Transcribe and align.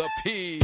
The 0.00 0.08
P. 0.24 0.58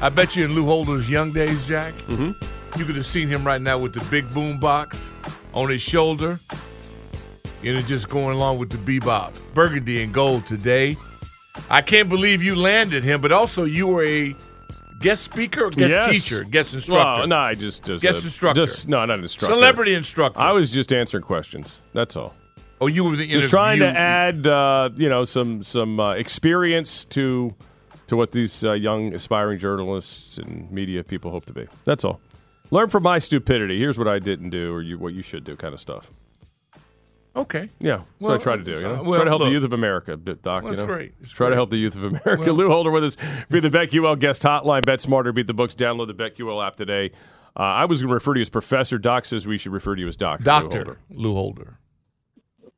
I 0.00 0.08
bet 0.10 0.36
you 0.36 0.44
in 0.44 0.54
Lou 0.54 0.66
Holder's 0.66 1.08
young 1.08 1.32
days, 1.32 1.66
Jack, 1.66 1.94
Mm-hmm. 2.06 2.78
you 2.78 2.84
could 2.84 2.94
have 2.96 3.06
seen 3.06 3.28
him 3.28 3.44
right 3.44 3.60
now 3.60 3.78
with 3.78 3.94
the 3.94 4.06
big 4.10 4.28
boom 4.30 4.60
box 4.60 5.12
on 5.54 5.70
his 5.70 5.80
shoulder. 5.80 6.38
And 7.62 7.78
it's 7.78 7.88
just 7.88 8.08
going 8.08 8.36
along 8.36 8.58
with 8.58 8.70
the 8.70 8.76
bebop. 9.00 9.36
Burgundy 9.54 10.02
and 10.02 10.12
gold 10.12 10.46
today. 10.46 10.96
I 11.70 11.80
can't 11.80 12.08
believe 12.08 12.42
you 12.42 12.54
landed 12.54 13.02
him, 13.02 13.20
but 13.20 13.32
also 13.32 13.64
you 13.64 13.86
were 13.86 14.04
a 14.04 14.36
guest 15.00 15.22
speaker 15.24 15.64
or 15.64 15.70
guest 15.70 15.90
Yes. 15.90 16.10
teacher, 16.10 16.44
guest 16.44 16.74
instructor. 16.74 17.20
Well, 17.20 17.26
no, 17.28 17.36
I 17.36 17.54
just 17.54 17.84
just 17.84 18.02
Guest 18.02 18.22
uh, 18.22 18.26
instructor. 18.26 18.64
Just 18.64 18.88
no, 18.88 19.04
not 19.04 19.18
an 19.18 19.22
instructor. 19.22 19.54
Celebrity 19.54 19.94
instructor. 19.94 20.40
I 20.40 20.52
was 20.52 20.70
just 20.70 20.92
answering 20.92 21.22
questions. 21.22 21.82
That's 21.92 22.16
all. 22.16 22.34
oh, 22.80 22.86
you 22.86 23.04
were 23.04 23.16
the 23.16 23.26
Just 23.26 23.50
trying 23.50 23.78
to 23.80 23.86
add, 23.86 24.46
uh, 24.46 24.90
you 24.96 25.08
know, 25.08 25.24
some 25.24 25.62
some 25.62 26.00
uh, 26.00 26.12
experience 26.14 27.04
to 27.06 27.54
to 28.06 28.16
what 28.16 28.32
these 28.32 28.64
uh, 28.64 28.72
young 28.72 29.14
aspiring 29.14 29.58
journalists 29.58 30.36
and 30.38 30.70
media 30.70 31.02
people 31.04 31.30
hope 31.30 31.46
to 31.46 31.52
be. 31.52 31.66
That's 31.84 32.04
all. 32.04 32.20
Learn 32.70 32.88
from 32.88 33.02
my 33.02 33.18
stupidity. 33.18 33.78
Here's 33.78 33.98
what 33.98 34.08
I 34.08 34.18
didn't 34.18 34.50
do, 34.50 34.72
or 34.72 34.82
you, 34.82 34.98
what 34.98 35.12
you 35.14 35.22
should 35.22 35.44
do, 35.44 35.54
kind 35.54 35.74
of 35.74 35.80
stuff. 35.80 36.10
Okay. 37.36 37.68
Yeah, 37.80 37.96
that's 37.96 38.10
Well, 38.20 38.30
what 38.32 38.40
I 38.40 38.42
try 38.44 38.56
to 38.56 38.62
do. 38.62 38.72
You 38.72 38.82
know? 38.82 39.02
well, 39.02 39.14
try 39.14 39.24
to 39.24 39.30
help 39.30 39.40
look. 39.40 39.48
the 39.48 39.52
youth 39.52 39.64
of 39.64 39.72
America, 39.72 40.16
Doc. 40.16 40.44
Well, 40.44 40.72
you 40.72 40.76
that's 40.76 40.80
know? 40.80 40.86
great. 40.94 41.14
It's 41.20 41.32
try 41.32 41.48
to 41.48 41.54
help 41.56 41.70
the 41.70 41.76
youth 41.76 41.96
of 41.96 42.04
America. 42.04 42.44
Well- 42.46 42.54
Lou 42.54 42.68
Holder 42.68 42.90
with 42.90 43.02
us 43.04 43.16
for 43.50 43.60
the 43.60 43.70
BetQL 43.70 44.18
guest 44.20 44.42
hotline. 44.42 44.84
Bet 44.86 45.00
smarter, 45.00 45.32
beat 45.32 45.46
the 45.48 45.54
books. 45.54 45.74
Download 45.74 46.06
the 46.06 46.14
BetQL 46.14 46.64
app 46.64 46.76
today. 46.76 47.10
Uh, 47.56 47.62
I 47.62 47.84
was 47.86 48.00
going 48.00 48.08
to 48.08 48.14
refer 48.14 48.34
to 48.34 48.38
you 48.40 48.42
as 48.42 48.50
Professor. 48.50 48.98
Doc 48.98 49.24
says 49.24 49.46
we 49.46 49.58
should 49.58 49.72
refer 49.72 49.94
to 49.94 50.00
you 50.00 50.08
as 50.08 50.16
Doctor. 50.16 50.42
Lou 50.44 50.44
Doctor 50.44 50.76
Holder. 50.84 50.98
Lou 51.10 51.34
Holder. 51.34 51.78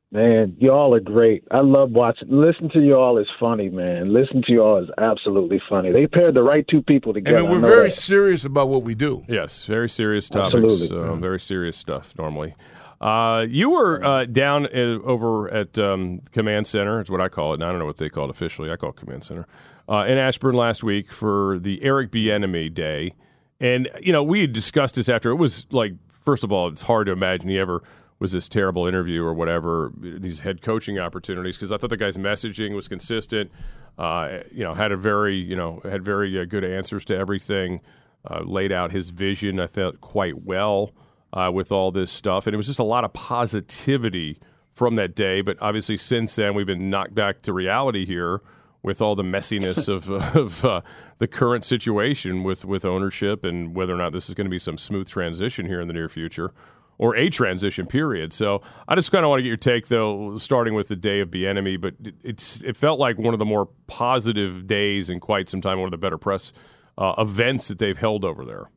Man, 0.09 0.55
y'all 0.59 0.93
are 0.95 1.01
great. 1.01 1.43
I 1.51 1.59
love 1.59 1.91
watching. 1.91 2.29
Listen 2.31 2.69
to 2.69 2.79
y'all 2.79 3.17
is 3.17 3.27
funny, 3.39 3.69
man. 3.69 4.13
Listen 4.13 4.41
to 4.47 4.53
y'all 4.53 4.81
is 4.81 4.89
absolutely 4.97 5.61
funny. 5.69 5.91
They 5.91 6.07
paired 6.07 6.33
the 6.33 6.43
right 6.43 6.65
two 6.69 6.81
people 6.81 7.11
I 7.11 7.15
together. 7.15 7.41
mean, 7.41 7.49
we're 7.51 7.59
know 7.59 7.67
very 7.67 7.89
that. 7.89 7.95
serious 7.95 8.45
about 8.45 8.69
what 8.69 8.83
we 8.83 8.95
do. 8.95 9.25
Yes, 9.27 9.65
very 9.65 9.89
serious 9.89 10.29
topics. 10.29 10.63
Absolutely. 10.63 10.97
Uh, 10.97 11.15
very 11.17 11.39
serious 11.41 11.75
stuff 11.75 12.13
normally. 12.17 12.55
Uh, 12.99 13.45
you 13.47 13.69
were 13.69 14.03
uh, 14.03 14.25
down 14.25 14.65
uh, 14.65 14.99
over 15.03 15.49
at 15.49 15.77
um, 15.77 16.19
Command 16.31 16.65
Center. 16.65 16.99
It's 16.99 17.09
what 17.09 17.21
I 17.21 17.29
call 17.29 17.51
it. 17.51 17.55
And 17.55 17.63
I 17.63 17.69
don't 17.69 17.79
know 17.79 17.85
what 17.85 17.97
they 17.97 18.09
call 18.09 18.25
it 18.25 18.31
officially. 18.31 18.71
I 18.71 18.75
call 18.75 18.89
it 18.89 18.95
Command 18.95 19.23
Center 19.23 19.47
uh, 19.89 20.05
in 20.07 20.17
Ashburn 20.17 20.55
last 20.55 20.83
week 20.83 21.11
for 21.11 21.59
the 21.59 21.81
Eric 21.83 22.11
Bieniemy 22.11 22.73
Day, 22.73 23.13
and 23.59 23.89
you 24.01 24.11
know 24.11 24.23
we 24.23 24.41
had 24.41 24.53
discussed 24.53 24.95
this 24.95 25.09
after. 25.09 25.31
It 25.31 25.35
was 25.35 25.67
like, 25.71 25.93
first 26.09 26.43
of 26.43 26.51
all, 26.51 26.67
it's 26.67 26.81
hard 26.81 27.07
to 27.07 27.13
imagine 27.13 27.49
he 27.49 27.59
ever 27.59 27.83
was 28.19 28.31
this 28.31 28.49
terrible 28.49 28.87
interview 28.87 29.23
or 29.23 29.33
whatever 29.33 29.91
these 29.95 30.39
head 30.39 30.63
coaching 30.63 30.97
opportunities 30.97 31.55
because 31.55 31.71
I 31.71 31.77
thought 31.77 31.91
the 31.91 31.97
guy's 31.97 32.17
messaging 32.17 32.73
was 32.73 32.87
consistent. 32.87 33.51
Uh, 33.97 34.39
you 34.51 34.63
know, 34.63 34.73
had 34.73 34.91
a 34.91 34.97
very 34.97 35.35
you 35.35 35.55
know 35.55 35.81
had 35.83 36.03
very 36.03 36.39
uh, 36.39 36.45
good 36.45 36.63
answers 36.63 37.05
to 37.05 37.17
everything. 37.17 37.81
Uh, 38.29 38.41
laid 38.43 38.73
out 38.73 38.91
his 38.91 39.11
vision, 39.11 39.57
I 39.57 39.67
thought 39.67 40.01
quite 40.01 40.43
well 40.43 40.91
uh, 41.37 41.51
with 41.51 41.71
all 41.71 41.91
this 41.91 42.11
stuff, 42.11 42.47
and 42.47 42.53
it 42.53 42.57
was 42.57 42.67
just 42.67 42.79
a 42.79 42.83
lot 42.83 43.03
of 43.03 43.13
positivity 43.13 44.39
from 44.73 44.95
that 44.95 45.15
day. 45.15 45.41
But 45.41 45.57
obviously, 45.61 45.97
since 45.97 46.35
then, 46.35 46.55
we've 46.55 46.65
been 46.65 46.89
knocked 46.89 47.13
back 47.13 47.43
to 47.43 47.53
reality 47.53 48.05
here 48.05 48.41
with 48.81 49.01
all 49.01 49.15
the 49.15 49.23
messiness 49.23 49.87
of, 49.87 50.09
of 50.35 50.65
uh, 50.65 50.81
the 51.19 51.27
current 51.27 51.63
situation 51.63 52.43
with, 52.43 52.65
with 52.65 52.85
ownership 52.85 53.43
and 53.43 53.75
whether 53.75 53.93
or 53.93 53.97
not 53.97 54.13
this 54.13 54.29
is 54.29 54.35
going 54.35 54.45
to 54.45 54.51
be 54.51 54.59
some 54.59 54.77
smooth 54.77 55.07
transition 55.07 55.65
here 55.65 55.79
in 55.79 55.87
the 55.87 55.93
near 55.93 56.09
future 56.09 56.53
or 56.97 57.15
a 57.15 57.29
transition 57.29 57.85
period. 57.85 58.33
So 58.33 58.61
I 58.87 58.95
just 58.95 59.11
kind 59.11 59.23
of 59.23 59.29
want 59.29 59.39
to 59.39 59.43
get 59.43 59.49
your 59.49 59.57
take, 59.57 59.87
though, 59.87 60.37
starting 60.37 60.73
with 60.73 60.87
the 60.87 60.95
day 60.95 61.19
of 61.19 61.29
Bieniemy. 61.29 61.79
But 61.79 61.93
it, 62.03 62.15
it's 62.23 62.63
it 62.63 62.75
felt 62.75 62.99
like 62.99 63.19
one 63.19 63.35
of 63.35 63.39
the 63.39 63.45
more 63.45 63.69
positive 63.85 64.65
days 64.65 65.11
in 65.11 65.19
quite 65.19 65.49
some 65.49 65.61
time, 65.61 65.77
one 65.77 65.85
of 65.85 65.91
the 65.91 65.97
better 65.97 66.17
press 66.17 66.51
uh, 66.97 67.13
events 67.19 67.67
that 67.67 67.77
they've 67.77 67.97
held 67.97 68.25
over 68.25 68.43
there. 68.43 68.71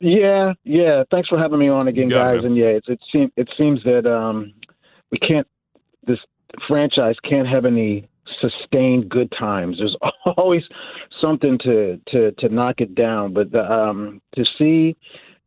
Yeah, 0.00 0.54
yeah. 0.64 1.04
Thanks 1.10 1.28
for 1.28 1.38
having 1.38 1.58
me 1.58 1.68
on 1.68 1.88
again, 1.88 2.08
got 2.08 2.32
it, 2.32 2.36
guys. 2.36 2.44
And 2.44 2.56
yeah, 2.56 2.66
it's, 2.66 2.88
it 2.88 3.00
seems 3.12 3.30
it 3.36 3.48
seems 3.56 3.82
that 3.84 4.10
um, 4.10 4.52
we 5.10 5.18
can't. 5.18 5.46
This 6.06 6.18
franchise 6.66 7.16
can't 7.28 7.46
have 7.46 7.66
any 7.66 8.08
sustained 8.40 9.10
good 9.10 9.30
times. 9.38 9.76
There's 9.78 9.96
always 10.36 10.62
something 11.20 11.58
to 11.58 12.00
to 12.08 12.32
to 12.32 12.48
knock 12.48 12.80
it 12.80 12.94
down. 12.94 13.34
But 13.34 13.52
the, 13.52 13.70
um, 13.70 14.22
to 14.36 14.44
see, 14.58 14.96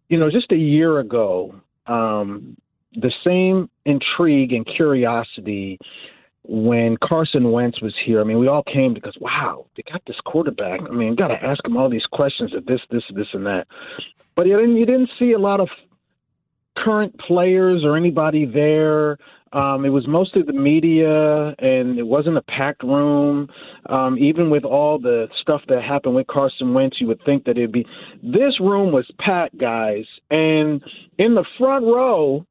you 0.09 0.19
know, 0.19 0.29
just 0.29 0.51
a 0.51 0.57
year 0.57 0.99
ago, 0.99 1.55
um, 1.87 2.55
the 2.93 3.11
same 3.25 3.71
intrigue 3.85 4.53
and 4.53 4.65
curiosity 4.67 5.79
when 6.45 6.97
Carson 6.97 7.51
Wentz 7.51 7.81
was 7.81 7.93
here, 8.05 8.19
I 8.19 8.23
mean, 8.23 8.39
we 8.39 8.47
all 8.47 8.63
came 8.63 8.93
because 8.93 9.15
wow, 9.19 9.65
they 9.75 9.83
got 9.89 10.01
this 10.05 10.19
quarterback. 10.25 10.81
I 10.81 10.93
mean, 10.93 11.15
got 11.15 11.29
to 11.29 11.43
ask 11.43 11.63
him 11.65 11.77
all 11.77 11.89
these 11.89 12.05
questions 12.11 12.53
of 12.53 12.65
this, 12.65 12.81
this, 12.91 13.03
this, 13.15 13.27
and 13.33 13.45
that. 13.45 13.67
But 14.35 14.47
you 14.47 14.57
didn't, 14.57 14.77
you 14.77 14.85
didn't 14.85 15.09
see 15.17 15.31
a 15.31 15.39
lot 15.39 15.59
of 15.59 15.69
current 16.77 17.17
players 17.19 17.83
or 17.83 17.95
anybody 17.95 18.45
there. 18.45 19.17
Um, 19.53 19.85
it 19.85 19.89
was 19.89 20.07
mostly 20.07 20.41
the 20.41 20.51
media, 20.51 21.53
and 21.59 21.99
it 21.99 22.07
wasn't 22.07 22.37
a 22.37 22.41
packed 22.41 22.83
room. 22.83 23.47
Um, 23.87 24.17
even 24.17 24.49
with 24.49 24.65
all 24.65 24.97
the 24.97 25.27
stuff 25.41 25.61
that 25.67 25.83
happened 25.83 26.15
with 26.15 26.25
Carson 26.25 26.73
Wentz, 26.73 26.99
you 26.99 27.07
would 27.07 27.23
think 27.23 27.45
that 27.45 27.51
it'd 27.51 27.71
be. 27.71 27.85
This 28.23 28.59
room 28.59 28.91
was 28.91 29.05
packed, 29.19 29.57
guys, 29.59 30.05
and 30.31 30.81
in 31.19 31.35
the 31.35 31.45
front 31.59 31.85
row 31.85 32.45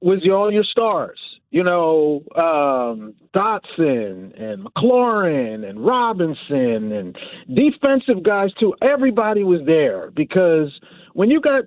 was 0.00 0.28
all 0.30 0.52
your 0.52 0.64
stars. 0.64 1.18
You 1.54 1.62
know, 1.62 2.24
um, 2.34 3.14
Dotson 3.32 4.42
and 4.42 4.66
McLaurin 4.66 5.64
and 5.70 5.86
Robinson 5.86 6.90
and 6.90 7.16
defensive 7.54 8.24
guys 8.24 8.50
too. 8.58 8.74
Everybody 8.82 9.44
was 9.44 9.60
there 9.64 10.10
because 10.10 10.72
when 11.12 11.30
you 11.30 11.40
got 11.40 11.62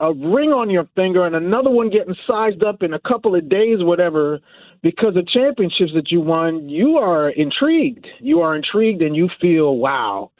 a 0.00 0.12
ring 0.12 0.50
on 0.50 0.70
your 0.70 0.88
finger 0.96 1.24
and 1.24 1.36
another 1.36 1.70
one 1.70 1.88
getting 1.88 2.16
sized 2.26 2.64
up 2.64 2.82
in 2.82 2.94
a 2.94 2.98
couple 2.98 3.36
of 3.36 3.48
days, 3.48 3.78
whatever, 3.78 4.40
because 4.82 5.14
of 5.14 5.24
championships 5.28 5.92
that 5.94 6.10
you 6.10 6.20
won, 6.20 6.68
you 6.68 6.96
are 6.96 7.30
intrigued. 7.30 8.08
You 8.18 8.40
are 8.40 8.56
intrigued 8.56 9.02
and 9.02 9.14
you 9.14 9.28
feel, 9.40 9.76
wow, 9.76 10.32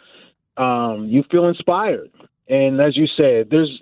um, 0.57 1.07
you 1.09 1.23
feel 1.31 1.47
inspired. 1.47 2.11
And 2.49 2.81
as 2.81 2.97
you 2.97 3.07
said, 3.17 3.47
there's 3.49 3.81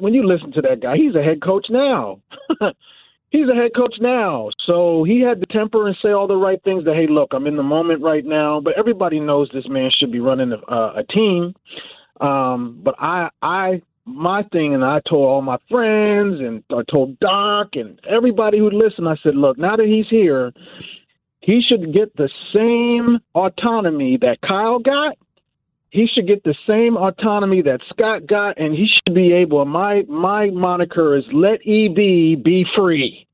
when 0.00 0.12
you 0.12 0.26
listen 0.26 0.50
to 0.54 0.62
that 0.62 0.80
guy, 0.80 0.96
he's 0.96 1.14
a 1.14 1.22
head 1.22 1.40
coach 1.40 1.66
now. 1.70 2.20
he's 3.30 3.48
a 3.48 3.54
head 3.54 3.72
coach 3.74 3.96
now. 4.00 4.50
So 4.66 5.04
he 5.04 5.20
had 5.20 5.40
the 5.40 5.46
temper 5.46 5.86
and 5.86 5.96
say 6.02 6.10
all 6.10 6.26
the 6.26 6.36
right 6.36 6.62
things 6.62 6.84
that, 6.84 6.94
hey, 6.94 7.06
look, 7.08 7.32
I'm 7.32 7.46
in 7.46 7.56
the 7.56 7.62
moment 7.62 8.02
right 8.02 8.24
now. 8.24 8.60
But 8.60 8.78
everybody 8.78 9.20
knows 9.20 9.50
this 9.52 9.68
man 9.68 9.90
should 9.96 10.12
be 10.12 10.20
running 10.20 10.52
a, 10.52 10.74
a 10.74 11.04
team. 11.10 11.54
Um, 12.20 12.80
but 12.82 12.94
I, 12.98 13.28
I, 13.42 13.82
my 14.06 14.42
thing, 14.52 14.74
and 14.74 14.84
I 14.84 15.00
told 15.08 15.28
all 15.28 15.42
my 15.42 15.58
friends 15.68 16.40
and 16.40 16.62
I 16.70 16.82
told 16.90 17.18
Doc 17.20 17.70
and 17.74 18.00
everybody 18.08 18.58
who 18.58 18.70
listened, 18.70 19.08
I 19.08 19.16
said, 19.22 19.34
look, 19.34 19.58
now 19.58 19.76
that 19.76 19.86
he's 19.86 20.08
here, 20.08 20.52
he 21.40 21.60
should 21.60 21.92
get 21.92 22.16
the 22.16 22.30
same 22.54 23.18
autonomy 23.34 24.16
that 24.20 24.40
Kyle 24.46 24.78
got. 24.78 25.16
He 25.96 26.06
should 26.06 26.26
get 26.26 26.44
the 26.44 26.54
same 26.66 26.96
autonomy 26.96 27.62
that 27.62 27.80
Scott 27.88 28.26
got, 28.26 28.58
and 28.58 28.74
he 28.74 28.86
should 28.86 29.14
be 29.14 29.32
able. 29.32 29.64
My 29.64 30.02
my 30.08 30.50
moniker 30.50 31.16
is 31.16 31.24
let 31.32 31.60
EB 31.66 31.96
be 32.44 32.66
free. 32.76 33.26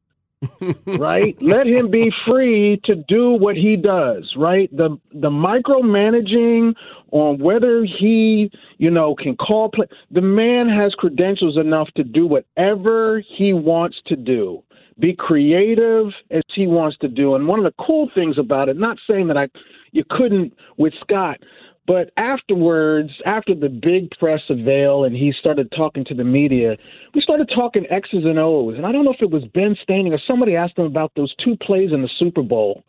right? 0.99 1.37
Let 1.41 1.67
him 1.67 1.91
be 1.91 2.13
free 2.27 2.81
to 2.85 2.97
do 2.97 3.31
what 3.31 3.57
he 3.57 3.77
does, 3.77 4.33
right? 4.37 4.75
The 4.77 4.99
the 5.13 5.31
micromanaging 5.31 6.75
on 7.11 7.39
whether 7.39 7.85
he, 7.85 8.51
you 8.79 8.91
know, 8.91 9.15
can 9.15 9.37
call 9.37 9.69
play. 9.69 9.87
The 10.11 10.21
man 10.21 10.69
has 10.69 10.95
credentials 10.95 11.57
enough 11.57 11.89
to 11.97 12.05
do 12.05 12.27
whatever 12.27 13.23
he 13.37 13.53
wants 13.53 13.99
to 14.07 14.17
do. 14.17 14.63
Be 14.99 15.15
creative 15.15 16.09
as 16.31 16.43
he 16.55 16.67
wants 16.67 16.97
to 16.99 17.09
do. 17.09 17.35
And 17.35 17.47
one 17.47 17.59
of 17.59 17.65
the 17.65 17.85
cool 17.85 18.11
things 18.15 18.39
about 18.39 18.69
it, 18.69 18.77
not 18.77 18.99
saying 19.09 19.29
that 19.29 19.37
I 19.37 19.49
you 19.93 20.05
couldn't 20.09 20.55
with 20.77 20.95
Scott, 21.01 21.39
but 21.87 22.11
afterwards, 22.17 23.11
after 23.27 23.55
the 23.55 23.69
big 23.69 24.11
press 24.13 24.41
avail 24.49 25.05
and 25.05 25.17
he 25.17 25.33
started 25.39 25.73
talking 25.77 26.05
to 26.07 26.15
the 26.15 26.25
media, 26.25 26.77
we 27.15 27.21
started 27.21 27.51
talking 27.55 27.87
X's 27.91 28.25
and 28.25 28.39
O's. 28.39 28.77
And 28.77 28.87
I 28.87 28.93
don't 28.93 29.05
know 29.05 29.13
if 29.13 29.23
it 29.23 29.31
was 29.31 29.45
Ben 29.53 29.77
Standig 29.87 30.13
or 30.13 30.21
somebody 30.27 30.55
asked 30.55 30.79
him 30.79 30.87
about 30.87 31.13
those 31.17 31.35
two 31.45 31.57
plays 31.57 31.91
in 31.93 32.03
the 32.03 32.11
Super 32.19 32.43
Bowl 32.43 32.85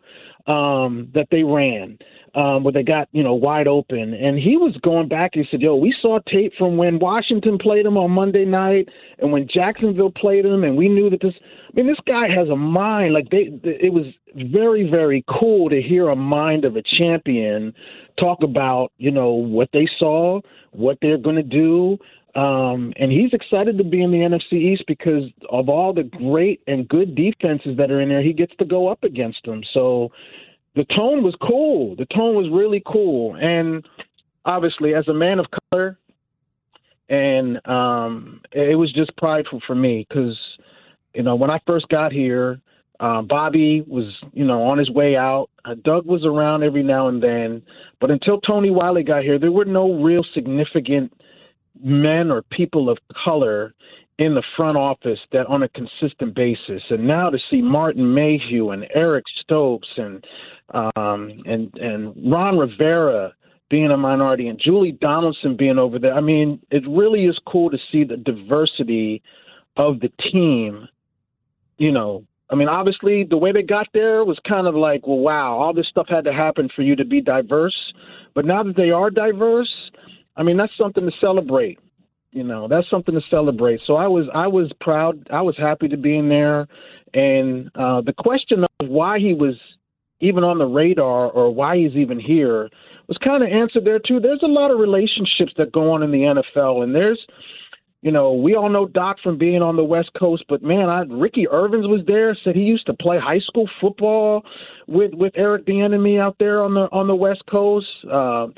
um, 0.46 1.10
that 1.14 1.26
they 1.30 1.42
ran 1.42 1.98
um, 2.34 2.64
where 2.64 2.72
they 2.72 2.82
got 2.82 3.08
you 3.12 3.22
know 3.22 3.34
wide 3.34 3.68
open, 3.68 4.14
and 4.14 4.38
he 4.38 4.56
was 4.56 4.76
going 4.82 5.08
back. 5.08 5.30
He 5.34 5.44
said, 5.50 5.60
"Yo, 5.60 5.76
we 5.76 5.94
saw 6.00 6.18
tape 6.26 6.52
from 6.58 6.76
when 6.76 6.98
Washington 6.98 7.58
played 7.58 7.86
him 7.86 7.96
on 7.96 8.10
Monday 8.10 8.44
night, 8.44 8.88
and 9.18 9.32
when 9.32 9.48
Jacksonville 9.52 10.10
played 10.10 10.44
him, 10.44 10.64
and 10.64 10.76
we 10.76 10.88
knew 10.88 11.10
that 11.10 11.20
this. 11.20 11.34
I 11.40 11.76
mean, 11.76 11.86
this 11.86 11.98
guy 12.06 12.28
has 12.28 12.48
a 12.48 12.56
mind. 12.56 13.14
Like 13.14 13.30
they, 13.30 13.50
it 13.64 13.92
was 13.92 14.06
very, 14.34 14.88
very 14.88 15.24
cool 15.28 15.68
to 15.70 15.80
hear 15.80 16.08
a 16.08 16.16
mind 16.16 16.64
of 16.64 16.76
a 16.76 16.82
champion 16.98 17.72
talk 18.18 18.42
about 18.42 18.92
you 18.98 19.10
know 19.10 19.32
what 19.32 19.68
they 19.72 19.88
saw, 19.98 20.40
what 20.72 20.98
they're 21.00 21.18
going 21.18 21.36
to 21.36 21.42
do." 21.42 21.98
Um, 22.38 22.92
and 22.96 23.12
he's 23.12 23.32
excited 23.32 23.78
to 23.78 23.84
be 23.84 24.02
in 24.02 24.10
the 24.10 24.18
NFC 24.18 24.54
East 24.54 24.84
because 24.88 25.22
of 25.50 25.68
all 25.68 25.92
the 25.92 26.02
great 26.02 26.60
and 26.66 26.88
good 26.88 27.14
defenses 27.14 27.76
that 27.76 27.92
are 27.92 28.00
in 28.00 28.08
there, 28.08 28.22
he 28.22 28.32
gets 28.32 28.52
to 28.58 28.64
go 28.64 28.88
up 28.88 29.04
against 29.04 29.44
them. 29.44 29.62
So 29.72 30.10
the 30.74 30.84
tone 30.84 31.22
was 31.22 31.36
cool. 31.40 31.94
The 31.94 32.06
tone 32.06 32.34
was 32.34 32.48
really 32.50 32.82
cool, 32.84 33.36
and 33.36 33.86
obviously, 34.44 34.94
as 34.94 35.06
a 35.06 35.14
man 35.14 35.38
of 35.38 35.46
color, 35.70 35.98
and 37.08 37.64
um, 37.68 38.40
it 38.52 38.76
was 38.76 38.92
just 38.92 39.16
prideful 39.16 39.60
for 39.66 39.74
me 39.74 40.06
because 40.08 40.36
you 41.14 41.22
know 41.22 41.36
when 41.36 41.50
I 41.50 41.60
first 41.66 41.88
got 41.88 42.12
here, 42.12 42.60
uh, 43.04 43.20
Bobby 43.20 43.84
was 43.86 44.06
you 44.32 44.46
know 44.46 44.62
on 44.62 44.78
his 44.78 44.90
way 44.90 45.14
out. 45.14 45.50
Uh, 45.66 45.74
Doug 45.84 46.06
was 46.06 46.24
around 46.24 46.62
every 46.62 46.82
now 46.82 47.08
and 47.08 47.22
then, 47.22 47.62
but 48.00 48.10
until 48.10 48.40
Tony 48.40 48.70
Wyllie 48.70 49.02
got 49.02 49.22
here, 49.22 49.38
there 49.38 49.52
were 49.52 49.66
no 49.66 50.02
real 50.02 50.24
significant 50.32 51.12
men 51.82 52.30
or 52.30 52.40
people 52.40 52.88
of 52.88 52.96
color 53.24 53.74
in 54.18 54.34
the 54.34 54.42
front 54.56 54.78
office 54.78 55.18
that 55.32 55.46
on 55.48 55.62
a 55.62 55.68
consistent 55.68 56.34
basis. 56.34 56.82
And 56.88 57.06
now 57.06 57.28
to 57.28 57.38
see 57.50 57.60
Martin 57.60 58.14
Mayhew 58.14 58.70
and 58.70 58.86
Eric 58.94 59.24
Stokes 59.42 59.88
and 59.98 60.24
um, 60.72 61.42
and 61.44 61.76
and 61.76 62.32
Ron 62.32 62.56
Rivera 62.56 63.34
being 63.68 63.90
a 63.90 63.98
minority 63.98 64.48
and 64.48 64.58
Julie 64.58 64.92
Donaldson 64.92 65.56
being 65.58 65.78
over 65.78 65.98
there. 65.98 66.14
I 66.14 66.22
mean, 66.22 66.58
it 66.70 66.88
really 66.88 67.26
is 67.26 67.38
cool 67.46 67.70
to 67.70 67.78
see 67.92 68.04
the 68.04 68.16
diversity 68.16 69.22
of 69.76 70.00
the 70.00 70.10
team. 70.32 70.88
You 71.76 71.92
know, 71.92 72.24
I 72.50 72.54
mean, 72.54 72.68
obviously 72.68 73.24
the 73.24 73.38
way 73.38 73.52
they 73.52 73.62
got 73.62 73.88
there 73.94 74.24
was 74.24 74.38
kind 74.46 74.66
of 74.66 74.74
like, 74.74 75.06
well, 75.06 75.18
wow, 75.18 75.56
all 75.58 75.72
this 75.72 75.88
stuff 75.88 76.06
had 76.08 76.24
to 76.24 76.32
happen 76.32 76.68
for 76.74 76.82
you 76.82 76.94
to 76.96 77.04
be 77.04 77.20
diverse. 77.20 77.74
But 78.34 78.44
now 78.44 78.62
that 78.62 78.76
they 78.76 78.90
are 78.90 79.10
diverse, 79.10 79.72
I 80.36 80.42
mean, 80.42 80.56
that's 80.56 80.76
something 80.76 81.04
to 81.04 81.16
celebrate. 81.20 81.78
You 82.32 82.42
know, 82.42 82.66
that's 82.68 82.90
something 82.90 83.14
to 83.14 83.20
celebrate. 83.30 83.80
So 83.86 83.94
I 83.94 84.08
was, 84.08 84.26
I 84.34 84.48
was 84.48 84.70
proud. 84.80 85.28
I 85.30 85.40
was 85.40 85.56
happy 85.56 85.88
to 85.88 85.96
be 85.96 86.18
in 86.18 86.28
there. 86.28 86.66
And 87.14 87.70
uh, 87.76 88.00
the 88.00 88.12
question 88.12 88.64
of 88.64 88.88
why 88.88 89.20
he 89.20 89.34
was 89.34 89.54
even 90.20 90.42
on 90.42 90.58
the 90.58 90.66
radar 90.66 91.30
or 91.30 91.54
why 91.54 91.76
he's 91.76 91.94
even 91.94 92.18
here 92.18 92.70
was 93.08 93.18
kind 93.18 93.42
of 93.42 93.50
answered 93.50 93.84
there 93.84 93.98
too. 93.98 94.20
There's 94.20 94.42
a 94.42 94.46
lot 94.46 94.70
of 94.70 94.78
relationships 94.78 95.52
that 95.56 95.72
go 95.72 95.92
on 95.92 96.02
in 96.02 96.10
the 96.10 96.22
NFL, 96.22 96.82
and 96.82 96.94
there's, 96.94 97.20
you 98.04 98.12
know, 98.12 98.34
we 98.34 98.54
all 98.54 98.68
know 98.68 98.86
Doc 98.86 99.16
from 99.22 99.38
being 99.38 99.62
on 99.62 99.76
the 99.76 99.82
West 99.82 100.10
Coast, 100.12 100.44
but 100.46 100.62
man, 100.62 100.90
I, 100.90 101.04
Ricky 101.08 101.46
Ervins 101.50 101.88
was 101.88 102.02
there. 102.06 102.36
Said 102.44 102.54
he 102.54 102.60
used 102.60 102.84
to 102.84 102.92
play 102.92 103.18
high 103.18 103.38
school 103.38 103.66
football 103.80 104.42
with 104.86 105.14
with 105.14 105.32
Eric 105.36 105.64
Bieniemy 105.64 106.20
out 106.20 106.36
there 106.38 106.62
on 106.62 106.74
the 106.74 106.82
on 106.92 107.06
the 107.06 107.14
West 107.14 107.42
Coast. 107.50 107.86
Uh, 108.04 108.48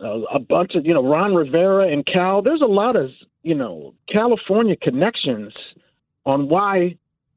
a 0.00 0.40
bunch 0.40 0.74
of 0.74 0.84
you 0.84 0.94
know 0.94 1.08
Ron 1.08 1.32
Rivera 1.32 1.92
and 1.92 2.04
Cal. 2.06 2.42
There's 2.42 2.60
a 2.60 2.66
lot 2.66 2.96
of 2.96 3.10
you 3.44 3.54
know 3.54 3.94
California 4.12 4.74
connections 4.82 5.52
on 6.26 6.48
why 6.48 6.96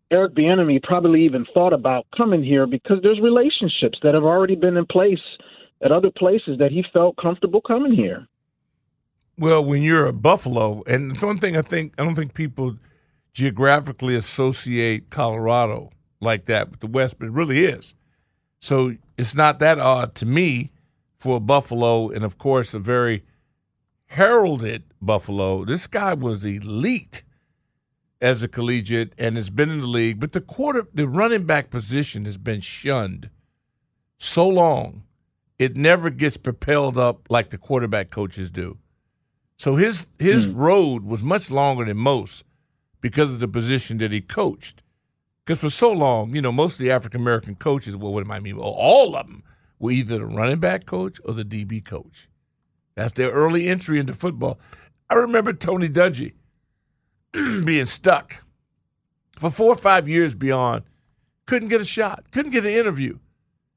Eric 0.09 0.33
Bieniemy 0.33 0.81
probably 0.81 1.23
even 1.23 1.45
thought 1.53 1.73
about 1.73 2.07
coming 2.17 2.43
here 2.43 2.65
because 2.65 2.97
there's 3.03 3.19
relationships 3.19 3.99
that 4.01 4.15
have 4.15 4.23
already 4.23 4.55
been 4.55 4.77
in 4.77 4.87
place 4.87 5.21
at 5.83 5.91
other 5.91 6.09
places 6.09 6.57
that 6.57 6.71
he 6.71 6.83
felt 6.91 7.15
comfortable 7.17 7.61
coming 7.61 7.93
here. 7.93 8.27
Well, 9.38 9.63
when 9.63 9.81
you're 9.81 10.06
a 10.06 10.13
Buffalo, 10.13 10.83
and 10.86 11.19
one 11.22 11.39
thing 11.39 11.57
I 11.57 11.62
think 11.62 11.94
I 11.98 12.04
don't 12.04 12.16
think 12.16 12.33
people 12.33 12.78
geographically 13.33 14.16
associate 14.16 15.10
Colorado 15.10 15.92
like 16.19 16.45
that 16.45 16.69
with 16.69 16.81
the 16.81 16.88
West, 16.88 17.18
but 17.18 17.25
it 17.28 17.31
really 17.31 17.66
is. 17.66 17.95
So 18.60 18.95
it's 19.18 19.33
not 19.33 19.60
that 19.60 19.80
odd 19.80 20.13
to 20.16 20.25
me 20.25 20.72
for 21.18 21.38
a 21.38 21.39
Buffalo, 21.39 22.10
and 22.10 22.24
of 22.24 22.38
course 22.38 22.74
a 22.74 22.80
very 22.80 23.24
heralded 24.07 24.83
Buffalo. 25.01 25.66
This 25.66 25.88
guy 25.88 26.13
was 26.13 26.45
elite 26.45 27.24
as 28.19 28.44
a 28.44 28.48
collegiate 28.48 29.13
and 29.18 29.36
has 29.36 29.50
been 29.50 29.69
in 29.69 29.81
the 29.81 29.88
league, 29.88 30.19
but 30.19 30.33
the 30.33 30.42
quarter, 30.42 30.86
the 30.94 31.07
running 31.07 31.45
back 31.45 31.72
position 31.72 32.25
has 32.25 32.38
been 32.38 32.62
shunned 32.62 33.30
so 34.19 34.48
long, 34.48 35.04
it 35.57 35.75
never 35.75 36.12
gets 36.12 36.38
propelled 36.38 36.98
up 36.98 37.25
like 37.30 37.50
the 37.50 37.57
quarterback 37.57 38.12
coaches 38.12 38.51
do. 38.51 38.78
So 39.61 39.75
his 39.75 40.07
his 40.17 40.49
mm. 40.49 40.57
road 40.57 41.03
was 41.03 41.23
much 41.23 41.51
longer 41.51 41.85
than 41.85 41.97
most 41.97 42.43
because 42.99 43.29
of 43.29 43.39
the 43.39 43.47
position 43.47 43.99
that 43.99 44.11
he 44.11 44.19
coached. 44.19 44.81
Because 45.45 45.59
for 45.59 45.69
so 45.69 45.91
long, 45.91 46.33
you 46.33 46.41
know, 46.41 46.51
most 46.51 46.73
of 46.73 46.79
the 46.79 46.89
African 46.89 47.21
American 47.21 47.53
coaches, 47.53 47.95
well, 47.95 48.11
what 48.11 48.23
am 48.23 48.31
I 48.31 48.39
mean? 48.39 48.57
Well, 48.57 48.69
all 48.75 49.15
of 49.15 49.27
them 49.27 49.43
were 49.77 49.91
either 49.91 50.17
the 50.17 50.25
running 50.25 50.57
back 50.57 50.87
coach 50.87 51.19
or 51.25 51.35
the 51.35 51.45
DB 51.45 51.85
coach. 51.85 52.27
That's 52.95 53.11
their 53.11 53.29
early 53.29 53.67
entry 53.67 53.99
into 53.99 54.15
football. 54.15 54.59
I 55.11 55.13
remember 55.13 55.53
Tony 55.53 55.89
Dungy 55.89 56.33
being 57.31 57.85
stuck 57.85 58.37
for 59.37 59.51
four 59.51 59.73
or 59.73 59.77
five 59.77 60.09
years 60.09 60.33
beyond, 60.33 60.85
couldn't 61.45 61.69
get 61.69 61.81
a 61.81 61.85
shot, 61.85 62.31
couldn't 62.31 62.51
get 62.51 62.65
an 62.65 62.73
interview. 62.73 63.19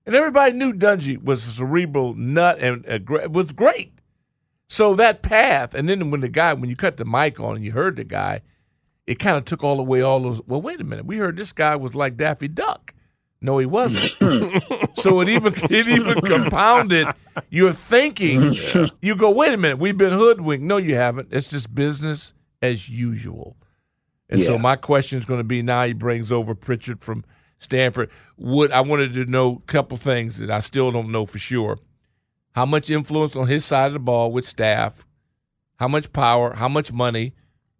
And 0.07 0.15
everybody 0.15 0.55
knew 0.55 0.73
Dungy 0.73 1.23
was 1.23 1.47
a 1.47 1.51
cerebral 1.51 2.15
nut 2.15 2.59
and 2.59 2.87
a, 2.87 3.29
was 3.29 3.53
great. 3.53 3.94
So 4.69 4.95
that 4.95 5.23
path, 5.23 5.75
and 5.75 5.89
then 5.89 6.11
when 6.11 6.21
the 6.21 6.29
guy, 6.29 6.53
when 6.55 6.71
you 6.71 6.77
cut 6.77 6.97
the 6.97 7.05
mic 7.05 7.39
on 7.39 7.57
and 7.57 7.65
you 7.65 7.73
heard 7.73 7.97
the 7.97 8.05
guy, 8.05 8.43
it 9.07 9.19
kind 9.19 9.37
of 9.37 9.45
took 9.45 9.63
all 9.63 9.79
away 9.79 10.01
all 10.01 10.21
those. 10.21 10.41
Well, 10.47 10.63
wait 10.63 10.81
a 10.81 10.85
minute, 10.85 11.07
we 11.07 11.19
heard 11.19 11.37
this 11.37 11.53
guy 11.53 11.77
was 11.77 11.95
like 11.95 12.17
Daffy 12.17 12.49
Duck. 12.49 12.95
No, 13.41 13.59
he 13.59 13.67
wasn't. 13.67 14.11
so 14.97 15.21
it 15.21 15.29
even 15.29 15.55
it 15.71 15.87
even 15.87 16.21
compounded 16.23 17.07
your 17.51 17.73
thinking. 17.73 18.57
You 19.03 19.17
go, 19.17 19.31
wait 19.31 19.53
a 19.53 19.59
minute, 19.59 19.79
we've 19.79 19.99
been 19.99 20.13
hoodwinked. 20.13 20.65
No, 20.65 20.79
you 20.79 20.95
haven't. 20.95 21.29
It's 21.31 21.51
just 21.51 21.75
business 21.75 22.33
as 22.63 22.89
usual. 22.89 23.59
And 24.31 24.41
yeah. 24.41 24.47
so 24.47 24.59
my 24.59 24.77
question 24.77 25.19
is 25.19 25.27
going 25.27 25.41
to 25.41 25.45
be 25.45 25.61
now 25.61 25.85
he 25.85 25.93
brings 25.93 26.33
over 26.33 26.55
Pritchard 26.55 27.03
from 27.03 27.25
Stanford. 27.59 28.11
Would 28.39 28.73
I 28.73 28.81
wanted 28.81 29.13
to 29.15 29.27
know 29.27 29.63
a 29.63 29.71
couple 29.71 29.99
things 29.99 30.39
that 30.39 30.51
I 30.51 30.61
still 30.61 30.91
don't 30.91 31.13
know 31.13 31.27
for 31.27 31.39
sure. 31.39 31.79
How 32.55 32.65
much 32.65 32.89
influence 32.89 33.35
on 33.35 33.49
his 33.49 33.65
side 33.65 33.89
of 33.89 33.93
the 33.95 33.99
ball 33.99 34.31
with 34.31 34.47
staff? 34.47 35.05
How 35.77 35.89
much 35.89 36.13
power? 36.13 36.55
How 36.55 36.69
much 36.69 36.93
money? 36.93 37.35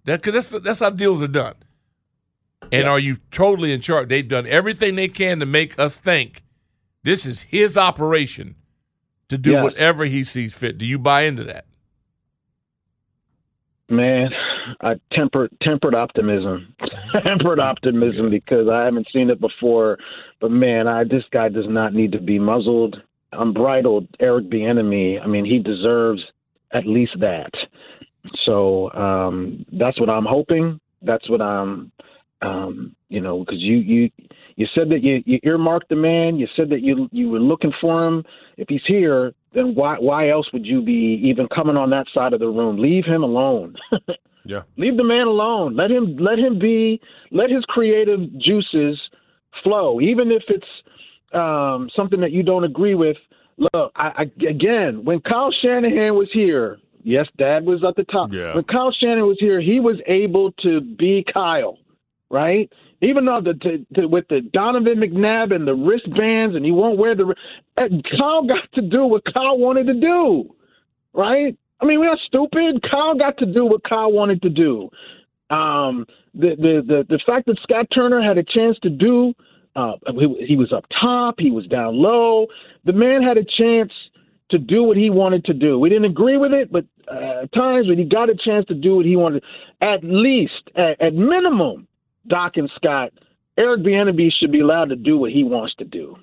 That 0.05 0.21
because 0.21 0.51
that's 0.51 0.65
that's 0.65 0.81
how 0.81 0.91
deals 0.91 1.23
are 1.23 1.29
done. 1.29 1.55
And 2.73 2.85
yeah. 2.85 2.89
are 2.89 2.99
you 2.99 3.19
totally 3.31 3.73
in 3.73 3.81
charge? 3.81 4.09
They've 4.09 4.27
done 4.27 4.47
everything 4.47 4.97
they 4.97 5.09
can 5.09 5.39
to 5.41 5.47
make 5.47 5.79
us 5.79 5.97
think 5.97 6.43
this 7.05 7.25
is 7.25 7.43
his 7.43 7.77
operation 7.77 8.57
to 9.29 9.39
do 9.39 9.61
whatever 9.63 10.05
he 10.07 10.25
sees 10.25 10.55
fit. 10.55 10.79
Do 10.79 10.87
you 10.87 10.99
buy 10.99 11.23
into 11.23 11.45
that? 11.45 11.67
Man, 13.89 14.31
I 14.81 14.95
tempered 15.13 15.51
tempered 15.63 15.95
optimism, 15.95 16.75
tempered 17.25 17.61
optimism 17.61 18.31
because 18.31 18.67
I 18.69 18.85
haven't 18.85 19.09
seen 19.13 19.31
it 19.31 19.41
before. 19.41 19.99
But 20.41 20.51
man, 20.51 20.89
I 20.89 21.05
this 21.05 21.25
guy 21.31 21.49
does 21.49 21.69
not 21.69 21.95
need 21.95 22.13
to 22.13 22.21
be 22.21 22.39
muzzled. 22.39 22.97
Unbridled 23.39 24.09
Eric 24.21 24.51
Bieniemy. 24.51 25.23
I 25.23 25.27
mean, 25.27 25.45
he 25.45 25.59
deserves 25.59 26.23
at 26.73 26.87
least 26.87 27.13
that. 27.21 27.51
So 28.45 28.91
um, 28.93 29.65
that's 29.73 30.01
what 30.01 30.11
I'm 30.11 30.25
hoping. 30.25 30.81
That's 31.03 31.29
what 31.29 31.43
I'm, 31.43 31.93
um, 32.43 32.97
you 33.09 33.21
know, 33.21 33.41
because 33.41 33.61
you 33.61 33.77
you 33.77 34.11
you 34.57 34.67
said 34.75 34.89
that 34.91 35.03
you, 35.03 35.23
you 35.27 35.39
earmarked 35.43 35.89
the 35.89 35.97
man. 35.97 36.37
You 36.37 36.47
said 36.57 36.71
that 36.71 36.81
you 36.81 37.09
you 37.13 37.29
were 37.29 37.41
looking 37.41 37.73
for 37.81 38.07
him. 38.07 38.25
If 38.57 38.69
he's 38.69 38.85
here, 38.87 39.33
then 39.53 39.75
why 39.75 39.97
why 39.99 40.31
else 40.31 40.47
would 40.53 40.65
you 40.65 40.83
be 40.83 41.21
even 41.23 41.47
coming 41.55 41.77
on 41.77 41.91
that 41.91 42.07
side 42.15 42.33
of 42.33 42.41
the 42.41 42.49
room? 42.49 42.79
Leave 42.79 43.05
him 43.05 43.23
alone. 43.23 43.77
Yeah. 44.45 44.63
Leave 44.77 44.97
the 44.97 45.05
man 45.05 45.27
alone. 45.27 45.75
Let 45.75 45.91
him 45.91 46.17
let 46.19 46.39
him 46.39 46.59
be. 46.59 47.01
Let 47.31 47.51
his 47.51 47.65
creative 47.67 48.21
juices 48.39 49.01
flow, 49.63 50.01
even 50.01 50.31
if 50.31 50.43
it's 50.49 50.67
um, 51.35 51.91
something 51.95 52.21
that 52.21 52.33
you 52.33 52.43
don't 52.43 52.65
agree 52.65 52.95
with. 52.95 53.17
Look, 53.57 53.93
I, 53.95 54.09
I, 54.41 54.47
again, 54.49 55.05
when 55.05 55.21
Kyle 55.21 55.53
Shanahan 55.63 56.15
was 56.15 56.29
here, 56.33 56.79
yes, 57.03 57.27
Dad 57.39 57.65
was 57.65 57.85
at 57.87 57.97
the 57.97 58.05
top. 58.05 58.33
Yeah. 58.33 58.55
When 58.55 58.65
Kyle 58.65 58.93
Shanahan 58.93 59.27
was 59.27 59.39
here, 59.39 59.61
he 59.61 59.81
was 59.81 59.97
able 60.07 60.53
to 60.63 60.81
be 60.81 61.25
Kyle, 61.33 61.79
right? 62.31 62.71
Even 63.01 63.27
though 63.27 63.41
the 63.45 63.55
to, 63.55 64.01
to, 64.01 64.07
with 64.07 64.27
the 64.29 64.41
Donovan 64.53 64.99
McNabb 64.99 65.55
and 65.55 65.69
the 65.69 65.75
wristbands, 65.75 66.57
and 66.57 66.65
he 66.65 66.73
won't 66.73 66.99
wear 66.99 67.15
the. 67.15 67.35
and 67.77 68.05
Kyle 68.19 68.43
got 68.47 68.71
to 68.75 68.83
do 68.83 69.05
what 69.05 69.23
Kyle 69.33 69.59
wanted 69.59 69.87
to 69.87 69.95
do, 69.95 70.55
right? 71.13 71.57
I 71.81 71.85
mean, 71.85 72.01
we're 72.01 72.07
not 72.07 72.19
stupid. 72.27 72.83
Kyle 72.91 73.15
got 73.15 73.39
to 73.39 73.47
do 73.47 73.67
what 73.67 73.85
Kyle 73.85 74.11
wanted 74.11 74.43
to 74.43 74.49
do. 74.49 74.89
Um, 75.51 76.07
the, 76.35 76.57
the 76.57 76.83
the 76.87 77.07
the 77.09 77.21
fact 77.27 77.47
that 77.47 77.59
Scott 77.63 77.87
Turner 77.95 78.23
had 78.23 78.39
a 78.39 78.43
chance 78.43 78.79
to 78.83 78.91
do, 78.91 79.35
uh, 79.77 79.93
he, 80.47 80.57
was 80.57 80.73
up 80.73 80.85
top, 81.01 81.37
he 81.39 81.51
was 81.51 81.67
down 81.67 81.97
low. 81.97 82.47
The 82.85 82.93
man 82.93 83.23
had 83.23 83.37
a 83.37 83.45
chance 83.45 83.93
to 84.51 84.59
do 84.59 84.83
what 84.85 84.97
he 84.97 85.11
wanted 85.11 85.45
to 85.47 85.55
do. 85.55 85.79
We 85.79 85.89
didn't 85.89 86.05
agree 86.05 86.37
with 86.37 86.53
it, 86.53 86.71
but 86.71 86.85
uh, 87.11 87.43
at 87.43 87.53
times 87.53 87.89
when 87.89 87.99
he 87.99 88.05
got 88.05 88.31
a 88.31 88.35
chance 88.35 88.67
to 88.67 88.75
do 88.75 88.97
what 88.97 89.05
he 89.05 89.17
wanted, 89.17 89.43
at 89.81 90.05
least, 90.05 90.71
at, 90.77 91.01
at 91.01 91.15
minimum, 91.15 91.89
Doc 92.29 92.53
and 92.57 92.71
Scott, 92.77 93.13
Eric 93.57 93.83
Bieniemy 93.83 94.31
should 94.39 94.53
be 94.53 94.61
allowed 94.61 94.91
to 94.91 94.97
do 94.97 95.19
what 95.19 95.33
he 95.33 95.45
wants 95.45 95.75
to 95.77 95.85
do. 95.85 96.17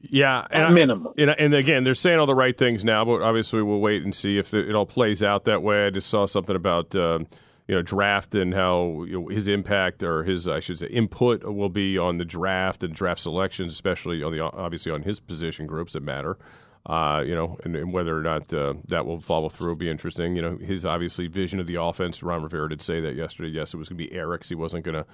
Yeah, 0.00 0.46
and, 0.50 0.62
At 0.62 0.72
minimum. 0.72 1.12
and, 1.18 1.30
and 1.30 1.54
again, 1.54 1.82
they're 1.82 1.94
saying 1.94 2.18
all 2.20 2.26
the 2.26 2.34
right 2.34 2.56
things 2.56 2.84
now, 2.84 3.04
but 3.04 3.20
obviously 3.20 3.62
we'll 3.62 3.80
wait 3.80 4.04
and 4.04 4.14
see 4.14 4.38
if 4.38 4.54
it 4.54 4.74
all 4.74 4.86
plays 4.86 5.22
out 5.22 5.44
that 5.44 5.62
way. 5.62 5.86
I 5.86 5.90
just 5.90 6.08
saw 6.08 6.26
something 6.26 6.54
about 6.54 6.94
uh, 6.94 7.20
you 7.68 7.74
know 7.74 7.82
draft 7.82 8.34
and 8.34 8.54
how 8.54 9.04
you 9.06 9.20
know, 9.20 9.28
his 9.28 9.46
impact 9.46 10.02
or 10.02 10.24
his 10.24 10.48
I 10.48 10.60
should 10.60 10.78
say 10.78 10.86
input 10.86 11.44
will 11.44 11.68
be 11.68 11.98
on 11.98 12.18
the 12.18 12.24
draft 12.24 12.82
and 12.82 12.94
draft 12.94 13.20
selections, 13.20 13.72
especially 13.72 14.22
on 14.22 14.32
the 14.32 14.40
obviously 14.40 14.90
on 14.90 15.02
his 15.02 15.20
position 15.20 15.66
groups 15.66 15.92
that 15.92 16.02
matter. 16.02 16.38
Uh, 16.86 17.22
you 17.26 17.34
know, 17.34 17.58
and, 17.64 17.76
and, 17.76 17.92
whether 17.92 18.16
or 18.16 18.22
not 18.22 18.52
uh, 18.54 18.72
that 18.86 19.04
will 19.04 19.20
follow 19.20 19.50
through 19.50 19.68
will 19.68 19.76
be 19.76 19.90
interesting. 19.90 20.34
You 20.36 20.42
know, 20.42 20.56
his 20.56 20.86
obviously 20.86 21.26
vision 21.26 21.60
of 21.60 21.66
the 21.66 21.74
offense. 21.74 22.22
Ron 22.22 22.42
Rivera 22.42 22.70
did 22.70 22.80
say 22.80 23.00
that 23.00 23.14
yesterday. 23.14 23.50
Yes, 23.50 23.74
it 23.74 23.76
was 23.76 23.90
going 23.90 23.98
to 23.98 24.08
be 24.08 24.12
Eric's. 24.14 24.48
He 24.48 24.54
wasn't 24.54 24.84
going 24.84 24.94
to 24.94 25.04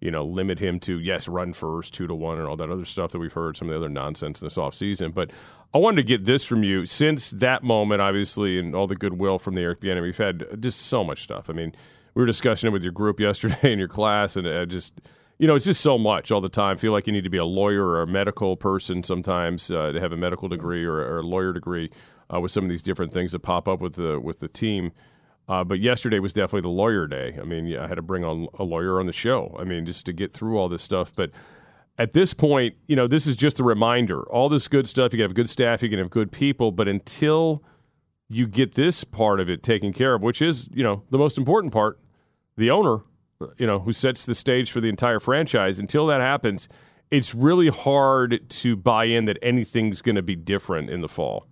you 0.00 0.10
know, 0.10 0.24
limit 0.24 0.58
him 0.58 0.80
to 0.80 0.98
yes, 0.98 1.28
run 1.28 1.52
first, 1.52 1.92
two 1.92 2.06
to 2.06 2.14
one, 2.14 2.38
and 2.38 2.48
all 2.48 2.56
that 2.56 2.70
other 2.70 2.86
stuff 2.86 3.12
that 3.12 3.18
we've 3.18 3.32
heard, 3.32 3.56
some 3.56 3.68
of 3.68 3.72
the 3.72 3.76
other 3.76 3.88
nonsense 3.88 4.40
in 4.40 4.46
this 4.46 4.56
offseason. 4.56 5.12
But 5.12 5.30
I 5.74 5.78
wanted 5.78 5.96
to 5.96 6.02
get 6.04 6.24
this 6.24 6.44
from 6.44 6.64
you. 6.64 6.86
Since 6.86 7.30
that 7.32 7.62
moment, 7.62 8.00
obviously, 8.00 8.58
and 8.58 8.74
all 8.74 8.86
the 8.86 8.96
goodwill 8.96 9.38
from 9.38 9.54
the 9.54 9.60
Eric 9.60 9.80
Bieniemy, 9.80 10.02
we've 10.02 10.16
had 10.16 10.62
just 10.62 10.80
so 10.80 11.04
much 11.04 11.22
stuff. 11.22 11.50
I 11.50 11.52
mean, 11.52 11.74
we 12.14 12.22
were 12.22 12.26
discussing 12.26 12.68
it 12.68 12.72
with 12.72 12.82
your 12.82 12.92
group 12.92 13.20
yesterday 13.28 13.72
in 13.72 13.78
your 13.78 13.88
class, 13.88 14.36
and 14.36 14.46
uh, 14.46 14.66
just 14.66 15.00
you 15.38 15.46
know, 15.46 15.54
it's 15.54 15.64
just 15.64 15.80
so 15.80 15.96
much 15.96 16.30
all 16.30 16.42
the 16.42 16.50
time. 16.50 16.76
I 16.76 16.78
feel 16.78 16.92
like 16.92 17.06
you 17.06 17.14
need 17.14 17.24
to 17.24 17.30
be 17.30 17.38
a 17.38 17.46
lawyer 17.46 17.86
or 17.86 18.02
a 18.02 18.06
medical 18.06 18.56
person 18.58 19.02
sometimes 19.02 19.70
uh, 19.70 19.90
to 19.90 19.98
have 19.98 20.12
a 20.12 20.16
medical 20.16 20.48
degree 20.48 20.84
or, 20.84 20.96
or 20.96 21.20
a 21.20 21.22
lawyer 21.22 21.54
degree 21.54 21.90
uh, 22.32 22.38
with 22.38 22.50
some 22.50 22.62
of 22.62 22.68
these 22.68 22.82
different 22.82 23.10
things 23.14 23.32
that 23.32 23.38
pop 23.38 23.66
up 23.66 23.80
with 23.80 23.94
the 23.94 24.20
with 24.20 24.40
the 24.40 24.48
team. 24.48 24.92
Uh, 25.48 25.64
but 25.64 25.80
yesterday 25.80 26.18
was 26.18 26.34
definitely 26.34 26.60
the 26.60 26.68
lawyer 26.68 27.06
day. 27.06 27.38
I 27.40 27.44
mean, 27.44 27.74
I 27.76 27.88
had 27.88 27.94
to 27.94 28.02
bring 28.02 28.22
on 28.22 28.48
a 28.58 28.64
lawyer 28.64 29.00
on 29.00 29.06
the 29.06 29.12
show. 29.12 29.56
I 29.58 29.64
mean, 29.64 29.86
just 29.86 30.06
to 30.06 30.12
get 30.12 30.30
through 30.30 30.58
all 30.58 30.68
this 30.68 30.82
stuff. 30.82 31.12
But 31.16 31.30
at 31.98 32.12
this 32.12 32.34
point, 32.34 32.76
you 32.86 32.94
know, 32.94 33.08
this 33.08 33.26
is 33.26 33.34
just 33.34 33.58
a 33.60 33.64
reminder. 33.64 34.22
All 34.30 34.48
this 34.48 34.68
good 34.68 34.86
stuff, 34.86 35.12
you 35.12 35.16
can 35.18 35.24
have 35.24 35.34
good 35.34 35.48
staff, 35.48 35.82
you 35.82 35.88
can 35.88 35.98
have 35.98 36.10
good 36.10 36.30
people, 36.30 36.70
but 36.70 36.86
until 36.86 37.64
you 38.30 38.46
get 38.46 38.74
this 38.74 39.02
part 39.02 39.40
of 39.40 39.50
it 39.50 39.62
taken 39.62 39.92
care 39.92 40.14
of, 40.14 40.22
which 40.22 40.40
is, 40.40 40.68
you 40.72 40.84
know, 40.84 41.02
the 41.10 41.18
most 41.18 41.36
important 41.36 41.72
part, 41.72 41.98
the 42.56 42.70
owner, 42.70 43.00
you 43.58 43.66
know, 43.66 43.80
who 43.80 43.92
sets 43.92 44.24
the 44.24 44.34
stage 44.34 44.70
for 44.70 44.80
the 44.80 44.88
entire 44.88 45.18
franchise, 45.18 45.78
until 45.78 46.06
that 46.06 46.20
happens, 46.20 46.68
it's 47.10 47.34
really 47.34 47.68
hard 47.68 48.48
to 48.48 48.76
buy 48.76 49.04
in 49.04 49.24
that 49.24 49.36
anything's 49.42 50.00
going 50.00 50.14
to 50.14 50.22
be 50.22 50.36
different 50.36 50.90
in 50.90 51.00
the 51.00 51.08
fall. 51.08 51.46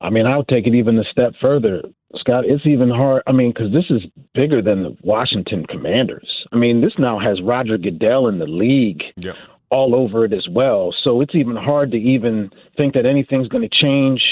I 0.00 0.10
mean, 0.10 0.26
I'll 0.26 0.44
take 0.44 0.66
it 0.66 0.74
even 0.74 0.98
a 0.98 1.04
step 1.04 1.34
further, 1.40 1.82
Scott. 2.16 2.44
It's 2.46 2.66
even 2.66 2.88
hard. 2.88 3.22
I 3.26 3.32
mean, 3.32 3.52
because 3.52 3.72
this 3.72 3.86
is 3.90 4.02
bigger 4.34 4.62
than 4.62 4.82
the 4.82 4.96
Washington 5.02 5.66
Commanders. 5.66 6.28
I 6.52 6.56
mean, 6.56 6.80
this 6.80 6.92
now 6.98 7.18
has 7.18 7.40
Roger 7.42 7.76
Goodell 7.76 8.28
in 8.28 8.38
the 8.38 8.46
league 8.46 9.02
yep. 9.16 9.36
All 9.70 9.94
over 9.94 10.24
it 10.24 10.32
as 10.32 10.46
well. 10.50 10.94
So 11.02 11.20
it's 11.20 11.34
even 11.34 11.56
hard 11.56 11.90
to 11.92 11.96
even 11.96 12.50
think 12.76 12.94
that 12.94 13.06
anything's 13.06 13.48
going 13.48 13.68
to 13.68 13.76
change. 13.82 14.22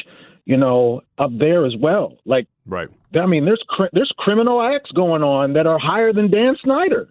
You 0.44 0.56
know, 0.56 1.02
up 1.18 1.30
there 1.38 1.64
as 1.64 1.74
well. 1.78 2.18
Like, 2.24 2.48
right? 2.66 2.88
I 3.14 3.26
mean, 3.26 3.44
there's 3.44 3.62
there's 3.92 4.12
criminal 4.18 4.60
acts 4.60 4.90
going 4.90 5.22
on 5.22 5.52
that 5.52 5.68
are 5.68 5.78
higher 5.78 6.12
than 6.12 6.32
Dan 6.32 6.56
Snyder, 6.64 7.08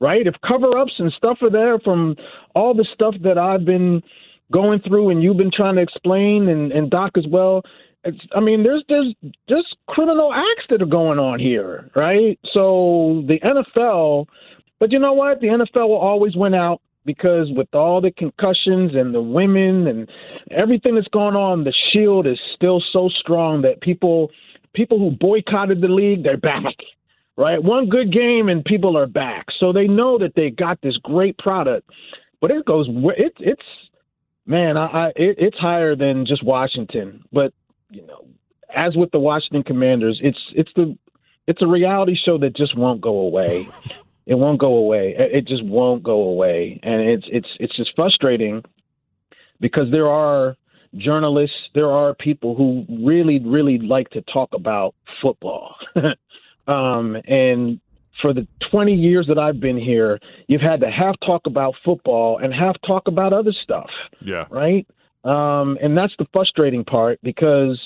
right? 0.00 0.24
If 0.24 0.34
cover-ups 0.46 0.92
and 0.98 1.12
stuff 1.12 1.38
are 1.42 1.50
there 1.50 1.80
from 1.80 2.14
all 2.54 2.74
the 2.74 2.86
stuff 2.94 3.16
that 3.24 3.38
I've 3.38 3.64
been 3.64 4.02
going 4.52 4.80
through 4.80 5.10
and 5.10 5.20
you've 5.20 5.36
been 5.36 5.50
trying 5.50 5.76
to 5.76 5.82
explain 5.82 6.48
and, 6.48 6.70
and 6.70 6.90
Doc 6.90 7.12
as 7.16 7.26
well, 7.28 7.62
it's, 8.04 8.18
I 8.34 8.40
mean, 8.40 8.62
there's 8.62 8.82
there's 8.88 9.14
there's 9.48 9.76
criminal 9.88 10.32
acts 10.32 10.66
that 10.70 10.80
are 10.80 10.86
going 10.86 11.18
on 11.18 11.38
here, 11.38 11.90
right? 11.94 12.38
So 12.52 13.24
the 13.26 13.38
NFL, 13.40 14.26
but 14.78 14.90
you 14.90 14.98
know 14.98 15.12
what? 15.12 15.40
The 15.40 15.48
NFL 15.48 15.88
will 15.88 15.96
always 15.96 16.34
win 16.34 16.54
out 16.54 16.80
because 17.14 17.48
with 17.56 17.74
all 17.74 18.00
the 18.00 18.12
concussions 18.12 18.94
and 18.94 19.12
the 19.12 19.20
women 19.20 19.88
and 19.88 20.08
everything 20.52 20.94
that's 20.94 21.08
going 21.08 21.34
on, 21.34 21.64
the 21.64 21.74
shield 21.92 22.24
is 22.26 22.38
still 22.54 22.80
so 22.92 23.08
strong 23.08 23.62
that 23.62 23.80
people 23.80 24.30
people 24.74 24.98
who 25.00 25.10
boycotted 25.10 25.80
the 25.80 25.88
league, 25.88 26.22
they're 26.22 26.36
back. 26.36 26.76
Right? 27.36 27.62
One 27.62 27.88
good 27.88 28.12
game 28.12 28.48
and 28.48 28.64
people 28.64 28.96
are 28.96 29.06
back. 29.06 29.46
So 29.58 29.72
they 29.72 29.88
know 29.88 30.18
that 30.18 30.34
they 30.36 30.50
got 30.50 30.80
this 30.82 30.96
great 30.98 31.36
product. 31.38 31.88
But 32.40 32.50
it 32.50 32.64
goes 32.64 32.86
it, 33.16 33.32
it's 33.38 33.62
man, 34.46 34.76
I, 34.76 34.86
I 34.86 35.06
it, 35.16 35.36
it's 35.38 35.58
higher 35.58 35.96
than 35.96 36.26
just 36.26 36.44
Washington. 36.44 37.24
But 37.32 37.52
you 37.90 38.06
know, 38.06 38.26
as 38.74 38.94
with 38.94 39.10
the 39.10 39.18
Washington 39.18 39.64
Commanders, 39.64 40.20
it's 40.22 40.38
it's 40.54 40.70
the 40.76 40.96
it's 41.48 41.60
a 41.60 41.66
reality 41.66 42.14
show 42.14 42.38
that 42.38 42.54
just 42.54 42.76
won't 42.76 43.00
go 43.00 43.18
away. 43.18 43.68
It 44.26 44.34
won't 44.34 44.60
go 44.60 44.74
away. 44.76 45.14
It 45.16 45.46
just 45.46 45.64
won't 45.64 46.02
go 46.02 46.22
away, 46.22 46.80
and 46.82 47.00
it's 47.00 47.26
it's 47.30 47.48
it's 47.58 47.76
just 47.76 47.92
frustrating 47.96 48.62
because 49.60 49.90
there 49.90 50.08
are 50.08 50.56
journalists, 50.96 51.56
there 51.74 51.90
are 51.90 52.14
people 52.14 52.54
who 52.54 52.84
really 53.04 53.38
really 53.40 53.78
like 53.78 54.10
to 54.10 54.22
talk 54.22 54.50
about 54.52 54.94
football, 55.22 55.74
um, 56.66 57.16
and 57.26 57.80
for 58.20 58.34
the 58.34 58.46
20 58.70 58.94
years 58.94 59.26
that 59.28 59.38
I've 59.38 59.60
been 59.60 59.78
here, 59.78 60.18
you've 60.46 60.60
had 60.60 60.80
to 60.80 60.90
half 60.90 61.16
talk 61.24 61.42
about 61.46 61.74
football 61.84 62.38
and 62.38 62.52
half 62.52 62.76
talk 62.86 63.08
about 63.08 63.32
other 63.32 63.52
stuff. 63.62 63.88
Yeah. 64.20 64.44
Right. 64.50 64.86
Um, 65.24 65.78
and 65.82 65.96
that's 65.96 66.14
the 66.18 66.26
frustrating 66.32 66.84
part 66.84 67.18
because 67.22 67.78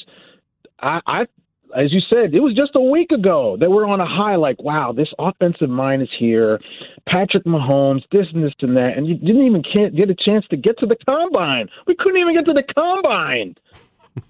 I, 0.81 1.01
I, 1.07 1.27
as 1.75 1.93
you 1.93 2.01
said, 2.09 2.35
it 2.35 2.41
was 2.41 2.55
just 2.55 2.73
a 2.75 2.81
week 2.81 3.11
ago 3.11 3.57
that 3.59 3.71
we're 3.71 3.87
on 3.87 4.01
a 4.01 4.07
high. 4.07 4.37
Like, 4.37 4.63
wow, 4.63 4.93
this 4.93 5.13
offensive 5.19 5.69
mind 5.69 6.03
is 6.03 6.09
here. 6.19 6.61
Patrick 7.09 7.45
Mahomes, 7.45 8.03
this 8.13 8.27
and 8.33 8.45
this 8.45 8.55
and 8.61 8.77
that, 8.77 8.97
and 8.97 9.07
you 9.07 9.15
didn't 9.15 9.47
even 9.47 9.63
get 9.95 10.11
a 10.11 10.15
chance 10.15 10.47
to 10.51 10.57
get 10.57 10.79
to 10.79 10.87
the 10.87 10.97
combine. 11.05 11.69
We 11.87 11.95
couldn't 11.95 12.21
even 12.21 12.35
get 12.35 12.45
to 12.47 12.53
the 12.53 12.63
combine 12.63 13.57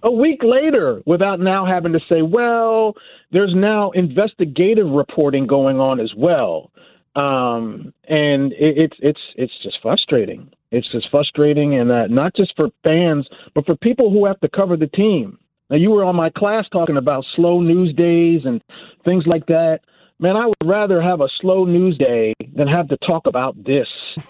a 0.03 0.11
week 0.11 0.43
later 0.43 1.03
without 1.07 1.41
now 1.41 1.67
having 1.67 1.93
to 1.93 2.01
say, 2.09 2.23
well, 2.23 2.95
there's 3.33 3.55
now 3.55 3.91
investigative 3.91 4.89
reporting 4.89 5.47
going 5.47 5.79
on 5.79 6.01
as 6.01 6.13
well. 6.17 6.71
Um, 7.17 7.93
and 8.09 8.53
it, 8.55 8.77
it's 8.77 8.97
it's 9.01 9.21
it's 9.37 9.53
just 9.63 9.79
frustrating. 9.81 10.51
It's 10.73 10.91
just 10.91 11.09
frustrating, 11.11 11.79
and 11.79 11.93
uh, 11.93 12.09
not 12.09 12.35
just 12.35 12.57
for 12.57 12.71
fans, 12.83 13.29
but 13.55 13.65
for 13.65 13.77
people 13.77 14.11
who 14.11 14.27
have 14.27 14.41
to 14.41 14.49
cover 14.49 14.77
the 14.77 14.89
team. 14.89 15.39
Now, 15.71 15.77
you 15.77 15.91
were 15.91 16.05
on 16.05 16.17
my 16.17 16.31
class 16.31 16.67
talking 16.73 16.97
about 16.97 17.25
slow 17.37 17.61
news 17.61 17.95
days 17.95 18.43
and 18.45 18.63
things 19.05 19.25
like 19.27 19.47
that. 19.47 19.81
Man, 20.21 20.37
I 20.37 20.47
would 20.47 20.55
rather 20.65 21.01
have 21.03 21.21
a 21.21 21.29
slow 21.41 21.65
news 21.65 21.97
day 21.99 22.35
than 22.55 22.69
have 22.69 22.89
to 22.89 22.97
talk 22.99 23.27
about 23.27 23.57
this 23.65 23.89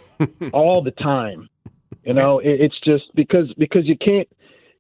all 0.53 0.83
the 0.83 0.93
time. 0.93 1.49
You 2.05 2.15
know, 2.15 2.39
it, 2.39 2.61
it's 2.61 2.79
just 2.85 3.05
because 3.15 3.53
because 3.59 3.87
you 3.87 3.97
can't 3.99 4.29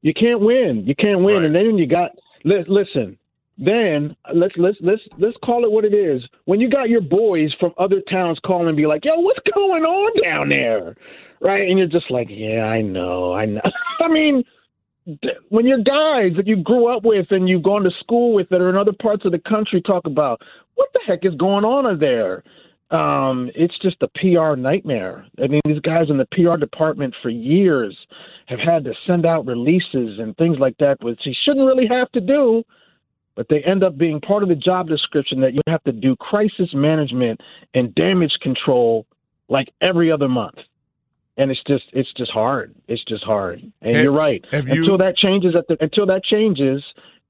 you 0.02 0.12
can't 0.14 0.40
win. 0.40 0.84
You 0.86 0.94
can't 0.94 1.22
win, 1.22 1.36
Right. 1.36 1.44
and 1.46 1.54
then 1.54 1.76
you 1.78 1.86
got 1.86 2.10
li- 2.44 2.64
listen. 2.68 3.18
Then 3.56 4.16
let's 4.34 4.54
let's 4.56 4.76
let's 4.80 5.00
let's 5.18 5.36
call 5.44 5.64
it 5.64 5.70
what 5.70 5.84
it 5.84 5.94
is. 5.94 6.22
When 6.46 6.60
you 6.60 6.68
got 6.68 6.88
your 6.88 7.00
boys 7.00 7.52
from 7.60 7.72
other 7.78 8.00
towns 8.10 8.38
calling 8.44 8.68
and 8.68 8.76
be 8.76 8.86
like, 8.86 9.04
"Yo, 9.04 9.14
what's 9.20 9.38
going 9.54 9.84
on 9.84 10.22
down 10.22 10.48
there?" 10.48 10.96
Right? 11.40 11.68
And 11.68 11.78
you're 11.78 11.88
just 11.88 12.10
like, 12.10 12.28
"Yeah, 12.30 12.64
I 12.64 12.80
know, 12.82 13.32
I 13.32 13.44
know." 13.46 13.60
I 14.00 14.08
mean, 14.08 14.42
when 15.50 15.66
your 15.66 15.78
guys 15.78 16.32
that 16.36 16.46
you 16.46 16.56
grew 16.56 16.94
up 16.94 17.04
with 17.04 17.26
and 17.30 17.48
you've 17.48 17.62
gone 17.62 17.82
to 17.84 17.90
school 18.00 18.32
with 18.32 18.48
that 18.48 18.60
are 18.60 18.70
in 18.70 18.76
other 18.76 18.92
parts 18.92 19.24
of 19.24 19.32
the 19.32 19.38
country 19.38 19.82
talk 19.82 20.06
about 20.06 20.40
what 20.76 20.88
the 20.94 21.00
heck 21.06 21.24
is 21.24 21.34
going 21.34 21.64
on 21.64 21.86
over 21.86 21.96
there, 21.96 22.42
Um, 22.90 23.50
it's 23.54 23.76
just 23.80 23.96
a 24.02 24.08
PR 24.08 24.56
nightmare. 24.56 25.26
I 25.42 25.48
mean, 25.48 25.62
these 25.64 25.80
guys 25.80 26.10
in 26.10 26.18
the 26.18 26.26
PR 26.26 26.56
department 26.56 27.14
for 27.22 27.30
years 27.30 27.96
have 28.46 28.60
had 28.60 28.84
to 28.84 28.92
send 29.06 29.24
out 29.26 29.46
releases 29.46 30.18
and 30.18 30.36
things 30.36 30.58
like 30.58 30.76
that, 30.78 31.02
which 31.02 31.20
he 31.24 31.34
shouldn't 31.44 31.66
really 31.66 31.88
have 31.88 32.10
to 32.12 32.20
do. 32.20 32.62
But 33.36 33.48
they 33.48 33.62
end 33.64 33.82
up 33.82 33.96
being 33.96 34.20
part 34.20 34.42
of 34.44 34.48
the 34.48 34.54
job 34.54 34.86
description 34.86 35.40
that 35.40 35.54
you 35.54 35.62
have 35.66 35.82
to 35.84 35.92
do 35.92 36.14
crisis 36.16 36.72
management 36.72 37.40
and 37.72 37.94
damage 37.94 38.36
control 38.42 39.06
like 39.48 39.72
every 39.80 40.12
other 40.12 40.28
month. 40.28 40.58
And 41.36 41.50
it's 41.50 41.62
just 41.66 41.84
it's 41.92 42.12
just 42.12 42.30
hard. 42.30 42.74
It's 42.86 43.02
just 43.04 43.24
hard. 43.24 43.60
And 43.82 43.96
you're 43.96 44.12
right. 44.12 44.44
you- 44.52 44.58
until 44.58 44.98
that 44.98 45.16
changes 45.16 45.54
at 45.56 45.66
the 45.68 45.76
until 45.80 46.06
that 46.06 46.22
changes, 46.24 46.82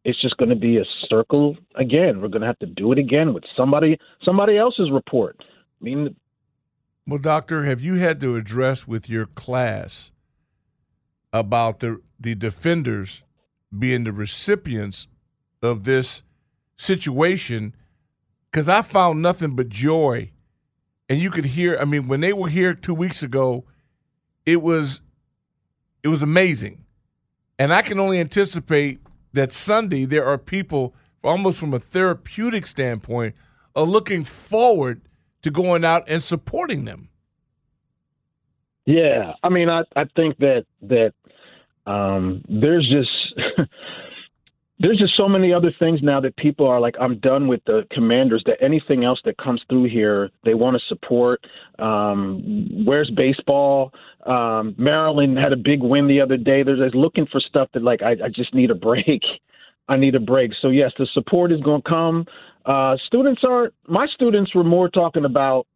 it's 0.04 0.20
just 0.20 0.36
going 0.36 0.50
to 0.50 0.56
be 0.56 0.76
a 0.76 0.84
circle 1.08 1.56
again. 1.76 2.20
We're 2.20 2.28
going 2.28 2.42
to 2.42 2.46
have 2.46 2.58
to 2.58 2.66
do 2.66 2.92
it 2.92 2.98
again 2.98 3.32
with 3.32 3.44
somebody 3.56 3.98
somebody 4.22 4.58
else's 4.58 4.90
report. 4.90 5.36
I 5.40 5.84
mean, 5.84 6.16
Well, 7.06 7.18
doctor, 7.18 7.64
have 7.64 7.80
you 7.80 7.94
had 7.94 8.20
to 8.20 8.36
address 8.36 8.86
with 8.86 9.08
your 9.08 9.24
class 9.26 10.10
about 11.32 11.80
the 11.80 12.00
the 12.20 12.34
defenders 12.34 13.22
being 13.76 14.04
the 14.04 14.12
recipients 14.12 15.08
of 15.62 15.84
this 15.84 16.22
situation? 16.76 17.74
Because 18.50 18.68
I 18.68 18.82
found 18.82 19.20
nothing 19.22 19.56
but 19.56 19.68
joy, 19.68 20.30
and 21.08 21.18
you 21.20 21.30
could 21.30 21.46
hear. 21.46 21.76
I 21.80 21.84
mean, 21.86 22.06
when 22.06 22.20
they 22.20 22.32
were 22.32 22.48
here 22.48 22.74
two 22.74 22.94
weeks 22.94 23.22
ago, 23.22 23.64
it 24.46 24.62
was 24.62 25.00
it 26.02 26.08
was 26.08 26.22
amazing, 26.22 26.84
and 27.58 27.72
I 27.72 27.82
can 27.82 27.98
only 27.98 28.20
anticipate 28.20 29.00
that 29.32 29.52
Sunday 29.52 30.04
there 30.04 30.24
are 30.24 30.38
people 30.38 30.94
almost 31.22 31.58
from 31.58 31.72
a 31.72 31.80
therapeutic 31.80 32.66
standpoint 32.66 33.34
are 33.74 33.84
looking 33.84 34.24
forward 34.24 35.00
to 35.42 35.50
going 35.50 35.84
out 35.84 36.04
and 36.08 36.22
supporting 36.22 36.84
them. 36.84 37.08
Yeah, 38.86 39.32
I 39.42 39.48
mean, 39.48 39.68
I 39.68 39.82
I 39.96 40.04
think 40.16 40.36
that 40.38 40.66
that 40.82 41.14
um, 41.86 42.42
there's 42.48 42.88
just 42.88 43.10
there's 44.84 44.98
just 44.98 45.16
so 45.16 45.26
many 45.26 45.50
other 45.50 45.72
things 45.78 46.00
now 46.02 46.20
that 46.20 46.36
people 46.36 46.66
are 46.66 46.78
like, 46.78 46.94
I'm 47.00 47.18
done 47.20 47.48
with 47.48 47.64
the 47.64 47.86
commanders. 47.90 48.42
That 48.44 48.58
anything 48.60 49.02
else 49.02 49.18
that 49.24 49.38
comes 49.38 49.62
through 49.66 49.84
here, 49.84 50.30
they 50.44 50.52
want 50.52 50.76
to 50.76 50.82
support. 50.88 51.40
Um, 51.78 52.84
where's 52.84 53.10
baseball? 53.10 53.94
Um, 54.26 54.74
Maryland 54.76 55.38
had 55.38 55.54
a 55.54 55.56
big 55.56 55.82
win 55.82 56.06
the 56.06 56.20
other 56.20 56.36
day. 56.36 56.62
They're 56.62 56.76
just 56.76 56.94
looking 56.94 57.24
for 57.32 57.40
stuff 57.40 57.70
that 57.72 57.82
like 57.82 58.02
I, 58.02 58.10
I 58.10 58.28
just 58.28 58.52
need 58.52 58.70
a 58.70 58.74
break. 58.74 59.22
I 59.88 59.96
need 59.96 60.14
a 60.16 60.20
break. 60.20 60.52
So 60.60 60.68
yes, 60.68 60.92
the 60.98 61.06
support 61.14 61.50
is 61.50 61.62
going 61.62 61.80
to 61.80 61.88
come. 61.88 62.26
Uh, 62.66 62.96
students 63.06 63.42
are 63.42 63.72
my 63.88 64.06
students 64.14 64.54
were 64.54 64.64
more 64.64 64.90
talking 64.90 65.24
about 65.24 65.66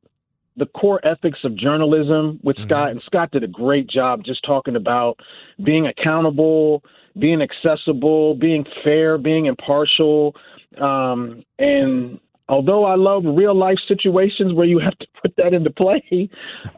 the 0.59 0.67
core 0.67 1.01
ethics 1.07 1.39
of 1.45 1.57
journalism 1.57 2.41
with 2.43 2.57
Scott, 2.67 2.91
and 2.91 3.01
Scott 3.07 3.31
did 3.31 3.45
a 3.45 3.49
great 3.49 3.89
job 3.89 4.25
just 4.25 4.45
talking 4.45 4.77
about 4.77 5.19
being 5.65 5.87
accountable, 5.87 6.83
being 7.19 7.43
accessible, 7.43 8.35
being 8.35 8.65
fair, 8.85 9.19
being 9.19 9.47
impartial. 9.47 10.35
Um, 10.81 11.43
and 11.59 12.21
although 12.49 12.85
I 12.85 12.97
love 12.97 13.25
real 13.27 13.55
life 13.55 13.79
situations 13.87 14.53
where 14.53 14.67
you 14.67 14.79
have 14.79 14.97
to 14.99 15.07
put 15.23 15.35
that 15.37 15.55
into 15.55 15.71
play, 15.71 16.03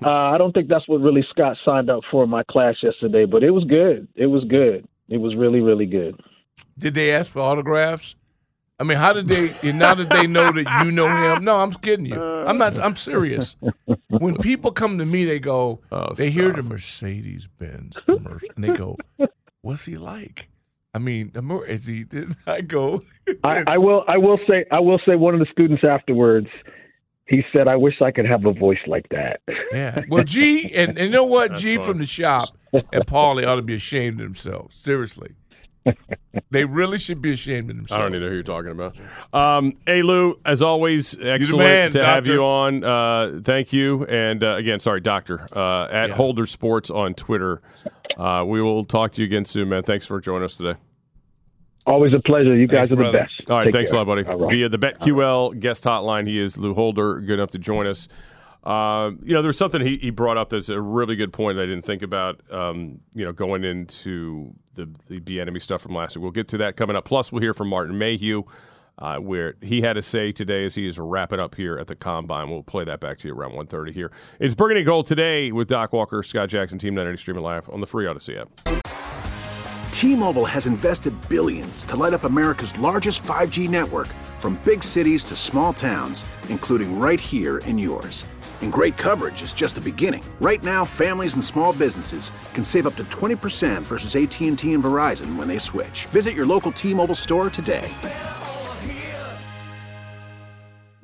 uh, 0.05 0.09
I 0.09 0.39
don't 0.39 0.53
think 0.53 0.69
that's 0.69 0.89
what 0.89 1.01
really 1.01 1.25
Scott 1.31 1.57
signed 1.65 1.91
up 1.91 2.03
for 2.11 2.25
in 2.25 2.31
my 2.31 2.43
class 2.45 2.77
yesterday. 2.83 3.25
But 3.25 3.43
it 3.43 3.51
was 3.51 3.65
good. 3.65 4.09
It 4.15 4.27
was 4.27 4.45
good. 4.45 4.87
It 5.09 5.19
was 5.19 5.35
really, 5.35 5.61
really 5.61 5.87
good. 5.87 6.21
Did 6.79 6.95
they 6.95 7.13
ask 7.13 7.33
for 7.33 7.41
autographs? 7.41 8.17
I 8.79 8.83
mean, 8.83 8.97
how 8.97 9.13
did 9.13 9.29
they? 9.29 9.73
Now 9.73 9.95
that 9.95 10.09
they 10.09 10.27
know 10.27 10.51
that 10.53 10.85
you 10.87 10.91
know 10.91 11.07
him, 11.07 11.45
no, 11.45 11.59
I'm 11.59 11.71
kidding 11.71 12.07
you. 12.07 12.19
I'm 12.19 12.57
not. 12.57 12.81
I'm 12.81 12.97
serious. 12.97 13.55
When 14.09 14.39
people 14.39 14.71
come 14.71 14.97
to 14.97 15.05
me, 15.05 15.27
they 15.27 15.39
go, 15.39 15.81
Oh, 15.93 16.15
they 16.15 16.31
hear 16.31 16.51
the 16.51 16.63
Mercedes 16.63 17.47
Benz 17.47 18.01
commercial, 18.01 18.49
and 18.57 18.65
they 18.65 18.73
go, 18.73 18.97
"What's 19.63 19.85
he 19.87 19.97
like?" 19.97 20.49
I 20.93 20.99
mean, 20.99 21.31
the 21.33 21.43
more 21.43 21.65
is 21.65 21.87
he? 21.87 22.03
Did 22.05 22.37
I 22.47 22.63
go? 22.63 23.03
I, 23.45 23.63
I 23.67 23.79
will. 23.79 24.05
I 24.09 24.19
will 24.19 24.39
say. 24.49 24.65
I 24.73 24.81
will 24.81 25.01
say. 25.07 25.15
One 25.17 25.35
of 25.35 25.41
the 25.41 25.47
students 25.53 25.85
afterwards, 25.85 26.49
he 27.27 27.43
said, 27.53 27.69
"I 27.69 27.77
wish 27.77 28.01
I 28.03 28.11
could 28.11 28.27
have 28.27 28.45
a 28.45 28.53
voice 28.53 28.79
like 28.87 29.09
that." 29.11 29.41
Yeah. 29.73 30.03
Well, 30.09 30.25
G 30.25 30.71
and, 30.75 30.91
and 30.99 31.07
you 31.07 31.11
know 31.11 31.25
what? 31.25 31.51
That's 31.51 31.63
G 31.63 31.77
fine. 31.77 31.85
from 31.87 31.99
the 31.99 32.07
shop 32.07 32.57
and 32.73 33.07
Paulie 33.07 33.47
ought 33.47 33.55
to 33.57 33.63
be 33.63 33.75
ashamed 33.75 34.21
of 34.21 34.27
themselves. 34.27 34.75
Seriously, 34.77 35.31
they 36.51 36.65
really 36.65 36.99
should 36.99 37.23
be 37.23 37.33
ashamed 37.33 37.71
of 37.71 37.77
themselves. 37.77 37.93
I 38.01 38.03
don't 38.03 38.15
even 38.17 38.23
know 38.23 38.29
who 38.29 38.35
you're 38.35 38.43
talking 38.43 38.71
about. 38.73 38.97
Um, 39.33 39.75
hey, 39.87 40.03
Lou, 40.03 40.41
as 40.45 40.61
always, 40.61 41.17
excellent 41.21 41.69
man, 41.69 41.91
to 41.93 42.05
have 42.05 42.27
you 42.27 42.43
on. 42.45 42.83
Uh, 42.83 43.41
thank 43.45 43.73
you. 43.73 44.05
And 44.07 44.43
uh, 44.43 44.57
again, 44.57 44.81
sorry, 44.81 45.01
Doctor, 45.01 45.47
uh, 45.57 45.85
at 45.91 46.09
Yeah. 46.11 46.15
Holder 46.17 46.47
Sports 46.47 46.91
on 46.91 47.15
Twitter. 47.15 47.63
Uh, 48.21 48.45
we 48.45 48.61
will 48.61 48.85
talk 48.85 49.13
to 49.13 49.23
you 49.23 49.27
again 49.27 49.45
soon, 49.45 49.69
man. 49.71 49.83
Thanks 49.83 50.05
for 50.05 50.21
joining 50.21 50.45
us 50.45 50.57
today. 50.57 50.79
Always 51.87 52.13
a 52.13 52.21
pleasure. 52.21 52.55
You 52.55 52.69
Thanks, 52.69 52.91
guys 52.91 52.99
are 52.99 53.03
the 53.03 53.11
best. 53.13 53.49
All 53.49 53.57
right, 53.57 53.65
Take 53.65 53.73
thanks 53.73 53.91
care. 53.93 54.01
a 54.01 54.05
lot, 54.05 54.07
buddy. 54.07 54.23
Right. 54.23 54.51
Via 54.51 54.69
the 54.69 54.79
BetQL 54.79 55.59
guest 55.59 55.85
hotline, 55.85 56.27
he 56.27 56.39
is 56.39 56.59
Lou 56.59 56.75
Holder, 56.75 57.21
good 57.21 57.35
enough 57.35 57.51
to 57.53 57.59
join 57.59 57.87
us. 57.87 58.09
Uh, 58.63 59.13
you 59.23 59.33
know, 59.33 59.41
there's 59.41 59.57
something 59.57 59.81
he, 59.81 59.97
he 59.97 60.11
brought 60.11 60.37
up 60.37 60.51
that's 60.51 60.69
a 60.69 60.79
really 60.81 61.17
good 61.17 61.33
point 61.33 61.57
that 61.57 61.63
I 61.63 61.67
didn't 61.67 61.85
think 61.85 62.03
about. 62.03 62.41
Um, 62.53 63.01
you 63.15 63.25
know, 63.25 63.33
going 63.33 63.65
into 63.65 64.55
the 64.75 64.87
Bieniemy 64.87 65.63
stuff 65.63 65.81
from 65.81 65.95
last 65.95 66.17
week. 66.17 66.23
We'll 66.23 66.33
get 66.33 66.49
to 66.49 66.59
that 66.59 66.77
coming 66.77 66.97
up. 66.97 67.07
Plus, 67.07 67.33
we'll 67.33 67.43
hear 67.43 67.55
from 67.55 67.69
Martin 67.69 67.97
Mayhew, 67.97 68.43
uh, 69.01 69.17
where 69.17 69.55
he 69.61 69.81
had 69.81 69.95
to 69.95 70.03
say 70.03 70.33
today 70.33 70.65
as 70.65 70.75
he 70.75 70.87
is 70.87 70.99
wrapping 70.99 71.41
up 71.41 71.55
here 71.55 71.79
at 71.79 71.87
the 71.87 71.97
combine. 71.97 72.51
We'll 72.51 72.63
play 72.63 72.85
that 72.85 73.01
back 73.01 73.19
to 73.19 73.29
you 73.29 73.35
around 73.35 73.53
1.30 73.53 73.93
here. 73.93 74.13
It's 74.39 74.55
Burgundy 74.55 74.83
Gold 74.83 75.07
today 75.07 75.53
with 75.53 75.69
Doc 75.69 75.93
Walker, 75.93 76.23
Scott 76.23 76.49
Jackson, 76.49 76.79
Team 76.79 76.95
980 76.95 77.21
streaming 77.21 77.43
live 77.43 77.69
on 77.71 77.81
the 77.81 77.87
free 77.87 78.05
Audacy 78.07 78.41
app. 78.41 78.83
T-Mobile 79.91 80.47
has 80.47 80.67
invested 80.67 81.15
billions 81.29 81.85
to 81.85 81.95
light 81.95 82.15
up 82.15 82.25
America's 82.25 82.79
largest 82.79 83.23
5G 83.23 83.69
network 83.69 84.09
from 84.39 84.59
big 84.65 84.83
cities 84.83 85.25
to 85.25 85.37
small 85.37 85.75
towns, 85.75 86.25
including 86.49 86.99
right 86.99 87.21
here 87.21 87.59
in 87.59 87.77
yours. 87.77 88.25
And 88.63 88.73
great 88.73 88.97
coverage 88.97 89.43
is 89.43 89.53
just 89.53 89.75
the 89.75 89.81
beginning. 89.81 90.23
Right 90.41 90.63
now, 90.63 90.87
families 90.87 91.35
and 91.35 91.45
small 91.45 91.73
businesses 91.75 92.33
can 92.55 92.65
save 92.65 92.87
up 92.87 92.97
to 92.97 93.05
20% 93.05 93.83
versus 93.83 94.17
AT&T 94.17 94.73
and 94.73 94.83
Verizon 94.83 95.37
when 95.37 95.49
they 95.49 95.59
switch. 95.59 96.07
Visit 96.07 96.35
your 96.35 96.47
local 96.47 96.73
T-Mobile 96.73 97.15
store 97.15 97.51
today. 97.51 97.87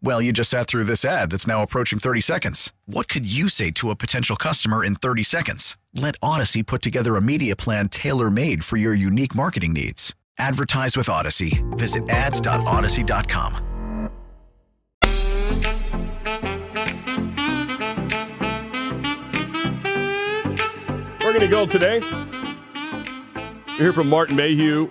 Well, 0.00 0.22
you 0.22 0.32
just 0.32 0.50
sat 0.50 0.68
through 0.68 0.84
this 0.84 1.04
ad 1.04 1.30
that's 1.30 1.46
now 1.46 1.62
approaching 1.62 1.98
30 1.98 2.20
seconds. 2.20 2.72
What 2.86 3.08
could 3.08 3.26
you 3.30 3.48
say 3.48 3.72
to 3.72 3.90
a 3.90 3.96
potential 3.96 4.36
customer 4.36 4.84
in 4.84 4.94
30 4.94 5.24
seconds? 5.24 5.76
Let 5.92 6.18
Audacy 6.20 6.64
put 6.64 6.82
together 6.82 7.16
a 7.16 7.20
media 7.20 7.56
plan 7.56 7.88
tailor 7.88 8.30
made 8.30 8.64
for 8.64 8.76
your 8.76 8.94
unique 8.94 9.34
marketing 9.34 9.72
needs. 9.72 10.14
Advertise 10.38 10.96
with 10.96 11.08
Audacy. 11.08 11.64
Visit 11.76 12.08
ads.audacy.com. 12.08 13.64
We're 21.20 21.34
going 21.34 21.40
to 21.40 21.48
go 21.48 21.66
today. 21.66 22.00
We're 23.66 23.84
here 23.84 23.92
from 23.92 24.08
Martin 24.08 24.36
Mayhew, 24.36 24.88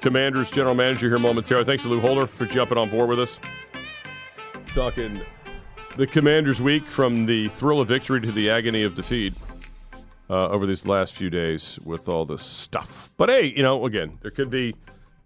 Commanders 0.00 0.50
General 0.50 0.74
Manager 0.74 1.08
here 1.08 1.18
momentarily. 1.18 1.64
Thanks 1.64 1.84
to 1.84 1.88
Lou 1.88 2.00
Holder 2.00 2.26
for 2.26 2.46
jumping 2.46 2.78
on 2.78 2.90
board 2.90 3.08
with 3.08 3.20
us. 3.20 3.38
Talking 4.72 5.20
the 5.96 6.06
Commanders 6.06 6.60
week 6.62 6.84
from 6.84 7.26
the 7.26 7.48
thrill 7.48 7.80
of 7.80 7.88
victory 7.88 8.20
to 8.20 8.30
the 8.30 8.50
agony 8.50 8.82
of 8.84 8.94
defeat. 8.94 9.34
uh, 10.30 10.48
over 10.48 10.66
these 10.66 10.86
last 10.86 11.14
few 11.14 11.30
days 11.30 11.78
with 11.84 12.08
all 12.08 12.24
this 12.24 12.42
stuff. 12.42 13.10
But 13.16 13.28
hey, 13.28 13.46
you 13.46 13.62
know, 13.62 13.86
again, 13.86 14.18
there 14.22 14.30
could 14.30 14.50
be 14.50 14.74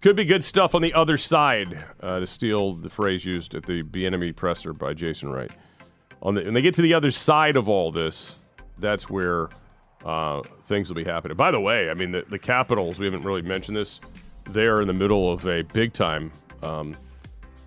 could 0.00 0.16
be 0.16 0.24
good 0.24 0.42
stuff 0.42 0.74
on 0.74 0.82
the 0.82 0.92
other 0.94 1.16
side, 1.16 1.84
uh, 2.00 2.18
to 2.18 2.26
steal 2.26 2.72
the 2.72 2.90
phrase 2.90 3.24
used 3.24 3.54
at 3.54 3.66
the 3.66 3.84
Bieniemy 3.84 4.34
presser 4.34 4.72
by 4.72 4.94
Jason 4.94 5.30
Wright. 5.30 5.52
On 6.22 6.34
the, 6.34 6.42
when 6.42 6.54
they 6.54 6.62
get 6.62 6.74
to 6.74 6.82
the 6.82 6.94
other 6.94 7.12
side 7.12 7.56
of 7.56 7.68
all 7.68 7.92
this, 7.92 8.48
that's 8.78 9.08
where 9.08 9.48
uh, 10.04 10.42
things 10.64 10.88
will 10.88 10.96
be 10.96 11.04
happening. 11.04 11.36
By 11.36 11.52
the 11.52 11.60
way, 11.60 11.88
I 11.88 11.94
mean 11.94 12.10
the, 12.10 12.24
the 12.28 12.38
Capitals. 12.38 12.98
We 12.98 13.06
haven't 13.06 13.22
really 13.22 13.42
mentioned 13.42 13.76
this. 13.76 14.00
They 14.50 14.66
are 14.66 14.80
in 14.80 14.88
the 14.88 14.92
middle 14.92 15.32
of 15.32 15.46
a 15.46 15.62
big 15.62 15.92
time. 15.92 16.32
Um, 16.64 16.96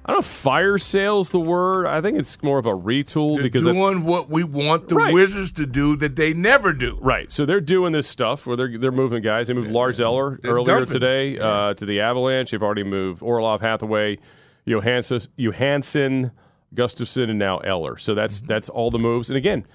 I 0.05 0.09
don't 0.09 0.17
know 0.17 0.19
if 0.19 0.25
fire 0.27 0.77
sale's 0.77 1.31
the 1.31 1.39
word. 1.39 1.87
I 1.87 1.99
think 1.99 2.19
it's 2.19 2.41
more 2.43 2.59
of 2.59 2.67
a 2.67 2.75
retool 2.75 3.35
They're 3.37 3.43
because 3.43 3.63
doing 3.63 4.03
what 4.05 4.29
we 4.29 4.43
want 4.43 4.87
the 4.87 4.93
Right. 4.95 5.11
Wizards 5.11 5.51
to 5.53 5.65
do 5.65 5.95
that 5.95 6.15
they 6.15 6.31
never 6.31 6.73
do. 6.73 6.99
Right. 7.01 7.31
So 7.31 7.43
they're 7.47 7.59
doing 7.59 7.91
this 7.91 8.07
stuff 8.07 8.45
where 8.45 8.55
they're 8.55 8.77
they're 8.77 8.91
moving 8.91 9.23
guys. 9.23 9.47
They 9.47 9.55
moved 9.55 9.71
Lars 9.71 9.99
Eller 9.99 10.39
They're 10.43 10.51
earlier 10.51 10.81
dumping. 10.81 10.93
today 10.93 11.39
uh, 11.39 11.73
to 11.73 11.85
the 11.87 12.01
Avalanche. 12.01 12.51
They've 12.51 12.61
already 12.61 12.83
moved 12.83 13.23
Orlov, 13.23 13.61
Hathaway, 13.61 14.19
Johansson, 14.65 15.21
Johansson, 15.37 16.31
Gustafsson, 16.75 17.29
and 17.31 17.39
now 17.39 17.57
Eller. 17.59 17.97
So 17.97 18.13
that's 18.13 18.37
Mm-hmm. 18.37 18.47
that's 18.47 18.69
all 18.69 18.91
the 18.91 18.99
moves. 18.99 19.31
And 19.31 19.37
again, 19.37 19.65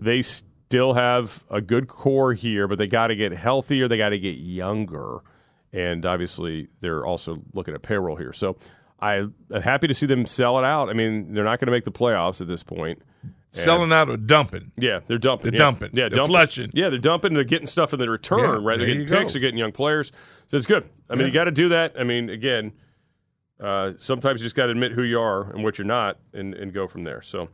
they 0.00 0.22
still 0.22 0.94
have 0.94 1.44
a 1.50 1.60
good 1.60 1.88
core 1.88 2.32
here, 2.32 2.66
but 2.68 2.78
they 2.78 2.86
got 2.86 3.08
to 3.08 3.16
get 3.16 3.32
healthier. 3.32 3.86
They 3.86 3.98
got 3.98 4.08
to 4.10 4.18
get 4.18 4.38
younger, 4.38 5.18
and 5.74 6.06
obviously 6.06 6.68
they're 6.80 7.04
also 7.04 7.42
looking 7.52 7.74
at 7.74 7.82
payroll 7.82 8.16
here. 8.16 8.32
So 8.32 8.56
I'm 9.04 9.34
happy 9.62 9.86
to 9.88 9.94
see 9.94 10.06
them 10.06 10.26
sell 10.26 10.58
it 10.58 10.64
out. 10.64 10.88
I 10.88 10.92
mean, 10.92 11.34
they're 11.34 11.44
not 11.44 11.58
going 11.60 11.66
to 11.66 11.72
make 11.72 11.84
the 11.84 11.92
playoffs 11.92 12.40
at 12.40 12.46
this 12.48 12.62
point. 12.62 13.00
Selling 13.52 13.92
out 13.92 14.08
or 14.10 14.16
dumping. 14.16 14.72
Yeah, 14.76 14.98
they're 15.06 15.16
dumping. 15.18 15.52
They're 15.52 15.60
yeah. 15.60 15.64
dumping. 15.64 15.90
Yeah, 15.92 16.02
They're 16.08 16.10
dumping. 16.10 16.30
flushing. 16.32 16.70
Yeah, 16.74 16.88
they're 16.88 16.98
dumping. 16.98 17.34
They're 17.34 17.44
getting 17.44 17.68
stuff 17.68 17.92
in 17.92 18.00
the 18.00 18.10
return, 18.10 18.40
Yeah, 18.40 18.68
right? 18.68 18.76
They're 18.78 18.86
getting 18.88 19.06
picks. 19.06 19.32
go. 19.32 19.34
They're 19.34 19.40
getting 19.42 19.58
young 19.58 19.70
players. 19.70 20.10
So 20.48 20.56
it's 20.56 20.66
good. 20.66 20.88
I 21.08 21.14
mean, 21.14 21.20
Yeah. 21.20 21.26
you 21.26 21.32
got 21.32 21.44
to 21.44 21.50
do 21.52 21.68
that. 21.68 21.94
I 21.96 22.02
mean, 22.02 22.30
again, 22.30 22.72
uh, 23.60 23.92
sometimes 23.96 24.40
you 24.40 24.46
just 24.46 24.56
got 24.56 24.64
to 24.66 24.72
admit 24.72 24.90
who 24.92 25.02
you 25.04 25.20
are 25.20 25.52
and 25.52 25.62
what 25.62 25.78
you're 25.78 25.86
not, 25.86 26.18
and, 26.32 26.52
and 26.54 26.72
go 26.72 26.88
from 26.88 27.04
there. 27.04 27.22
So, 27.22 27.48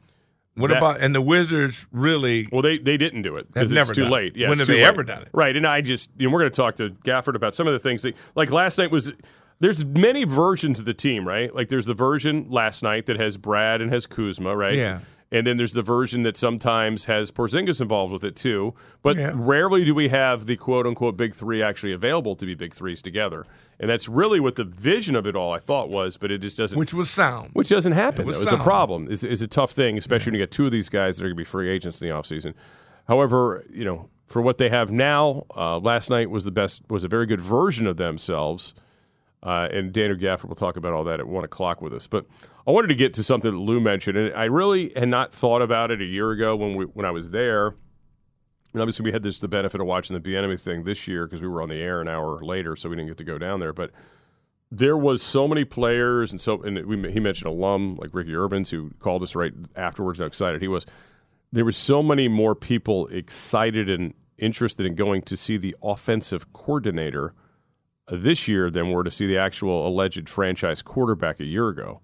What 0.54 0.68
That- 0.68 0.78
about 0.78 1.00
and 1.00 1.14
the 1.14 1.20
Wizards 1.20 1.86
really? 1.92 2.48
well, 2.50 2.62
they 2.62 2.78
they 2.78 2.96
didn't 2.96 3.20
do 3.22 3.36
it 3.36 3.46
because 3.52 3.70
it's 3.70 3.90
too 3.90 4.04
it. 4.04 4.08
late. 4.10 4.36
Yeah, 4.36 4.48
When 4.48 4.58
have 4.58 4.66
they 4.66 4.76
late. 4.76 4.84
ever 4.86 5.02
done 5.04 5.22
it? 5.22 5.28
Right, 5.32 5.54
and 5.54 5.66
I 5.66 5.80
just 5.82 6.10
you 6.18 6.26
know 6.28 6.32
we're 6.32 6.40
going 6.40 6.50
to 6.50 6.56
talk 6.56 6.76
to 6.76 6.90
Gafford 7.04 7.34
about 7.36 7.54
some 7.54 7.66
of 7.66 7.72
the 7.74 7.78
things 7.78 8.02
that 8.02 8.16
like 8.34 8.50
last 8.50 8.78
night 8.78 8.90
was. 8.90 9.12
There's 9.60 9.84
many 9.84 10.24
versions 10.24 10.78
of 10.78 10.84
the 10.86 10.94
team, 10.94 11.28
right? 11.28 11.54
Like 11.54 11.68
there's 11.68 11.86
the 11.86 11.94
version 11.94 12.46
last 12.48 12.82
night 12.82 13.06
that 13.06 13.20
has 13.20 13.36
Brad 13.36 13.80
and 13.80 13.92
has 13.92 14.06
Kuzma, 14.06 14.56
right? 14.56 14.74
Yeah. 14.74 15.00
And 15.32 15.46
then 15.46 15.58
there's 15.58 15.74
the 15.74 15.82
version 15.82 16.24
that 16.24 16.36
sometimes 16.36 17.04
has 17.04 17.30
Porzingis 17.30 17.80
involved 17.80 18.12
with 18.12 18.24
it 18.24 18.34
too. 18.34 18.74
But 19.02 19.16
Yeah. 19.16 19.30
rarely 19.34 19.84
do 19.84 19.94
we 19.94 20.08
have 20.08 20.46
the 20.46 20.56
quote 20.56 20.86
unquote 20.88 21.16
big 21.16 21.34
three 21.34 21.62
actually 21.62 21.92
available 21.92 22.34
to 22.34 22.44
be 22.46 22.54
big 22.54 22.72
threes 22.74 23.00
together. 23.00 23.46
And 23.78 23.88
that's 23.88 24.08
really 24.08 24.40
what 24.40 24.56
the 24.56 24.64
vision 24.64 25.14
of 25.14 25.26
it 25.28 25.36
all 25.36 25.52
I 25.52 25.58
thought 25.60 25.88
was, 25.88 26.16
but 26.16 26.32
it 26.32 26.38
just 26.38 26.58
doesn't 26.58 26.76
Which 26.78 26.92
was 26.92 27.10
sound. 27.10 27.50
which 27.52 27.68
doesn't 27.68 27.92
happen. 27.92 28.22
It 28.22 28.26
was 28.26 28.38
That 28.42 28.50
was 28.50 28.58
the 28.58 28.64
problem. 28.64 29.06
It's, 29.08 29.22
it's 29.22 29.40
a 29.42 29.46
tough 29.46 29.70
thing, 29.70 29.96
especially 29.98 30.32
when 30.32 30.40
you 30.40 30.42
get 30.46 30.50
two 30.50 30.66
of 30.66 30.72
these 30.72 30.88
guys 30.88 31.18
that 31.18 31.24
are 31.24 31.28
going 31.28 31.36
to 31.36 31.40
be 31.40 31.44
free 31.44 31.68
agents 31.68 32.02
in 32.02 32.08
the 32.08 32.14
offseason. 32.14 32.54
However, 33.06 33.64
you 33.70 33.84
know, 33.84 34.08
for 34.26 34.42
what 34.42 34.58
they 34.58 34.68
have 34.68 34.90
now, 34.90 35.44
uh, 35.56 35.78
last 35.78 36.10
night 36.10 36.28
was 36.30 36.44
the 36.44 36.50
best, 36.50 36.82
was 36.88 37.04
a 37.04 37.08
very 37.08 37.26
good 37.26 37.40
version 37.40 37.86
of 37.86 37.98
themselves. 37.98 38.74
Uh, 39.42 39.68
and 39.72 39.92
Daniel 39.92 40.18
Gafford 40.18 40.48
will 40.48 40.54
talk 40.54 40.76
about 40.76 40.92
all 40.92 41.04
that 41.04 41.18
at 41.18 41.26
one 41.26 41.44
o'clock 41.44 41.80
with 41.80 41.94
us. 41.94 42.06
But 42.06 42.26
I 42.66 42.72
wanted 42.72 42.88
to 42.88 42.94
get 42.94 43.14
to 43.14 43.22
something 43.22 43.50
that 43.50 43.56
Lou 43.56 43.80
mentioned, 43.80 44.18
and 44.18 44.34
I 44.34 44.44
really 44.44 44.92
had 44.94 45.08
not 45.08 45.32
thought 45.32 45.62
about 45.62 45.90
it 45.90 46.02
a 46.02 46.04
year 46.04 46.30
ago 46.30 46.56
when 46.56 46.76
we 46.76 46.84
when 46.84 47.06
I 47.06 47.10
was 47.10 47.30
there. 47.30 47.74
And 48.72 48.80
obviously, 48.80 49.04
we 49.04 49.12
had 49.12 49.22
this 49.22 49.40
the 49.40 49.48
benefit 49.48 49.80
of 49.80 49.86
watching 49.86 50.20
the 50.20 50.20
Bieniemy 50.20 50.60
thing 50.60 50.84
this 50.84 51.08
year 51.08 51.26
because 51.26 51.40
we 51.40 51.48
were 51.48 51.62
on 51.62 51.70
the 51.70 51.80
air 51.80 52.00
an 52.00 52.08
hour 52.08 52.38
later, 52.44 52.76
so 52.76 52.88
we 52.88 52.96
didn't 52.96 53.08
get 53.08 53.18
to 53.18 53.24
go 53.24 53.38
down 53.38 53.60
there. 53.60 53.72
But 53.72 53.92
there 54.70 54.96
was 54.96 55.22
so 55.22 55.48
many 55.48 55.64
players, 55.64 56.30
and 56.30 56.40
so 56.40 56.62
and 56.62 56.84
we, 56.86 57.10
he 57.10 57.18
mentioned 57.18 57.50
alum 57.50 57.96
like 57.96 58.10
Ricky 58.12 58.32
Ervins 58.32 58.70
who 58.70 58.90
called 58.98 59.22
us 59.22 59.34
right 59.34 59.52
afterwards. 59.74 60.18
How 60.18 60.26
excited 60.26 60.60
he 60.60 60.68
was! 60.68 60.84
There 61.50 61.64
was 61.64 61.78
so 61.78 62.02
many 62.02 62.28
more 62.28 62.54
people 62.54 63.06
excited 63.08 63.88
and 63.88 64.12
interested 64.36 64.84
in 64.86 64.94
going 64.94 65.22
to 65.22 65.36
see 65.36 65.56
the 65.56 65.74
offensive 65.82 66.52
coordinator 66.52 67.34
this 68.10 68.48
year 68.48 68.70
than 68.70 68.90
were 68.90 69.04
to 69.04 69.10
see 69.10 69.26
the 69.26 69.38
actual 69.38 69.86
alleged 69.86 70.28
franchise 70.28 70.82
quarterback 70.82 71.40
a 71.40 71.44
year 71.44 71.68
ago. 71.68 72.00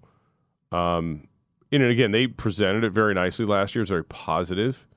Um, 0.71 1.27
and 1.71 1.83
again, 1.83 2.11
they 2.11 2.27
presented 2.27 2.83
it 2.83 2.91
very 2.91 3.13
nicely 3.13 3.45
last 3.45 3.75
year. 3.75 3.81
It 3.81 3.83
was 3.83 3.89
very 3.89 4.05
positive. 4.05 4.87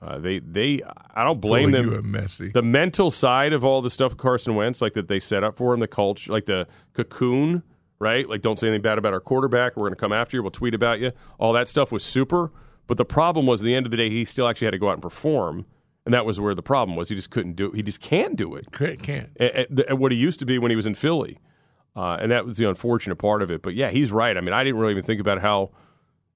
Uh, 0.00 0.18
they 0.18 0.38
they 0.38 0.80
I 1.14 1.24
don't 1.24 1.40
blame 1.40 1.72
Boy, 1.72 1.84
them 1.84 2.10
messy. 2.12 2.50
the 2.50 2.62
mental 2.62 3.10
side 3.10 3.52
of 3.52 3.64
all 3.64 3.82
the 3.82 3.90
stuff 3.90 4.16
Carson 4.16 4.54
Wentz, 4.54 4.80
like 4.80 4.92
that 4.92 5.08
they 5.08 5.18
set 5.18 5.42
up 5.42 5.56
for 5.56 5.74
him, 5.74 5.80
the 5.80 5.88
culture, 5.88 6.30
like 6.32 6.46
the 6.46 6.68
cocoon, 6.92 7.64
right? 7.98 8.28
Like, 8.28 8.40
don't 8.40 8.58
say 8.58 8.68
anything 8.68 8.82
bad 8.82 8.98
about 8.98 9.12
our 9.12 9.20
quarterback. 9.20 9.76
We're 9.76 9.82
going 9.82 9.92
to 9.94 9.96
come 9.96 10.12
after 10.12 10.36
you. 10.36 10.42
We'll 10.42 10.52
tweet 10.52 10.74
about 10.74 11.00
you. 11.00 11.12
All 11.38 11.52
that 11.54 11.66
stuff 11.66 11.90
was 11.90 12.04
super. 12.04 12.52
But 12.86 12.96
the 12.96 13.04
problem 13.04 13.44
was, 13.44 13.60
at 13.60 13.64
the 13.66 13.74
end 13.74 13.86
of 13.86 13.90
the 13.90 13.96
day, 13.96 14.08
he 14.08 14.24
still 14.24 14.48
actually 14.48 14.66
had 14.66 14.72
to 14.72 14.78
go 14.78 14.88
out 14.88 14.94
and 14.94 15.02
perform, 15.02 15.66
and 16.04 16.14
that 16.14 16.24
was 16.24 16.40
where 16.40 16.54
the 16.54 16.62
problem 16.62 16.96
was. 16.96 17.08
He 17.08 17.14
just 17.16 17.30
couldn't 17.30 17.54
do. 17.56 17.66
it. 17.66 17.74
He 17.74 17.82
just 17.82 18.00
can't 18.00 18.36
do 18.36 18.54
it 18.54 18.72
Can't. 18.72 19.02
can't. 19.02 19.30
at, 19.38 19.54
at- 19.54 19.80
at 19.80 19.98
what 19.98 20.12
he 20.12 20.18
used 20.18 20.38
to 20.40 20.46
be 20.46 20.58
when 20.58 20.70
he 20.70 20.76
was 20.76 20.86
in 20.86 20.94
Philly, 20.94 21.38
uh, 21.96 22.16
and 22.20 22.30
that 22.32 22.44
was 22.46 22.56
the 22.58 22.68
unfortunate 22.68 23.16
part 23.16 23.42
of 23.42 23.50
it. 23.50 23.62
But 23.62 23.74
yeah, 23.74 23.90
he's 23.90 24.10
right. 24.12 24.36
I 24.36 24.40
mean, 24.40 24.52
I 24.54 24.64
didn't 24.64 24.78
really 24.80 24.92
even 24.92 25.02
think 25.02 25.20
about 25.20 25.40
how, 25.40 25.70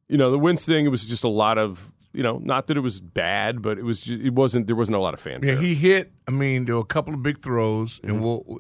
you 0.08 0.18
know, 0.18 0.30
the 0.30 0.38
Wentz 0.38 0.66
thing. 0.66 0.84
It 0.84 0.88
was 0.90 1.06
just 1.06 1.24
a 1.24 1.28
lot 1.28 1.56
of, 1.58 1.92
you 2.12 2.22
know, 2.22 2.38
not 2.38 2.66
that 2.66 2.76
it 2.76 2.80
was 2.80 3.00
bad, 3.00 3.62
but 3.62 3.78
it 3.78 3.84
was. 3.84 4.00
Just, 4.00 4.20
it 4.22 4.34
wasn't. 4.34 4.66
There 4.66 4.76
wasn't 4.76 4.96
a 4.96 5.00
lot 5.00 5.14
of 5.14 5.20
fanfare. 5.20 5.54
Yeah, 5.54 5.60
he 5.60 5.74
hit. 5.74 6.12
I 6.28 6.30
mean, 6.32 6.64
there 6.66 6.74
were 6.74 6.80
a 6.82 6.84
couple 6.84 7.14
of 7.14 7.22
big 7.22 7.42
throws, 7.42 8.00
and 8.02 8.22
we'll, 8.22 8.58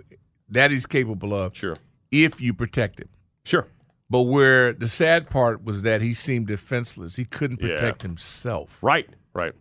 that 0.48 0.70
he's 0.70 0.86
capable 0.86 1.34
of 1.34 1.56
sure, 1.56 1.76
if 2.10 2.40
you 2.40 2.54
protect 2.54 3.00
him. 3.00 3.08
sure. 3.44 3.66
But 4.10 4.22
where 4.24 4.74
the 4.74 4.88
sad 4.88 5.30
part 5.30 5.64
was 5.64 5.80
that 5.82 6.02
he 6.02 6.12
seemed 6.12 6.46
defenseless. 6.48 7.16
He 7.16 7.24
couldn't 7.24 7.62
Yeah. 7.62 7.68
protect 7.76 8.02
himself. 8.02 8.78
Right, 8.82 9.08
right. 9.32 9.54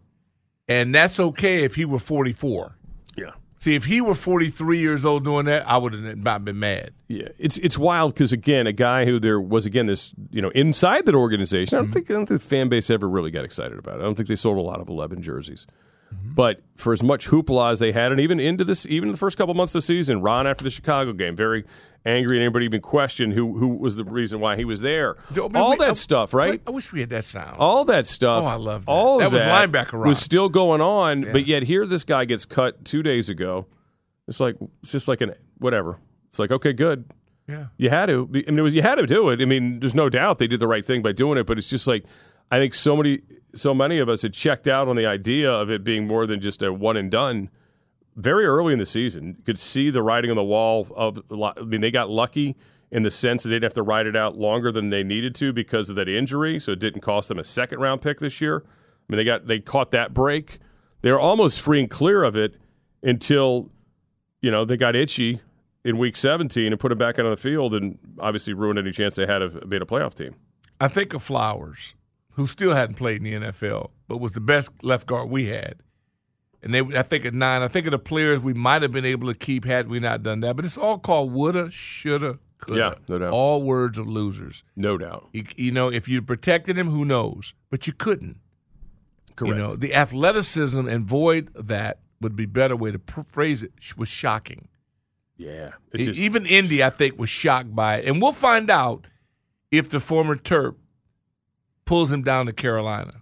And 0.71 0.95
that's 0.95 1.19
okay 1.19 1.63
if 1.63 1.75
he 1.75 1.85
were 1.85 1.99
44. 1.99 2.75
Yeah. 3.17 3.31
See, 3.59 3.75
if 3.75 3.85
he 3.85 4.01
were 4.01 4.15
43 4.15 4.79
years 4.79 5.05
old 5.05 5.23
doing 5.23 5.45
that, 5.45 5.67
I 5.67 5.77
would 5.77 5.93
have 5.93 6.17
not 6.17 6.45
been 6.45 6.59
mad. 6.59 6.91
Yeah, 7.07 7.27
it's 7.37 7.57
it's 7.57 7.77
wild 7.77 8.13
because 8.13 8.31
again, 8.31 8.67
a 8.67 8.71
guy 8.71 9.05
who 9.05 9.19
there 9.19 9.39
was 9.39 9.65
again 9.65 9.85
this 9.85 10.13
you 10.31 10.41
know 10.41 10.49
inside 10.49 11.05
that 11.05 11.15
organization. 11.15 11.77
I 11.77 11.81
don't 11.81 11.87
mm-hmm. 11.87 11.93
think 11.93 12.09
I 12.09 12.13
don't 12.13 12.25
think 12.25 12.41
the 12.41 12.47
fan 12.47 12.69
base 12.69 12.89
ever 12.89 13.07
really 13.07 13.29
got 13.31 13.43
excited 13.43 13.77
about 13.77 13.97
it. 13.97 13.99
I 13.99 14.03
don't 14.03 14.15
think 14.15 14.29
they 14.29 14.35
sold 14.35 14.57
a 14.57 14.61
lot 14.61 14.79
of 14.79 14.89
eleven 14.89 15.21
jerseys. 15.21 15.67
Mm-hmm. 16.13 16.33
But 16.33 16.61
for 16.75 16.93
as 16.93 17.03
much 17.03 17.27
hoopla 17.27 17.71
as 17.71 17.79
they 17.79 17.91
had, 17.91 18.11
and 18.11 18.19
even 18.19 18.39
into 18.39 18.63
this, 18.63 18.85
even 18.87 19.11
the 19.11 19.17
first 19.17 19.37
couple 19.37 19.53
months 19.53 19.75
of 19.75 19.79
the 19.79 19.85
season, 19.85 20.21
Ron 20.21 20.47
after 20.47 20.63
the 20.63 20.71
Chicago 20.71 21.13
game, 21.13 21.35
very 21.35 21.65
angry, 22.05 22.37
at 22.37 22.41
anybody 22.41 22.65
even 22.65 22.81
questioned 22.81 23.33
who 23.33 23.57
who 23.57 23.67
was 23.67 23.95
the 23.95 24.03
reason 24.03 24.39
why 24.39 24.55
he 24.55 24.65
was 24.65 24.81
there. 24.81 25.15
All 25.55 25.75
that 25.77 25.97
stuff, 25.97 26.33
right? 26.33 26.61
I, 26.65 26.71
wish 26.71 26.91
we 26.91 26.99
had 27.01 27.09
that 27.09 27.25
sound. 27.25 27.57
all 27.57 27.85
that 27.85 28.05
stuff. 28.07 28.43
Oh, 28.43 28.47
I 28.47 28.55
love 28.55 28.85
that. 28.85 28.91
All 28.91 29.15
of 29.15 29.31
That 29.31 29.31
was 29.31 29.41
that 29.41 29.69
linebacker 29.71 29.93
Ron. 29.93 30.07
was 30.07 30.19
still 30.19 30.49
going 30.49 30.81
on, 30.81 31.23
Yeah. 31.23 31.31
but 31.31 31.45
yet 31.45 31.63
here 31.63 31.85
this 31.85 32.03
guy 32.03 32.25
gets 32.25 32.45
cut 32.45 32.83
two 32.85 33.03
days 33.03 33.29
ago. 33.29 33.67
It's 34.27 34.39
like 34.39 34.55
it's 34.83 34.91
just 34.91 35.07
like 35.07 35.21
an 35.21 35.33
whatever. 35.57 35.97
It's 36.29 36.39
like 36.39 36.51
okay, 36.51 36.73
good. 36.73 37.05
yeah. 37.47 37.65
You 37.77 37.89
had 37.89 38.05
to. 38.07 38.29
I 38.33 38.51
mean, 38.51 38.59
it 38.59 38.61
was, 38.61 38.73
you 38.73 38.81
had 38.81 38.95
to 38.95 39.05
do 39.05 39.29
it. 39.29 39.41
I 39.41 39.45
mean, 39.45 39.79
there's 39.79 39.95
no 39.95 40.09
doubt 40.09 40.37
they 40.37 40.47
did 40.47 40.59
the 40.59 40.67
right 40.67 40.85
thing 40.85 41.01
by 41.01 41.11
doing 41.11 41.37
it. 41.37 41.45
But 41.45 41.57
it's 41.57 41.69
just 41.69 41.85
like 41.87 42.05
I 42.49 42.57
think 42.57 42.73
so 42.73 42.95
many, 42.95 43.21
so 43.53 43.73
many 43.73 43.97
of 43.99 44.07
us 44.09 44.21
had 44.21 44.33
checked 44.33 44.67
out 44.67 44.87
on 44.87 44.95
the 44.95 45.05
idea 45.05 45.51
of 45.51 45.69
it 45.69 45.83
being 45.83 46.07
more 46.07 46.25
than 46.25 46.39
just 46.39 46.61
a 46.61 46.71
one 46.71 46.95
and 46.97 47.11
done. 47.11 47.49
Very 48.15 48.45
early 48.45 48.73
in 48.73 48.79
the 48.79 48.85
season, 48.85 49.37
could 49.45 49.57
see 49.57 49.89
the 49.89 50.01
writing 50.01 50.29
on 50.29 50.37
the 50.37 50.43
wall. 50.43 50.87
Of 50.95 51.21
I 51.31 51.61
mean, 51.61 51.81
they 51.81 51.91
got 51.91 52.09
lucky 52.09 52.57
in 52.91 53.03
the 53.03 53.11
sense 53.11 53.43
that 53.43 53.49
they 53.49 53.55
didn't 53.55 53.63
have 53.63 53.73
to 53.75 53.83
ride 53.83 54.05
it 54.05 54.15
out 54.15 54.37
longer 54.37 54.71
than 54.71 54.89
they 54.89 55.03
needed 55.03 55.33
to 55.35 55.53
because 55.53 55.89
of 55.89 55.95
that 55.95 56.09
injury. 56.09 56.59
So 56.59 56.73
it 56.73 56.79
didn't 56.79 57.01
cost 57.01 57.29
them 57.29 57.39
a 57.39 57.43
second 57.43 57.79
round 57.79 58.01
pick 58.01 58.19
this 58.19 58.41
year. 58.41 58.63
I 58.65 59.03
mean, 59.07 59.17
they 59.17 59.23
got 59.23 59.47
they 59.47 59.59
caught 59.59 59.91
that 59.91 60.13
break. 60.13 60.59
They 61.01 61.11
were 61.11 61.19
almost 61.19 61.61
free 61.61 61.79
and 61.79 61.89
clear 61.89 62.23
of 62.23 62.35
it 62.35 62.57
until 63.01 63.71
you 64.41 64.51
know 64.51 64.65
they 64.65 64.77
got 64.77 64.95
itchy 64.95 65.41
in 65.83 65.97
week 65.97 66.15
17 66.15 66.71
and 66.71 66.79
put 66.79 66.91
him 66.91 66.97
back 66.97 67.17
out 67.17 67.25
on 67.25 67.31
the 67.31 67.37
field 67.37 67.73
and 67.73 67.97
obviously 68.19 68.53
ruined 68.53 68.77
any 68.77 68.91
chance 68.91 69.15
they 69.15 69.25
had 69.25 69.41
of 69.41 69.67
being 69.69 69.81
a 69.81 69.85
playoff 69.85 70.13
team. 70.13 70.35
I 70.79 70.87
think 70.87 71.13
of 71.13 71.23
Flowers, 71.23 71.95
who 72.31 72.47
still 72.47 72.73
hadn't 72.73 72.95
played 72.95 73.25
in 73.25 73.41
the 73.41 73.47
NFL, 73.47 73.91
but 74.07 74.17
was 74.17 74.33
the 74.33 74.41
best 74.41 74.71
left 74.83 75.07
guard 75.07 75.29
we 75.29 75.47
had. 75.47 75.75
And 76.63 76.73
they, 76.73 76.81
I 76.97 77.01
think 77.01 77.25
at 77.25 77.33
nine, 77.33 77.61
I 77.61 77.67
think 77.67 77.87
of 77.87 77.91
the 77.91 77.99
players 77.99 78.41
we 78.41 78.53
might 78.53 78.81
have 78.83 78.91
been 78.91 79.05
able 79.05 79.27
to 79.27 79.37
keep 79.37 79.65
had 79.65 79.87
we 79.87 79.99
not 79.99 80.21
done 80.21 80.41
that. 80.41 80.55
But 80.55 80.65
it's 80.65 80.77
all 80.77 80.99
called 80.99 81.33
woulda, 81.33 81.71
shoulda, 81.71 82.37
coulda. 82.59 82.79
Yeah, 82.79 82.93
no 83.07 83.17
doubt. 83.17 83.33
All 83.33 83.63
words 83.63 83.97
of 83.97 84.07
losers. 84.07 84.63
No 84.75 84.97
doubt. 84.97 85.29
You, 85.33 85.45
you 85.55 85.71
know, 85.71 85.91
if 85.91 86.07
you 86.07 86.21
protected 86.21 86.77
him, 86.77 86.89
who 86.89 87.03
knows? 87.03 87.55
But 87.71 87.87
you 87.87 87.93
couldn't. 87.93 88.37
Correct. 89.35 89.55
You 89.55 89.61
know, 89.61 89.75
the 89.75 89.95
athleticism 89.95 90.87
and 90.87 91.05
void 91.05 91.49
that 91.55 91.99
would 92.19 92.35
be 92.35 92.45
better 92.45 92.75
way 92.75 92.91
to 92.91 93.01
phrase 93.25 93.63
it 93.63 93.73
was 93.97 94.09
shocking. 94.09 94.67
Yeah. 95.37 95.71
It 95.91 96.03
just, 96.03 96.19
Even 96.19 96.45
Indy, 96.45 96.83
I 96.83 96.91
think, 96.91 97.17
was 97.17 97.29
shocked 97.31 97.73
by 97.73 97.97
it. 97.97 98.07
And 98.07 98.21
we'll 98.21 98.33
find 98.33 98.69
out 98.69 99.07
if 99.71 99.89
the 99.89 99.99
former 99.99 100.35
Terp 100.35 100.75
pulls 101.85 102.11
him 102.11 102.21
down 102.21 102.45
to 102.45 102.53
Carolina. 102.53 103.13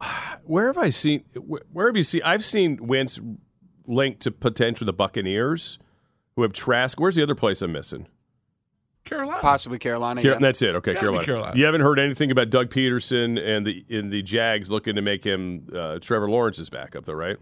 where 0.46 0.66
have 0.66 0.78
I 0.78 0.90
seen? 0.90 1.24
Where 1.34 1.86
have 1.86 1.96
you 1.96 2.02
seen? 2.02 2.22
I've 2.24 2.44
seen 2.44 2.78
Wentz 2.86 3.20
linked 3.86 4.20
to 4.20 4.30
potential 4.30 4.84
the 4.86 4.92
Buccaneers, 4.92 5.78
who 6.36 6.42
have 6.42 6.52
Trask. 6.52 6.98
Where's 7.00 7.16
the 7.16 7.22
other 7.22 7.34
place 7.34 7.62
I'm 7.62 7.72
missing? 7.72 8.06
Carolina. 9.04 9.40
Possibly 9.40 9.78
Carolina. 9.78 10.22
Car- 10.22 10.30
yeah. 10.32 10.38
That's 10.38 10.62
it. 10.62 10.74
Okay, 10.76 10.94
Carolina. 10.94 11.26
Carolina. 11.26 11.56
You 11.56 11.64
haven't 11.66 11.82
heard 11.82 11.98
anything 11.98 12.30
about 12.30 12.48
Doug 12.50 12.70
Pederson 12.70 13.38
and 13.38 13.66
the 13.66 13.84
in 13.88 14.08
the 14.10 14.22
Jags 14.22 14.70
looking 14.70 14.94
to 14.96 15.02
make 15.02 15.24
him 15.24 15.68
uh, 15.74 15.98
Trevor 16.00 16.30
Lawrence's 16.30 16.70
backup, 16.70 17.04
though, 17.04 17.12
right? 17.12 17.36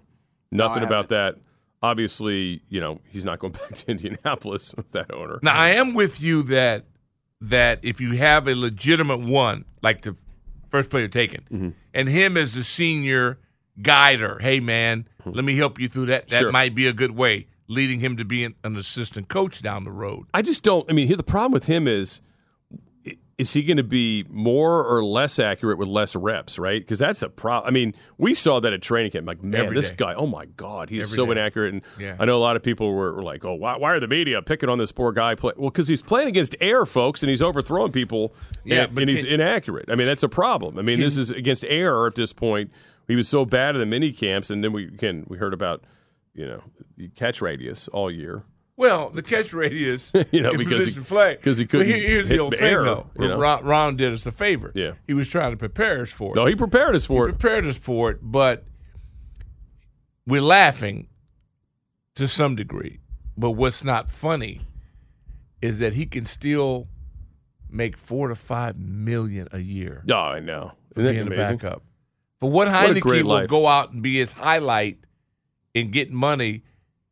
Nothing 0.50 0.82
I 0.82 0.86
about 0.86 1.08
that. 1.10 1.36
Obviously, 1.80 2.62
you 2.68 2.80
know 2.80 3.00
he's 3.10 3.24
not 3.24 3.38
going 3.38 3.52
back 3.52 3.70
to 3.74 3.90
Indianapolis 3.90 4.74
with 4.76 4.90
that 4.92 5.12
owner. 5.14 5.38
Now 5.42 5.54
I 5.54 5.70
am 5.70 5.94
with 5.94 6.20
you 6.20 6.42
that 6.44 6.86
that 7.40 7.78
if 7.82 8.00
you 8.00 8.12
have 8.16 8.48
a 8.48 8.54
legitimate 8.54 9.20
one, 9.20 9.64
like 9.82 10.02
the 10.02 10.16
first 10.70 10.90
player 10.90 11.08
taken, 11.08 11.44
Mm-hmm. 11.52 11.68
And 11.94 12.08
him 12.08 12.36
as 12.36 12.54
the 12.54 12.64
senior 12.64 13.38
guider, 13.80 14.38
hey 14.40 14.60
man, 14.60 15.08
hmm. 15.22 15.30
let 15.30 15.44
me 15.44 15.56
help 15.56 15.78
you 15.78 15.88
through 15.88 16.06
that. 16.06 16.28
That. 16.28 16.40
Sure. 16.40 16.52
might 16.52 16.74
be 16.74 16.86
a 16.86 16.92
good 16.92 17.12
way, 17.12 17.46
leading 17.68 18.00
him 18.00 18.16
to 18.16 18.24
be 18.24 18.44
an, 18.44 18.54
an 18.64 18.76
assistant 18.76 19.28
coach 19.28 19.62
down 19.62 19.84
the 19.84 19.90
road. 19.90 20.26
I 20.34 20.42
just 20.42 20.62
don't. 20.62 20.88
I 20.90 20.92
mean, 20.92 21.06
here 21.06 21.16
the 21.16 21.22
problem 21.22 21.52
with 21.52 21.66
him 21.66 21.88
is, 21.88 22.20
is 23.38 23.52
he 23.52 23.62
going 23.62 23.78
to 23.78 23.82
be 23.82 24.24
more 24.28 24.84
or 24.84 25.02
less 25.04 25.38
accurate 25.38 25.78
with 25.78 25.88
less 25.88 26.14
reps? 26.14 26.58
Right? 26.58 26.80
Because 26.80 26.98
that's 26.98 27.22
a 27.22 27.28
problem. 27.28 27.68
I 27.68 27.72
mean, 27.72 27.94
we 28.18 28.34
saw 28.34 28.60
that 28.60 28.72
at 28.72 28.82
training 28.82 29.10
camp. 29.12 29.26
Like, 29.26 29.42
man, 29.42 29.62
Every 29.64 29.74
this 29.76 29.90
day. 29.90 29.96
guy. 29.96 30.14
Oh 30.14 30.26
my 30.26 30.44
God, 30.44 30.90
he's 30.90 31.12
so 31.14 31.26
day. 31.26 31.32
inaccurate. 31.32 31.72
And 31.72 31.82
Yeah. 31.98 32.16
I 32.18 32.24
know 32.26 32.36
a 32.36 32.40
lot 32.42 32.56
of 32.56 32.62
people 32.62 32.92
were, 32.92 33.14
were 33.14 33.22
like, 33.22 33.44
oh, 33.44 33.54
why, 33.54 33.76
why 33.78 33.92
are 33.92 34.00
the 34.00 34.06
media 34.08 34.42
picking 34.42 34.68
on 34.68 34.78
this 34.78 34.92
poor 34.92 35.12
guy? 35.12 35.34
Play? 35.34 35.52
Well, 35.56 35.70
because 35.70 35.88
he's 35.88 36.02
playing 36.02 36.28
against 36.28 36.54
air, 36.60 36.84
folks, 36.86 37.22
and 37.22 37.30
he's 37.30 37.42
overthrowing 37.42 37.90
people. 37.92 38.34
Yeah, 38.64 38.82
and, 38.82 38.94
but 38.94 39.00
and 39.02 39.10
he's 39.10 39.24
can- 39.24 39.34
inaccurate. 39.34 39.90
I 39.90 39.94
mean, 39.94 40.06
that's 40.06 40.22
a 40.22 40.28
problem. 40.28 40.78
I 40.78 40.82
mean, 40.82 41.00
this 41.00 41.16
is 41.16 41.30
against 41.30 41.64
air 41.64 42.06
at 42.06 42.14
this 42.14 42.32
point. 42.32 42.70
He 43.08 43.16
was 43.16 43.28
so 43.28 43.44
bad 43.44 43.74
in 43.74 43.80
the 43.80 43.86
mini 43.86 44.12
camps, 44.12 44.50
and 44.50 44.62
then 44.62 44.72
we 44.72 44.84
again 44.84 45.24
we 45.28 45.36
heard 45.38 45.52
about 45.54 45.82
you 46.34 46.46
know 46.46 46.62
catch 47.16 47.42
radius 47.42 47.88
all 47.88 48.10
year. 48.10 48.44
Well, 48.76 49.10
the 49.10 49.22
catch 49.22 49.52
radius, 49.52 50.12
You 50.32 50.40
know, 50.42 50.56
because 50.56 50.86
he- 50.86 50.92
flag, 51.02 51.42
'cause 51.42 51.58
he 51.58 51.66
couldn't 51.66 51.86
here- 51.88 51.96
here's 51.98 52.28
the 52.28 52.38
old 52.38 52.54
thing, 52.56 52.62
air, 52.62 52.84
though. 52.84 53.10
you 53.18 53.28
know? 53.28 53.38
Ron, 53.38 53.64
Ron 53.64 53.96
did 53.96 54.12
us 54.12 54.24
a 54.26 54.32
favor. 54.32 54.72
Yeah. 54.74 54.92
he 55.06 55.12
was 55.14 55.28
trying 55.28 55.50
to 55.52 55.56
prepare 55.56 56.02
us 56.02 56.10
for 56.10 56.32
it. 56.32 56.36
No, 56.36 56.46
he 56.46 56.54
prepared 56.56 56.94
us 56.96 57.04
for 57.06 57.26
He 57.26 57.30
it. 57.34 57.38
prepared 57.38 57.66
us 57.66 57.76
for 57.76 58.10
it, 58.10 58.18
but 58.22 58.64
we're 60.26 60.40
laughing 60.42 61.08
to 62.14 62.26
some 62.28 62.56
degree. 62.56 63.00
But 63.36 63.52
what's 63.52 63.82
not 63.84 64.10
funny 64.10 64.60
is 65.60 65.78
that 65.78 65.94
he 65.94 66.06
can 66.06 66.24
still 66.24 66.88
make 67.70 67.96
four 67.96 68.28
to 68.28 68.34
five 68.34 68.76
million 68.78 69.48
a 69.52 69.58
year 69.60 70.02
No, 70.04 70.18
I 70.18 70.40
know. 70.40 70.72
Isn't 70.96 71.04
that 71.04 71.12
being 71.12 71.26
a 71.26 71.30
backup. 71.30 71.82
For 72.38 72.50
what 72.50 72.68
What 72.68 72.68
a 72.68 72.94
Heineke 72.94 73.00
great 73.00 73.24
will 73.24 73.46
go 73.46 73.66
out 73.66 73.92
and 73.92 74.02
be 74.02 74.16
his 74.16 74.32
highlight 74.32 74.98
and 75.74 75.90
get 75.92 76.10
money, 76.10 76.64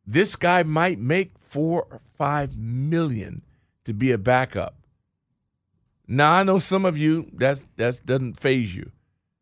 this 0.05 0.35
guy 0.35 0.61
might 0.63 0.99
make 0.99 1.37
four 1.51 1.85
or 1.91 1.99
five 2.17 2.55
million 2.55 3.41
to 3.83 3.93
be 3.93 4.11
a 4.11 4.17
backup. 4.17 4.75
Now 6.07 6.31
I 6.33 6.43
know 6.43 6.59
some 6.59 6.85
of 6.85 6.97
you 6.97 7.29
that's 7.33 7.67
that 7.77 8.05
doesn't 8.05 8.39
phase 8.39 8.75
you, 8.75 8.91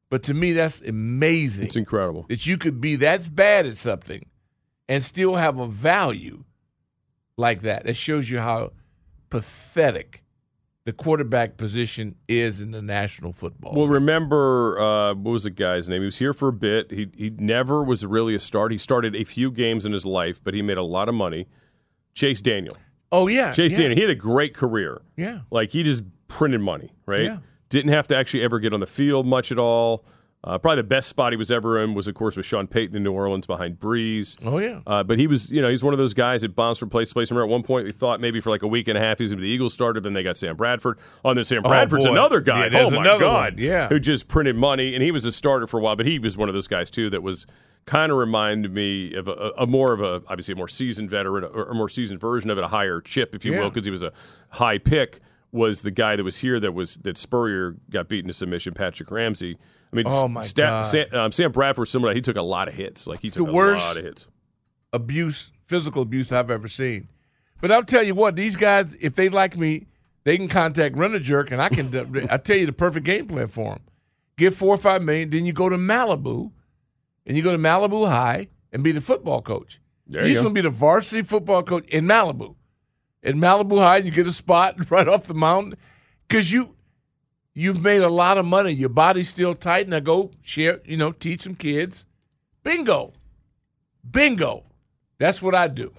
but 0.09 0.23
to 0.23 0.33
me 0.33 0.53
that's 0.53 0.81
amazing 0.81 1.65
It's 1.65 1.75
incredible. 1.75 2.25
that 2.29 2.45
you 2.47 2.57
could 2.57 2.81
be 2.81 2.95
that 2.97 3.35
bad 3.35 3.65
at 3.65 3.77
something 3.77 4.25
and 4.87 5.03
still 5.03 5.35
have 5.35 5.59
a 5.59 5.67
value 5.67 6.43
like 7.37 7.61
that. 7.61 7.85
That 7.85 7.95
shows 7.95 8.29
you 8.29 8.39
how 8.39 8.71
pathetic 9.29 10.23
the 10.85 10.93
quarterback 10.93 11.57
position 11.57 12.15
is 12.27 12.61
in 12.61 12.71
the 12.71 12.81
National 12.81 13.31
Football. 13.33 13.75
Well, 13.75 13.87
remember 13.87 14.79
uh, 14.79 15.13
what 15.13 15.31
was 15.31 15.43
the 15.43 15.51
guy's 15.51 15.87
name? 15.89 16.01
He 16.01 16.05
was 16.05 16.17
here 16.17 16.33
for 16.33 16.47
a 16.47 16.53
bit. 16.53 16.89
He 16.91 17.07
he 17.15 17.29
never 17.29 17.83
was 17.83 18.05
really 18.05 18.33
a 18.35 18.39
start. 18.39 18.71
He 18.71 18.77
started 18.79 19.15
a 19.15 19.23
few 19.23 19.51
games 19.51 19.85
in 19.85 19.91
his 19.91 20.05
life, 20.05 20.39
but 20.43 20.53
he 20.55 20.61
made 20.61 20.77
a 20.77 20.83
lot 20.83 21.07
of 21.09 21.15
money. 21.15 21.47
Chase 22.19 22.41
Daniel. 22.41 22.75
oh 23.11 23.27
yeah, 23.27 23.51
Chase 23.53 23.71
yeah, 23.71 23.77
Daniel. 23.77 23.95
He 23.95 24.01
had 24.01 24.09
a 24.11 24.15
great 24.15 24.53
career. 24.53 25.01
Yeah, 25.15 25.39
Like 25.51 25.71
he 25.71 25.83
just 25.83 26.03
printed 26.27 26.61
money, 26.61 26.91
right? 27.05 27.23
Yeah. 27.23 27.37
Didn't 27.69 27.91
have 27.93 28.07
to 28.07 28.15
actually 28.15 28.43
ever 28.43 28.59
get 28.59 28.73
on 28.73 28.79
the 28.79 28.87
field 28.87 29.25
much 29.25 29.51
at 29.51 29.59
all. 29.59 30.03
Uh, 30.41 30.57
probably 30.57 30.77
the 30.77 30.87
best 30.87 31.09
spot 31.09 31.33
he 31.33 31.37
was 31.37 31.51
ever 31.51 31.83
in 31.83 31.93
was, 31.93 32.07
of 32.07 32.15
course, 32.15 32.37
with 32.37 32.45
Sean 32.45 32.65
Payton 32.65 32.95
in 32.95 33.03
New 33.03 33.11
Orleans 33.11 33.45
behind 33.45 33.77
Brees. 33.77 34.37
oh 34.45 34.57
yeah. 34.57 34.79
Uh, 34.87 35.03
but 35.03 35.19
he 35.19 35.27
was, 35.27 35.51
you 35.51 35.61
know, 35.61 35.69
he's 35.69 35.83
one 35.83 35.93
of 35.93 35.97
those 35.97 36.13
guys 36.13 36.41
that 36.43 36.55
bounced 36.55 36.79
from 36.79 36.89
place 36.89 37.09
to 37.09 37.13
place. 37.13 37.29
Remember, 37.29 37.43
at 37.45 37.49
one 37.51 37.61
point 37.61 37.85
we 37.85 37.91
thought 37.91 38.21
maybe 38.21 38.39
for 38.39 38.49
like 38.49 38.63
a 38.63 38.67
week 38.67 38.87
and 38.87 38.97
a 38.97 39.01
half 39.01 39.17
he 39.17 39.23
was 39.23 39.31
going 39.31 39.39
to 39.39 39.41
be 39.41 39.47
the 39.49 39.53
Eagles 39.53 39.73
starter. 39.73 39.99
Then 39.99 40.13
they 40.13 40.23
got 40.23 40.37
Sam 40.37 40.55
Bradford. 40.55 40.97
On 41.25 41.35
then 41.35 41.43
Sam 41.43 41.61
Oh, 41.65 41.69
Bradford's 41.69 42.05
boy. 42.05 42.11
another 42.13 42.39
guy. 42.39 42.67
Yeah, 42.67 42.83
oh 42.85 42.89
my 42.89 43.03
God, 43.03 43.55
one. 43.55 43.55
Yeah. 43.57 43.89
who 43.89 43.99
just 43.99 44.29
printed 44.29 44.55
money, 44.55 44.93
and 44.95 45.03
he 45.03 45.11
was 45.11 45.25
a 45.25 45.31
starter 45.31 45.67
for 45.67 45.77
a 45.77 45.81
while. 45.81 45.97
But 45.97 46.05
he 46.05 46.19
was 46.19 46.37
one 46.37 46.47
of 46.47 46.53
those 46.55 46.67
guys 46.67 46.89
too 46.89 47.09
that 47.09 47.21
was 47.21 47.45
kind 47.89 48.11
of 48.11 48.19
reminded 48.19 48.71
me 48.71 49.15
of 49.15 49.27
a, 49.27 49.51
a 49.57 49.65
more 49.65 49.93
of 49.93 49.99
a 50.01 50.21
obviously 50.27 50.51
a 50.53 50.55
more 50.55 50.67
seasoned 50.67 51.09
veteran 51.09 51.43
or 51.43 51.63
a 51.69 51.73
more 51.73 51.89
seasoned 51.89 52.19
version 52.19 52.51
of 52.51 52.57
it, 52.59 52.63
a 52.63 52.67
higher 52.67 53.01
chip, 53.01 53.33
if 53.33 53.43
you 53.43 53.53
Yeah. 53.53 53.61
will, 53.61 53.69
because 53.71 53.85
he 53.85 53.91
was 53.91 54.03
a 54.03 54.13
high 54.49 54.77
pick. 54.77 55.19
Was 55.51 55.81
the 55.81 55.89
guy 55.89 56.15
that 56.15 56.23
was 56.23 56.37
here 56.37 56.59
that 56.59 56.73
was 56.75 56.97
that 56.97 57.17
Spurrier 57.17 57.75
got 57.89 58.07
beaten 58.07 58.27
to 58.27 58.33
submission? 58.33 58.75
Patrick 58.75 59.09
Ramsey. 59.09 59.57
I 59.91 59.95
mean, 59.95 60.05
Oh, 60.07 60.27
my 60.27 60.43
Sta- 60.43 60.61
God. 60.61 60.81
Sam, 60.83 61.07
um, 61.13 61.31
Sam 61.31 61.51
Bradford 61.51 61.79
was 61.81 61.89
similar. 61.89 62.13
He 62.13 62.21
took 62.21 62.35
a 62.37 62.41
lot 62.43 62.67
of 62.67 62.75
hits. 62.75 63.07
Like 63.07 63.19
he 63.21 63.31
took 63.31 63.47
the 63.47 63.51
a 63.51 63.55
worst- 63.55 63.83
lot 63.83 63.97
of 63.97 64.03
hits. 64.03 64.27
abuse, 64.93 65.51
physical 65.65 66.01
abuse 66.03 66.31
I've 66.31 66.51
ever 66.51 66.67
seen. 66.67 67.07
But 67.61 67.71
I'll 67.71 67.83
tell 67.83 68.03
you 68.03 68.13
what, 68.15 68.35
these 68.35 68.55
guys, 68.55 68.95
if 69.01 69.15
they 69.15 69.27
like 69.29 69.57
me, 69.57 69.87
they 70.23 70.37
can 70.37 70.47
contact 70.47 70.95
Run 70.95 71.13
a 71.15 71.19
Jerk, 71.19 71.51
and 71.51 71.61
I 71.61 71.69
can. 71.69 72.27
I 72.29 72.37
tell 72.37 72.55
you 72.57 72.65
the 72.65 72.71
perfect 72.73 73.05
game 73.05 73.27
plan 73.27 73.47
for 73.47 73.73
them. 73.73 73.81
Get 74.37 74.53
four 74.53 74.73
or 74.75 74.77
five 74.77 75.01
million, 75.01 75.29
then 75.31 75.45
you 75.45 75.51
go 75.53 75.67
to 75.67 75.75
Malibu, 75.77 76.51
and 77.29 77.37
you 77.37 77.43
go 77.43 77.51
to 77.51 77.59
Malibu 77.59 78.07
High 78.07 78.47
and 78.73 78.83
be 78.83 78.91
the 78.91 79.01
football 79.01 79.43
coach. 79.43 79.79
There 80.07 80.23
you 80.23 80.29
He's 80.29 80.37
going 80.37 80.55
to 80.55 80.61
be 80.61 80.67
the 80.67 80.71
varsity 80.71 81.21
football 81.21 81.61
coach 81.61 81.87
in 81.87 82.05
Malibu. 82.05 82.55
In 83.21 83.37
Malibu 83.37 83.77
High, 83.77 83.97
you 83.97 84.09
get 84.09 84.25
a 84.27 84.31
spot 84.31 84.75
right 84.89 85.07
off 85.07 85.25
the 85.25 85.35
mountain 85.35 85.77
because 86.27 86.51
you 86.51 86.75
you've 87.53 87.81
made 87.83 88.01
a 88.01 88.09
lot 88.09 88.39
of 88.39 88.45
money. 88.45 88.71
Your 88.71 88.89
body's 88.89 89.29
still 89.29 89.53
tight. 89.53 89.87
Now 89.87 89.99
go 89.99 90.31
share, 90.41 90.81
you 90.85 90.97
know, 90.97 91.11
teach 91.11 91.43
some 91.43 91.53
kids. 91.53 92.07
Bingo, 92.63 93.13
bingo. 94.09 94.63
That's 95.19 95.39
what 95.39 95.53
I 95.53 95.67
do. 95.67 95.93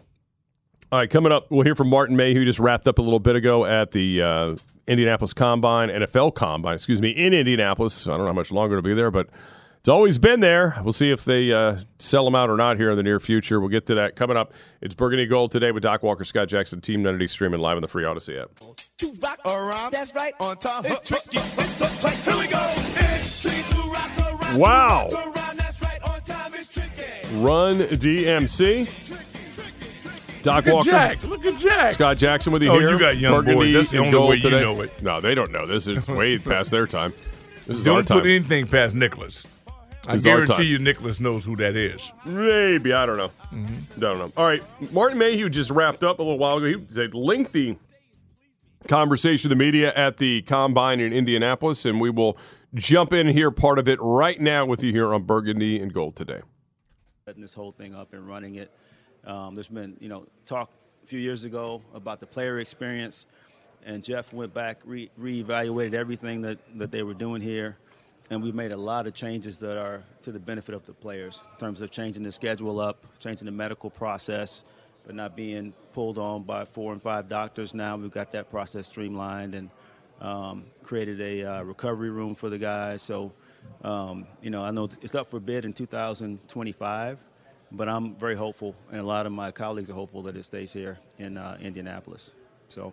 All 0.90 0.98
right, 0.98 1.08
coming 1.08 1.30
up, 1.30 1.46
we'll 1.50 1.62
hear 1.62 1.76
from 1.76 1.88
Martin 1.88 2.16
May, 2.16 2.34
who 2.34 2.44
just 2.44 2.58
wrapped 2.58 2.88
up 2.88 2.98
a 2.98 3.02
little 3.02 3.20
bit 3.20 3.36
ago 3.36 3.64
at 3.64 3.92
the 3.92 4.20
uh, 4.20 4.56
Indianapolis 4.88 5.32
Combine, 5.32 5.90
NFL 5.90 6.34
Combine, 6.34 6.74
excuse 6.74 7.00
me, 7.00 7.10
in 7.10 7.32
Indianapolis. 7.32 8.08
I 8.08 8.10
don't 8.10 8.20
know 8.20 8.26
how 8.26 8.32
much 8.32 8.50
longer 8.50 8.78
it'll 8.78 8.88
be 8.88 8.94
there, 8.94 9.12
but 9.12 9.28
it's 9.80 9.88
always 9.88 10.18
been 10.18 10.40
there. 10.40 10.76
We'll 10.82 10.92
see 10.92 11.10
if 11.10 11.24
they 11.24 11.52
uh, 11.52 11.78
sell 11.98 12.24
them 12.24 12.34
out 12.34 12.50
or 12.50 12.56
not 12.56 12.76
here 12.76 12.90
in 12.90 12.96
the 12.96 13.02
near 13.02 13.18
future. 13.18 13.60
We'll 13.60 13.68
get 13.70 13.86
to 13.86 13.94
that 13.96 14.14
coming 14.14 14.36
up. 14.36 14.52
It's 14.80 14.94
Burgundy 14.94 15.26
Gold 15.26 15.52
today 15.52 15.72
with 15.72 15.82
Doc 15.82 16.02
Walker, 16.02 16.24
Scott 16.24 16.48
Jackson, 16.48 16.80
Team 16.80 17.02
Nutty 17.02 17.26
streaming 17.28 17.60
live 17.60 17.76
on 17.76 17.82
the 17.82 17.88
free 17.88 18.04
Audacy 18.04 18.40
app. 18.42 18.50
to 18.98 19.12
rock 19.22 19.38
around. 19.46 19.92
That's 19.92 20.14
right. 20.14 20.34
On 20.40 20.56
time. 20.56 20.82
It's 20.84 21.08
tricky. 21.08 21.38
It's 21.38 21.78
the 21.78 21.86
play. 22.00 22.32
Here 22.32 22.40
we 22.40 22.48
go. 22.48 22.72
It's 23.16 23.40
tricky 23.42 23.62
to 23.62 23.90
rock 23.90 24.18
around. 24.42 24.58
Wow. 24.58 25.06
To 25.08 25.16
rock 25.16 25.36
around. 25.36 25.58
That's 25.58 25.82
right. 25.82 26.02
On 26.02 26.20
time. 26.20 26.52
It's 26.54 26.68
tricky. 26.68 27.36
Run 27.38 27.78
DMC. 27.80 29.06
Doc 30.42 30.64
Look 30.66 30.74
Walker. 30.74 30.90
Jack. 30.90 31.22
Look 31.24 31.44
at 31.44 31.58
Jack. 31.58 31.92
Scott 31.92 32.16
Jackson 32.18 32.52
with 32.52 32.62
you 32.62 32.70
Oh, 32.70 32.78
here. 32.78 32.90
you 32.92 32.98
got 32.98 33.16
young 33.18 33.34
Burgundy 33.44 33.72
boys. 33.72 33.74
That's 33.74 33.90
the 33.90 33.96
and 33.98 34.06
only 34.06 34.12
gold 34.18 34.28
way 34.30 34.36
you 34.36 34.42
today. 34.42 34.60
know 34.62 34.80
it. 34.80 35.02
No, 35.02 35.20
they 35.20 35.34
don't 35.34 35.52
know 35.52 35.66
this. 35.66 35.86
It's 35.86 36.08
way 36.08 36.38
past 36.38 36.70
their 36.70 36.86
time. 36.86 37.12
This 37.66 37.78
is 37.78 37.86
our 37.86 37.96
Don't 37.96 38.06
time. 38.08 38.20
put 38.20 38.26
anything 38.26 38.66
past 38.66 38.94
Nicholas. 38.94 39.46
I 40.06 40.16
guarantee 40.16 40.54
time. 40.54 40.64
you, 40.64 40.78
Nicholas 40.78 41.20
knows 41.20 41.44
who 41.44 41.56
that 41.56 41.76
is. 41.76 42.12
Maybe 42.24 42.92
I 42.92 43.04
don't 43.06 43.16
know. 43.18 43.30
Mm-hmm. 43.52 44.00
Don't 44.00 44.18
know. 44.18 44.32
All 44.36 44.46
right, 44.46 44.62
Martin 44.92 45.18
Mayhew 45.18 45.48
just 45.50 45.70
wrapped 45.70 46.02
up 46.02 46.18
a 46.18 46.22
little 46.22 46.38
while 46.38 46.56
ago. 46.56 46.66
He 46.66 46.76
was 46.76 46.98
a 46.98 47.08
lengthy 47.08 47.76
conversation 48.88 49.48
with 49.48 49.58
the 49.58 49.62
media 49.62 49.92
at 49.94 50.16
the 50.16 50.42
combine 50.42 51.00
in 51.00 51.12
Indianapolis, 51.12 51.84
and 51.84 52.00
we 52.00 52.10
will 52.10 52.38
jump 52.74 53.12
in 53.12 53.26
here 53.28 53.50
part 53.50 53.78
of 53.78 53.88
it 53.88 53.98
right 54.00 54.40
now 54.40 54.64
with 54.64 54.82
you 54.82 54.92
here 54.92 55.12
on 55.12 55.24
Burgundy 55.24 55.80
and 55.80 55.92
Gold 55.92 56.16
today. 56.16 56.40
setting 57.26 57.42
this 57.42 57.54
whole 57.54 57.72
thing 57.72 57.94
up 57.94 58.12
and 58.14 58.26
running 58.26 58.54
it. 58.56 58.72
Um, 59.26 59.54
there's 59.54 59.68
been, 59.68 59.96
you 60.00 60.08
know, 60.08 60.26
talk 60.46 60.70
a 61.02 61.06
few 61.06 61.18
years 61.18 61.44
ago 61.44 61.82
about 61.94 62.20
the 62.20 62.26
player 62.26 62.58
experience, 62.60 63.26
and 63.84 64.02
Jeff 64.02 64.32
went 64.32 64.54
back, 64.54 64.78
re- 64.84 65.10
reevaluated 65.20 65.92
everything 65.94 66.40
that, 66.42 66.58
that 66.76 66.90
they 66.90 67.02
were 67.02 67.14
doing 67.14 67.42
here, 67.42 67.76
and 68.28 68.42
we've 68.42 68.54
made 68.54 68.72
a 68.72 68.76
lot 68.76 69.06
of 69.06 69.14
changes 69.14 69.58
that 69.60 69.76
are 69.76 70.02
to 70.22 70.32
the 70.32 70.38
benefit 70.38 70.74
of 70.74 70.84
the 70.86 70.92
players 70.92 71.42
in 71.52 71.58
terms 71.58 71.82
of 71.82 71.90
changing 71.90 72.22
the 72.22 72.32
schedule 72.32 72.80
up, 72.80 73.04
changing 73.18 73.46
the 73.46 73.52
medical 73.52 73.90
process, 73.90 74.62
but 75.04 75.14
not 75.14 75.34
being 75.34 75.72
pulled 75.92 76.18
on 76.18 76.42
by 76.42 76.64
four 76.64 76.92
and 76.92 77.02
five 77.02 77.28
doctors. 77.28 77.74
Now 77.74 77.96
we've 77.96 78.10
got 78.10 78.32
that 78.32 78.50
process 78.50 78.86
streamlined 78.86 79.54
and 79.54 79.70
um, 80.20 80.66
created 80.82 81.20
a 81.20 81.44
uh, 81.44 81.62
recovery 81.62 82.10
room 82.10 82.34
for 82.34 82.48
the 82.48 82.58
guys. 82.58 83.02
So, 83.02 83.32
um, 83.82 84.26
you 84.42 84.50
know, 84.50 84.62
I 84.62 84.70
know 84.70 84.88
it's 85.02 85.14
up 85.14 85.28
for 85.28 85.40
bid 85.40 85.64
in 85.64 85.72
2025, 85.72 87.18
but 87.72 87.88
I'm 87.88 88.14
very 88.16 88.36
hopeful, 88.36 88.74
and 88.90 89.00
a 89.00 89.04
lot 89.04 89.26
of 89.26 89.32
my 89.32 89.50
colleagues 89.50 89.90
are 89.90 89.94
hopeful 89.94 90.22
that 90.22 90.36
it 90.36 90.44
stays 90.44 90.72
here 90.72 90.98
in 91.18 91.36
uh, 91.36 91.56
Indianapolis. 91.60 92.32
So, 92.68 92.92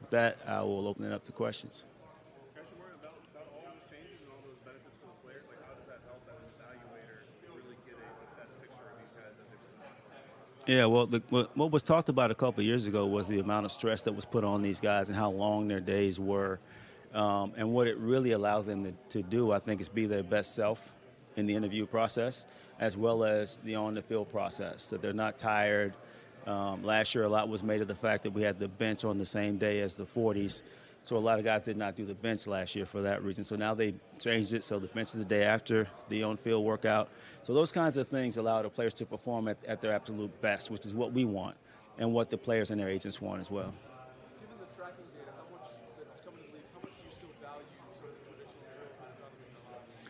with 0.00 0.10
that, 0.10 0.38
I 0.46 0.62
will 0.62 0.88
open 0.88 1.04
it 1.04 1.12
up 1.12 1.24
to 1.26 1.32
questions. 1.32 1.84
Yeah, 10.66 10.86
well, 10.86 11.04
the, 11.06 11.22
what, 11.28 11.70
was 11.70 11.82
talked 11.82 12.08
about 12.08 12.30
a 12.30 12.34
couple 12.34 12.62
years 12.64 12.86
ago 12.86 13.04
was 13.04 13.26
the 13.26 13.38
amount 13.38 13.66
of 13.66 13.72
stress 13.72 14.00
that 14.02 14.12
was 14.12 14.24
put 14.24 14.44
on 14.44 14.62
these 14.62 14.80
guys 14.80 15.08
and 15.08 15.16
how 15.16 15.30
long 15.30 15.68
their 15.68 15.80
days 15.80 16.18
were. 16.18 16.58
Um, 17.12 17.52
and 17.58 17.70
what 17.70 17.86
it 17.86 17.98
really 17.98 18.32
allows 18.32 18.64
them 18.64 18.84
to, 18.84 18.92
to 19.10 19.22
do, 19.22 19.52
I 19.52 19.58
think, 19.58 19.82
is 19.82 19.90
be 19.90 20.06
their 20.06 20.22
best 20.22 20.54
self 20.54 20.90
in 21.36 21.44
the 21.44 21.54
interview 21.54 21.84
process, 21.84 22.46
as 22.80 22.96
well 22.96 23.24
as 23.24 23.58
the 23.58 23.74
on 23.74 23.92
the 23.94 24.00
field 24.00 24.30
process, 24.30 24.88
that 24.88 25.02
they're 25.02 25.12
not 25.12 25.36
tired. 25.36 25.92
Um, 26.46 26.82
last 26.82 27.14
year, 27.14 27.24
a 27.24 27.28
lot 27.28 27.48
was 27.48 27.62
made 27.62 27.82
of 27.82 27.88
the 27.88 27.94
fact 27.94 28.22
that 28.22 28.30
we 28.30 28.42
had 28.42 28.58
the 28.58 28.68
bench 28.68 29.04
on 29.04 29.18
the 29.18 29.26
same 29.26 29.58
day 29.58 29.80
as 29.80 29.94
the 29.94 30.06
40s. 30.06 30.62
So 31.04 31.16
a 31.16 31.18
lot 31.18 31.38
of 31.38 31.44
guys 31.44 31.60
did 31.60 31.76
not 31.76 31.96
do 31.96 32.06
the 32.06 32.14
bench 32.14 32.46
last 32.46 32.74
year 32.74 32.86
for 32.86 33.02
that 33.02 33.22
reason. 33.22 33.44
So 33.44 33.56
now 33.56 33.74
they 33.74 33.94
changed 34.18 34.54
it 34.54 34.64
so 34.64 34.78
the 34.78 34.86
bench 34.86 35.08
is 35.08 35.18
the 35.18 35.24
day 35.26 35.44
after 35.44 35.86
the 36.08 36.22
on-field 36.22 36.64
workout. 36.64 37.10
So 37.42 37.52
those 37.52 37.70
kinds 37.70 37.98
of 37.98 38.08
things 38.08 38.38
allow 38.38 38.62
the 38.62 38.70
players 38.70 38.94
to 38.94 39.06
perform 39.06 39.48
at, 39.48 39.58
at 39.68 39.82
their 39.82 39.92
absolute 39.92 40.40
best, 40.40 40.70
which 40.70 40.86
is 40.86 40.94
what 40.94 41.12
we 41.12 41.26
want 41.26 41.56
and 41.98 42.10
what 42.14 42.30
the 42.30 42.38
players 42.38 42.70
and 42.70 42.80
their 42.80 42.88
agents 42.88 43.20
want 43.20 43.42
as 43.42 43.50
well. 43.50 43.74
Given 44.40 44.56
the 44.58 44.74
tracking 44.74 45.04
data, 45.12 45.30
how 45.36 45.44
much 45.54 45.68
that's 46.08 46.20
coming 46.24 46.42
to 46.42 46.50
the 46.50 46.56
league, 46.56 46.64
how 46.72 46.80
much 46.80 46.92
do 46.96 47.04
you 47.06 47.12
still 47.12 47.28
value 47.38 47.66
sort 48.00 48.10
of 48.10 48.24
traditional 48.24 48.54
drills 48.64 48.96
that 48.98 49.12
are 49.12 49.20
done 49.20 49.32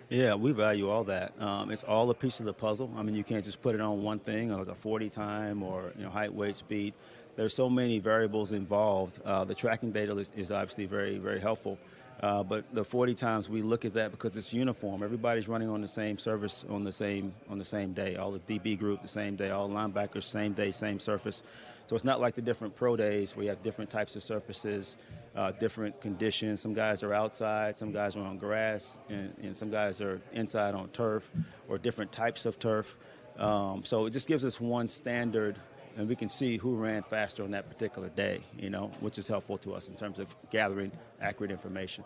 in 0.09 0.17
the 0.17 0.25
Yeah, 0.25 0.35
we 0.37 0.53
value 0.53 0.91
all 0.91 1.03
that. 1.05 1.33
Um, 1.43 1.73
it's 1.73 1.83
all 1.83 2.09
a 2.09 2.15
piece 2.15 2.39
of 2.39 2.47
the 2.47 2.55
puzzle. 2.55 2.89
I 2.97 3.03
mean, 3.03 3.17
you 3.17 3.25
can't 3.25 3.45
just 3.45 3.61
put 3.61 3.75
it 3.75 3.81
on 3.81 4.05
one 4.05 4.21
thing, 4.21 4.51
like 4.57 4.69
a 4.69 4.77
40 4.77 5.11
time 5.11 5.65
or 5.65 5.93
you 5.99 6.05
know 6.05 6.11
height, 6.11 6.33
weight, 6.33 6.55
speed. 6.55 6.95
There's 7.37 7.55
so 7.55 7.69
many 7.69 7.99
variables 7.99 8.53
involved. 8.53 9.21
Uh, 9.25 9.45
the 9.45 9.55
tracking 9.55 9.91
data 9.91 10.17
is, 10.17 10.33
is, 10.37 10.51
obviously 10.51 10.87
very, 10.87 11.19
very 11.19 11.41
helpful. 11.41 11.79
Uh, 12.21 12.43
but 12.43 12.65
the 12.73 12.85
40 12.85 13.15
times 13.15 13.49
we 13.49 13.61
look 13.61 13.85
at 13.85 13.93
that 13.95 14.13
because 14.13 14.37
it's 14.37 14.53
uniform. 14.53 15.03
Everybody's 15.03 15.49
running 15.49 15.69
on 15.69 15.81
the 15.81 15.89
same 15.89 16.17
service 16.17 16.65
on 16.71 16.85
the 16.85 16.93
same 16.93 17.35
on 17.51 17.59
the 17.59 17.65
same 17.65 17.93
day. 17.93 18.17
All 18.17 18.31
the 18.31 18.39
DB 18.39 18.79
group 18.79 19.03
the 19.03 19.09
same 19.09 19.35
day. 19.35 19.51
All 19.51 19.69
linebackers 19.69 20.23
same 20.23 20.53
day, 20.53 20.71
same 20.71 21.01
surface. 21.01 21.43
So 21.87 21.97
it's 21.97 22.05
not 22.05 22.21
like 22.21 22.35
the 22.35 22.41
different 22.41 22.75
pro 22.75 22.97
days 22.97 23.37
where 23.37 23.45
you 23.45 23.51
have 23.51 23.63
different 23.63 23.91
types 23.91 24.17
of 24.17 24.23
surfaces, 24.23 24.97
uh, 25.37 25.53
different 25.53 26.01
conditions. 26.01 26.63
Some 26.63 26.73
guys 26.73 27.03
are 27.03 27.13
outside, 27.13 27.77
some 27.77 27.93
guys 27.93 28.17
are 28.17 28.23
on 28.23 28.39
grass, 28.39 28.99
and, 29.11 29.35
and 29.43 29.55
some 29.55 29.71
guys 29.71 30.01
are 30.01 30.21
inside 30.33 30.75
on 30.75 30.89
turf 30.89 31.29
or 31.69 31.77
different 31.77 32.11
types 32.11 32.47
of 32.47 32.59
turf. 32.59 32.97
Um, 33.37 33.85
so 33.85 34.07
it 34.07 34.11
just 34.11 34.29
gives 34.29 34.45
us 34.45 34.61
one 34.61 34.89
standard 34.89 35.59
and 35.97 36.09
we 36.09 36.17
can 36.17 36.29
see 36.29 36.57
who 36.57 36.75
ran 36.75 37.03
faster 37.03 37.45
on 37.45 37.53
that 37.53 37.69
particular 37.69 38.09
day, 38.09 38.41
you 38.59 38.71
know, 38.71 38.91
which 39.01 39.19
is 39.19 39.29
helpful 39.29 39.59
to 39.59 39.75
us 39.75 39.89
in 39.89 39.95
terms 39.95 40.19
of 40.19 40.35
gathering 40.51 40.91
accurate 41.21 41.51
information. 41.51 42.05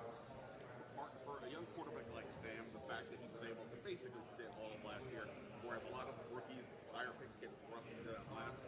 Mark, 0.96 1.10
for 1.24 1.40
a 1.46 1.50
young 1.50 1.64
quarterback 1.74 2.04
like 2.14 2.28
Sam, 2.42 2.64
the 2.72 2.84
fact 2.84 3.08
that 3.10 3.18
he 3.20 3.28
was 3.32 3.42
able 3.48 3.64
to 3.64 3.78
basically 3.84 4.20
sit 4.36 4.48
all 4.60 4.68
of 4.68 4.80
last 4.84 5.04
year, 5.10 5.24
where 5.64 5.80
a 5.80 5.92
lot 5.92 6.04
of 6.04 6.14
rookies, 6.34 6.64
higher 6.92 7.12
picks 7.16 7.36
get 7.40 7.48
thrust 7.68 7.88
into 7.88 8.12
that 8.12 8.24
lineup, 8.28 8.60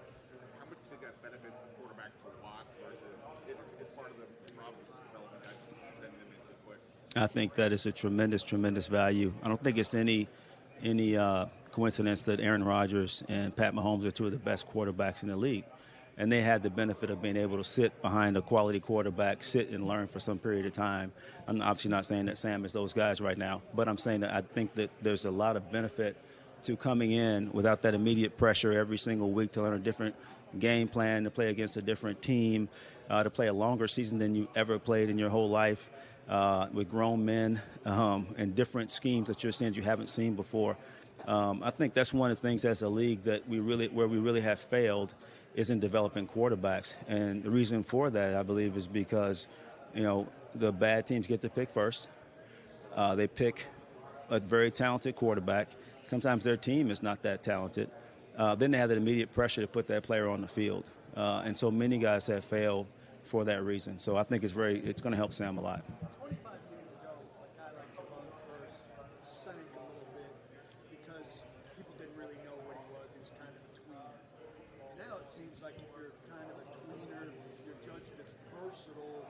how 0.56 0.64
much 0.68 0.80
do 0.80 0.84
you 0.88 0.90
think 0.96 1.02
that 1.04 1.16
benefits 1.20 1.56
a 1.60 1.68
quarterback 1.76 2.12
to 2.24 2.28
watch 2.40 2.68
versus 2.80 3.12
it 3.44 3.56
is 3.76 3.88
part 3.92 4.08
of 4.08 4.16
the 4.16 4.28
problem 4.56 4.80
development 5.12 5.44
guys 5.44 5.60
just 5.68 5.80
sending 6.00 6.16
them 6.16 6.30
in 6.32 6.40
too 6.48 6.56
quick? 6.64 6.80
I 7.12 7.28
think 7.28 7.60
that 7.60 7.76
is 7.76 7.84
a 7.84 7.92
tremendous, 7.92 8.40
tremendous 8.40 8.88
value. 8.88 9.36
I 9.44 9.48
don't 9.52 9.60
think 9.60 9.76
it's 9.76 9.92
any 9.92 10.28
any 10.80 11.16
uh, 11.16 11.44
coincidence 11.80 12.20
that 12.20 12.40
Aaron 12.40 12.62
Rodgers 12.62 13.24
and 13.30 13.56
Pat 13.56 13.72
Mahomes 13.72 14.04
are 14.04 14.10
two 14.10 14.26
of 14.26 14.32
the 14.32 14.38
best 14.38 14.70
quarterbacks 14.70 15.22
in 15.22 15.30
the 15.30 15.36
league. 15.36 15.64
And 16.18 16.30
they 16.30 16.42
had 16.42 16.62
the 16.62 16.68
benefit 16.68 17.08
of 17.08 17.22
being 17.22 17.38
able 17.38 17.56
to 17.56 17.64
sit 17.64 18.02
behind 18.02 18.36
a 18.36 18.42
quality 18.42 18.80
quarterback, 18.80 19.42
sit 19.42 19.70
and 19.70 19.88
learn 19.88 20.06
for 20.06 20.20
some 20.20 20.38
period 20.38 20.66
of 20.66 20.74
time. 20.74 21.10
I'm 21.48 21.62
obviously 21.62 21.90
not 21.90 22.04
saying 22.04 22.26
that 22.26 22.36
Sam 22.36 22.66
is 22.66 22.74
those 22.74 22.92
guys 22.92 23.22
right 23.22 23.38
now, 23.38 23.62
but 23.74 23.88
I'm 23.88 23.96
saying 23.96 24.20
that 24.20 24.30
I 24.30 24.42
think 24.42 24.74
that 24.74 24.90
there's 25.00 25.24
a 25.24 25.30
lot 25.30 25.56
of 25.56 25.72
benefit 25.72 26.18
to 26.64 26.76
coming 26.76 27.12
in 27.12 27.50
without 27.52 27.80
that 27.80 27.94
immediate 27.94 28.36
pressure 28.36 28.72
every 28.72 28.98
single 28.98 29.30
week 29.30 29.52
to 29.52 29.62
learn 29.62 29.72
a 29.72 29.78
different 29.78 30.14
game 30.58 30.86
plan, 30.86 31.24
to 31.24 31.30
play 31.30 31.48
against 31.48 31.78
a 31.78 31.82
different 31.82 32.20
team, 32.20 32.68
uh, 33.08 33.22
to 33.22 33.30
play 33.30 33.46
a 33.46 33.54
longer 33.54 33.88
season 33.88 34.18
than 34.18 34.34
you 34.34 34.46
ever 34.54 34.78
played 34.78 35.08
in 35.08 35.16
your 35.16 35.30
whole 35.30 35.48
life 35.48 35.88
uh, 36.28 36.68
with 36.74 36.90
grown 36.90 37.24
men 37.24 37.58
um, 37.86 38.26
and 38.36 38.54
different 38.54 38.90
schemes 38.90 39.28
that 39.28 39.42
you're 39.42 39.50
seeing 39.50 39.72
you 39.72 39.80
haven't 39.80 40.10
seen 40.10 40.34
before. 40.34 40.76
Um, 41.26 41.62
I 41.62 41.70
think 41.70 41.94
that's 41.94 42.12
one 42.12 42.30
of 42.30 42.40
the 42.40 42.42
things 42.48 42.64
as 42.64 42.82
a 42.82 42.88
league 42.88 43.22
that 43.24 43.48
we 43.48 43.60
really, 43.60 43.88
where 43.88 44.08
we 44.08 44.18
really 44.18 44.40
have 44.40 44.60
failed, 44.60 45.14
is 45.54 45.70
in 45.70 45.80
developing 45.80 46.26
quarterbacks. 46.26 46.94
And 47.08 47.42
the 47.42 47.50
reason 47.50 47.82
for 47.82 48.10
that, 48.10 48.34
I 48.34 48.42
believe, 48.42 48.76
is 48.76 48.86
because, 48.86 49.46
you 49.94 50.02
know, 50.02 50.28
the 50.54 50.72
bad 50.72 51.06
teams 51.06 51.26
get 51.26 51.40
to 51.42 51.48
pick 51.48 51.70
first. 51.70 52.08
Uh, 52.94 53.14
they 53.14 53.26
pick 53.26 53.66
a 54.30 54.40
very 54.40 54.70
talented 54.70 55.16
quarterback. 55.16 55.68
Sometimes 56.02 56.44
their 56.44 56.56
team 56.56 56.90
is 56.90 57.02
not 57.02 57.22
that 57.22 57.42
talented. 57.42 57.90
Uh, 58.36 58.54
then 58.54 58.70
they 58.70 58.78
have 58.78 58.88
that 58.88 58.98
immediate 58.98 59.32
pressure 59.34 59.60
to 59.60 59.66
put 59.66 59.86
that 59.88 60.02
player 60.02 60.28
on 60.28 60.40
the 60.40 60.48
field. 60.48 60.84
Uh, 61.16 61.42
and 61.44 61.56
so 61.56 61.70
many 61.70 61.98
guys 61.98 62.26
have 62.26 62.44
failed 62.44 62.86
for 63.24 63.44
that 63.44 63.62
reason. 63.64 63.98
So 63.98 64.16
I 64.16 64.22
think 64.22 64.42
it's 64.44 64.52
very, 64.52 64.78
it's 64.80 65.00
going 65.00 65.12
to 65.12 65.16
help 65.16 65.32
Sam 65.32 65.58
a 65.58 65.60
lot. 65.60 65.82
25 66.18 66.50
years 66.70 66.90
ago, 66.98 67.14
a 67.14 67.48
guy 67.58 67.70
like 67.78 67.90
Javon 67.94 68.26
first 68.46 68.78
sank 69.44 69.70
a 69.74 69.82
little 69.86 70.10
bit 70.14 70.34
because 70.90 71.42
people 71.78 71.94
didn't 71.98 72.18
really 72.18 72.38
know 72.42 72.58
what 72.66 72.74
he 72.74 72.86
was. 72.90 73.06
He 73.14 73.20
was 73.22 73.30
kind 73.38 73.50
of 73.50 73.62
a 73.62 73.70
tweener. 73.70 74.18
Now 74.98 75.22
it 75.22 75.30
seems 75.30 75.58
like 75.62 75.78
if 75.78 75.86
you're 75.94 76.10
kind 76.26 76.46
of 76.50 76.58
a 76.58 76.66
tweener, 76.74 77.30
you're 77.66 77.78
judged 77.86 78.10
as 78.18 78.30
versatile, 78.50 79.26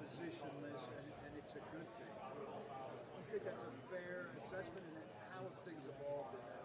positionless, 0.00 0.82
and, 0.96 1.06
and 1.28 1.32
it's 1.36 1.56
a 1.56 1.64
good 1.72 1.88
thing. 2.00 2.16
Do 2.16 3.18
you 3.20 3.24
think 3.28 3.44
that's 3.44 3.64
a 3.64 3.72
fair 3.92 4.32
assessment, 4.40 4.84
and 4.88 4.96
how 5.36 5.44
have 5.44 5.58
things 5.68 5.84
evolved 5.84 6.32
in 6.32 6.44
that? 6.48 6.64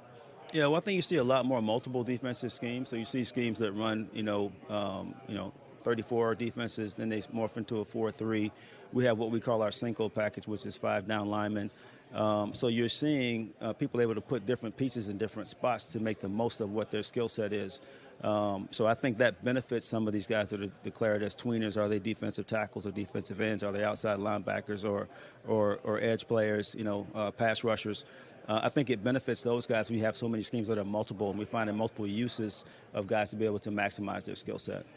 Yeah, 0.52 0.66
well, 0.66 0.78
I 0.78 0.80
think 0.80 0.96
you 0.96 1.04
see 1.04 1.18
a 1.18 1.24
lot 1.24 1.46
more 1.46 1.62
multiple 1.62 2.04
defensive 2.04 2.52
schemes. 2.52 2.90
So 2.90 2.96
you 2.96 3.06
see 3.06 3.24
schemes 3.24 3.60
that 3.60 3.72
run, 3.74 4.10
you 4.14 4.24
know, 4.24 4.52
um, 4.70 5.14
you 5.28 5.36
know, 5.36 5.54
34 5.84 6.36
defenses, 6.36 6.96
then 6.96 7.10
they 7.10 7.22
morph 7.22 7.58
into 7.58 7.80
a 7.80 7.86
4-3. 7.86 8.52
We 8.92 9.06
have 9.06 9.18
what 9.20 9.30
we 9.30 9.40
call 9.40 9.62
our 9.62 9.72
single 9.72 10.10
package, 10.10 10.48
which 10.48 10.66
is 10.66 10.76
five 10.76 11.08
down 11.08 11.30
linemen. 11.30 11.70
Um, 12.14 12.56
so 12.56 12.68
you're 12.68 12.90
seeing 12.90 13.54
uh, 13.62 13.74
people 13.74 14.02
able 14.02 14.16
to 14.16 14.22
put 14.22 14.48
different 14.48 14.76
pieces 14.76 15.10
in 15.10 15.18
different 15.20 15.48
spots 15.48 15.86
to 15.88 16.00
make 16.00 16.20
the 16.20 16.28
most 16.28 16.60
of 16.60 16.72
what 16.72 16.90
their 16.90 17.04
skill 17.04 17.30
set 17.30 17.54
is. 17.54 17.80
Um, 18.24 18.68
so 18.72 18.86
I 18.86 18.96
think 18.96 19.18
that 19.20 19.44
benefits 19.46 19.88
some 19.88 20.06
of 20.08 20.12
these 20.14 20.28
guys 20.28 20.50
that 20.50 20.62
are 20.62 20.72
declared 20.84 21.24
as 21.24 21.36
tweeners. 21.36 21.78
Are 21.78 21.88
they 21.88 22.00
defensive 22.00 22.48
tackles 22.48 22.86
or 22.86 22.92
defensive 22.92 23.40
ends? 23.40 23.64
Are 23.64 23.72
they 23.72 23.84
outside 23.84 24.20
linebackers 24.20 24.84
or 24.84 25.08
or, 25.48 25.80
or 25.84 26.02
edge 26.02 26.28
players? 26.28 26.76
You 26.78 26.84
know, 26.84 27.08
uh, 27.16 27.32
pass 27.32 27.64
rushers. 27.64 28.04
Uh, 28.50 28.62
I 28.64 28.70
think 28.70 28.90
it 28.90 29.04
benefits 29.04 29.44
those 29.44 29.68
guys. 29.68 29.92
We 29.92 30.00
have 30.00 30.18
so 30.18 30.28
many 30.28 30.42
schemes 30.42 30.68
that 30.70 30.80
are 30.80 30.84
multiple, 30.84 31.30
and 31.30 31.38
we 31.38 31.46
find 31.46 31.72
multiple 31.78 32.08
uses 32.08 32.66
of 32.96 33.06
guys 33.06 33.30
to 33.30 33.36
be 33.36 33.46
able 33.46 33.60
to 33.60 33.70
maximize 33.70 34.26
their 34.26 34.34
skill 34.34 34.58
set. 34.58 34.88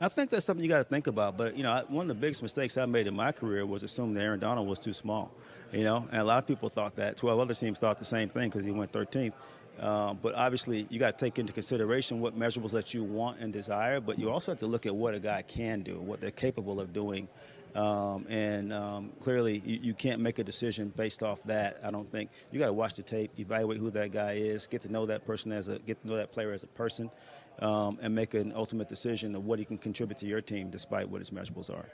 I 0.00 0.08
think 0.08 0.28
that's 0.28 0.44
something 0.44 0.62
you 0.62 0.68
got 0.68 0.78
to 0.78 0.84
think 0.84 1.06
about. 1.06 1.36
But 1.36 1.56
you 1.56 1.62
know, 1.62 1.84
one 1.88 2.04
of 2.04 2.08
the 2.08 2.14
biggest 2.14 2.42
mistakes 2.42 2.76
I 2.78 2.86
made 2.86 3.06
in 3.06 3.14
my 3.14 3.30
career 3.30 3.64
was 3.64 3.82
assuming 3.82 4.14
that 4.14 4.22
Aaron 4.22 4.40
Donald 4.40 4.68
was 4.68 4.78
too 4.78 4.92
small. 4.92 5.30
You 5.72 5.84
know, 5.84 6.08
and 6.12 6.20
a 6.20 6.24
lot 6.24 6.38
of 6.38 6.46
people 6.46 6.68
thought 6.68 6.96
that. 6.96 7.16
Twelve 7.16 7.40
other 7.40 7.54
teams 7.54 7.78
thought 7.78 7.98
the 7.98 8.04
same 8.04 8.28
thing 8.28 8.48
because 8.48 8.64
he 8.64 8.70
went 8.70 8.92
13th. 8.92 9.32
Uh, 9.78 10.14
but 10.14 10.34
obviously, 10.34 10.86
you 10.90 10.98
got 10.98 11.18
to 11.18 11.24
take 11.24 11.38
into 11.38 11.52
consideration 11.52 12.20
what 12.20 12.38
measurables 12.38 12.70
that 12.70 12.94
you 12.94 13.02
want 13.02 13.40
and 13.40 13.52
desire. 13.52 14.00
But 14.00 14.18
you 14.18 14.30
also 14.30 14.52
have 14.52 14.58
to 14.60 14.66
look 14.66 14.86
at 14.86 14.94
what 14.94 15.14
a 15.14 15.20
guy 15.20 15.42
can 15.42 15.82
do, 15.82 15.98
what 15.98 16.20
they're 16.20 16.30
capable 16.30 16.80
of 16.80 16.92
doing. 16.92 17.28
Um, 17.74 18.24
and 18.28 18.72
um, 18.72 19.10
clearly, 19.20 19.60
you, 19.66 19.80
you, 19.82 19.94
can't 19.94 20.20
make 20.20 20.38
a 20.38 20.44
decision 20.44 20.92
based 20.96 21.24
off 21.24 21.42
that. 21.44 21.80
I 21.82 21.90
don't 21.90 22.10
think 22.10 22.30
you 22.52 22.60
got 22.60 22.66
to 22.66 22.72
watch 22.72 22.94
the 22.94 23.02
tape, 23.02 23.32
evaluate 23.36 23.78
who 23.78 23.90
that 23.90 24.12
guy 24.12 24.34
is, 24.34 24.68
get 24.68 24.82
to 24.82 24.92
know 24.92 25.06
that 25.06 25.26
person 25.26 25.50
as 25.50 25.66
a, 25.66 25.80
get 25.80 26.00
to 26.02 26.08
know 26.08 26.16
that 26.16 26.30
player 26.30 26.52
as 26.52 26.62
a 26.62 26.68
person, 26.68 27.10
um, 27.58 27.98
and 28.00 28.14
make 28.14 28.34
an 28.34 28.52
ultimate 28.54 28.88
decision 28.88 29.34
of 29.34 29.44
what 29.44 29.58
he 29.58 29.64
can 29.64 29.76
contribute 29.76 30.18
to 30.18 30.26
your 30.26 30.40
team, 30.40 30.70
despite 30.70 31.08
what 31.08 31.18
his 31.18 31.30
measurables 31.30 31.68
are. 31.68 31.86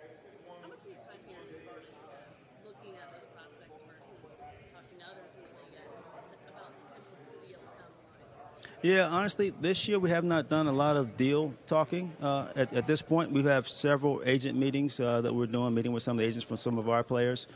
Yeah, 8.83 9.09
honestly, 9.09 9.51
this 9.61 9.87
year 9.89 9.99
we 9.99 10.09
have 10.09 10.25
not 10.25 10.49
done 10.49 10.67
a 10.67 10.73
lot 10.73 10.97
of 10.97 11.15
deal 11.19 11.53
talking. 11.67 12.11
Uh, 12.23 12.49
at, 12.57 12.73
at, 12.73 12.87
this 12.87 13.03
point, 13.03 13.31
we 13.31 13.43
have 13.43 13.69
several 13.69 14.23
agent 14.25 14.59
meetings 14.59 14.99
uh, 14.99 15.21
that 15.21 15.35
we're 15.35 15.47
doing, 15.47 15.75
meeting 15.75 15.93
with 15.93 16.03
some 16.03 16.17
of 16.17 16.23
the 16.23 16.27
agents 16.27 16.47
from 16.47 16.57
some 16.57 16.79
of 16.79 16.89
our 16.89 17.05
players. 17.05 17.47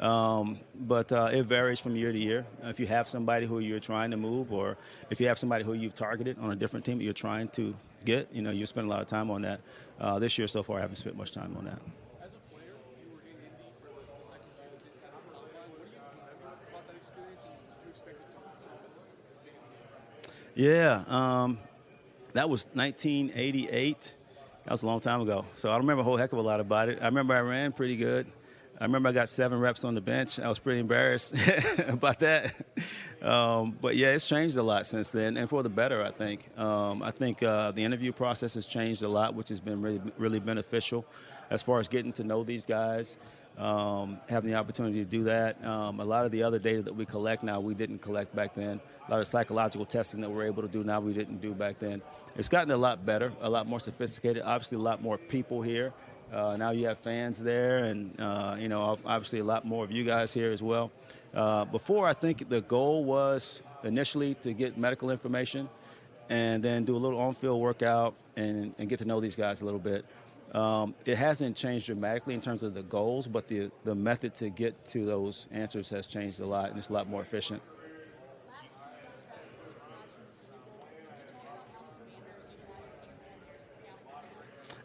Um, 0.00 0.58
but 0.74 1.12
uh, 1.12 1.30
it 1.32 1.44
varies 1.44 1.78
from 1.78 1.94
year 1.94 2.10
to 2.10 2.18
year. 2.18 2.44
If 2.64 2.80
you 2.80 2.88
have 2.88 3.06
somebody 3.06 3.46
who 3.46 3.60
you're 3.60 3.78
trying 3.78 4.10
to 4.10 4.16
move, 4.16 4.52
or 4.52 4.76
if 5.08 5.20
you 5.20 5.28
have 5.28 5.38
somebody 5.38 5.62
who 5.62 5.74
you've 5.74 5.94
targeted 5.94 6.36
on 6.40 6.50
a 6.50 6.56
different 6.56 6.84
team 6.84 6.98
that 6.98 7.04
you're 7.04 7.12
trying 7.12 7.46
to 7.50 7.76
get, 8.04 8.28
you 8.32 8.42
know, 8.42 8.50
you 8.50 8.66
spend 8.66 8.88
a 8.88 8.90
lot 8.90 9.00
of 9.00 9.06
time 9.06 9.30
on 9.30 9.42
that. 9.42 9.60
Uh, 10.00 10.18
this 10.18 10.36
year 10.36 10.48
so 10.48 10.64
far, 10.64 10.78
I 10.78 10.80
haven't 10.80 10.96
spent 10.96 11.16
much 11.16 11.30
time 11.30 11.54
on 11.56 11.66
that. 11.66 11.78
As 12.24 12.34
a 12.34 12.42
player, 12.50 12.74
you 12.98 13.14
were 13.14 13.20
in 13.22 13.38
Indy 13.38 13.70
for 13.78 13.94
the, 13.94 14.02
the 14.02 14.26
second 14.26 14.50
year 14.58 14.66
that 14.66 14.82
did 14.82 14.98
that 14.98 15.14
combine. 15.14 15.70
What 15.70 15.86
do 15.86 15.94
you 15.94 16.02
remember 16.02 16.34
about 16.42 16.82
that 16.90 16.96
experience, 16.98 17.46
and 17.46 17.54
did 17.54 17.70
you 17.86 17.90
expect 17.94 18.18
it 18.18 18.26
to 18.26 18.42
become 18.42 18.82
as, 18.82 19.06
as 19.30 19.38
big 19.46 19.54
as 19.54 19.62
it 19.62 20.26
is? 20.26 20.41
Yeah, 20.54 21.04
um, 21.08 21.58
that 22.34 22.48
was 22.50 22.66
1988. 22.74 24.14
That 24.64 24.70
was 24.70 24.82
a 24.82 24.86
long 24.86 25.00
time 25.00 25.20
ago. 25.22 25.44
So 25.56 25.70
I 25.70 25.72
don't 25.72 25.82
remember 25.82 26.02
a 26.02 26.04
whole 26.04 26.16
heck 26.16 26.32
of 26.32 26.38
a 26.38 26.42
lot 26.42 26.60
about 26.60 26.88
it. 26.88 26.98
I 27.00 27.06
remember 27.06 27.34
I 27.34 27.40
ran 27.40 27.72
pretty 27.72 27.96
good. 27.96 28.26
I 28.78 28.84
remember 28.84 29.08
I 29.08 29.12
got 29.12 29.28
seven 29.28 29.60
reps 29.60 29.84
on 29.84 29.94
the 29.94 30.00
bench. 30.00 30.40
I 30.40 30.48
was 30.48 30.58
pretty 30.58 30.80
embarrassed 30.80 31.34
about 31.88 32.18
that. 32.20 32.54
Um, 33.22 33.78
but 33.80 33.96
yeah, 33.96 34.08
it's 34.08 34.28
changed 34.28 34.56
a 34.56 34.62
lot 34.62 34.86
since 34.86 35.10
then, 35.10 35.36
and 35.36 35.48
for 35.48 35.62
the 35.62 35.68
better, 35.68 36.02
I 36.02 36.10
think. 36.10 36.48
Um, 36.58 37.02
I 37.02 37.12
think 37.12 37.42
uh, 37.42 37.70
the 37.70 37.84
interview 37.84 38.12
process 38.12 38.54
has 38.54 38.66
changed 38.66 39.02
a 39.02 39.08
lot, 39.08 39.34
which 39.34 39.48
has 39.50 39.60
been 39.60 39.80
really, 39.80 40.00
really 40.18 40.40
beneficial 40.40 41.06
as 41.50 41.62
far 41.62 41.78
as 41.78 41.86
getting 41.86 42.12
to 42.14 42.24
know 42.24 42.42
these 42.42 42.66
guys, 42.66 43.18
um, 43.58 44.18
having 44.28 44.50
the 44.50 44.56
opportunity 44.56 44.98
to 44.98 45.04
do 45.04 45.24
that. 45.24 45.64
Um, 45.64 46.00
a 46.00 46.04
lot 46.04 46.24
of 46.24 46.32
the 46.32 46.42
other 46.42 46.58
data 46.58 46.82
that 46.82 46.94
we 46.94 47.04
collect 47.04 47.42
now, 47.42 47.60
we 47.60 47.74
didn't 47.74 48.00
collect 48.00 48.34
back 48.34 48.54
then. 48.54 48.80
A 49.06 49.10
lot 49.10 49.20
of 49.20 49.26
psychological 49.26 49.84
testing 49.84 50.20
that 50.20 50.30
we're 50.30 50.46
able 50.46 50.62
to 50.62 50.68
do 50.68 50.84
now, 50.84 51.00
we 51.00 51.12
didn't 51.12 51.40
do 51.40 51.52
back 51.52 51.78
then. 51.78 52.02
It's 52.36 52.48
gotten 52.48 52.70
a 52.70 52.76
lot 52.76 53.04
better, 53.04 53.32
a 53.40 53.50
lot 53.50 53.66
more 53.66 53.80
sophisticated. 53.80 54.42
Obviously, 54.44 54.76
a 54.76 54.80
lot 54.80 55.02
more 55.02 55.18
people 55.18 55.60
here. 55.60 55.92
Uh, 56.32 56.56
now 56.56 56.70
you 56.70 56.86
have 56.86 56.98
fans 56.98 57.38
there, 57.38 57.84
and 57.84 58.18
uh, 58.18 58.56
you 58.58 58.68
know, 58.68 58.98
obviously 59.04 59.40
a 59.40 59.44
lot 59.44 59.66
more 59.66 59.84
of 59.84 59.90
you 59.90 60.02
guys 60.02 60.32
here 60.32 60.50
as 60.50 60.62
well. 60.62 60.90
Uh, 61.34 61.66
before, 61.66 62.08
I 62.08 62.14
think 62.14 62.48
the 62.48 62.62
goal 62.62 63.04
was 63.04 63.62
initially 63.84 64.34
to 64.36 64.54
get 64.54 64.78
medical 64.78 65.10
information, 65.10 65.68
and 66.30 66.62
then 66.62 66.84
do 66.84 66.96
a 66.96 66.98
little 66.98 67.20
on-field 67.20 67.60
workout 67.60 68.14
and, 68.36 68.74
and 68.78 68.88
get 68.88 68.98
to 69.00 69.04
know 69.04 69.20
these 69.20 69.36
guys 69.36 69.60
a 69.60 69.64
little 69.66 69.80
bit. 69.80 70.06
Um, 70.52 70.94
it 71.06 71.16
hasn't 71.16 71.56
changed 71.56 71.86
dramatically 71.86 72.34
in 72.34 72.40
terms 72.40 72.62
of 72.62 72.74
the 72.74 72.82
goals, 72.82 73.26
but 73.26 73.48
the 73.48 73.70
the 73.84 73.94
method 73.94 74.34
to 74.34 74.50
get 74.50 74.84
to 74.86 75.06
those 75.06 75.48
answers 75.50 75.88
has 75.90 76.06
changed 76.06 76.40
a 76.40 76.46
lot, 76.46 76.68
and 76.70 76.78
it's 76.78 76.90
a 76.90 76.92
lot 76.92 77.08
more 77.08 77.22
efficient. 77.22 77.62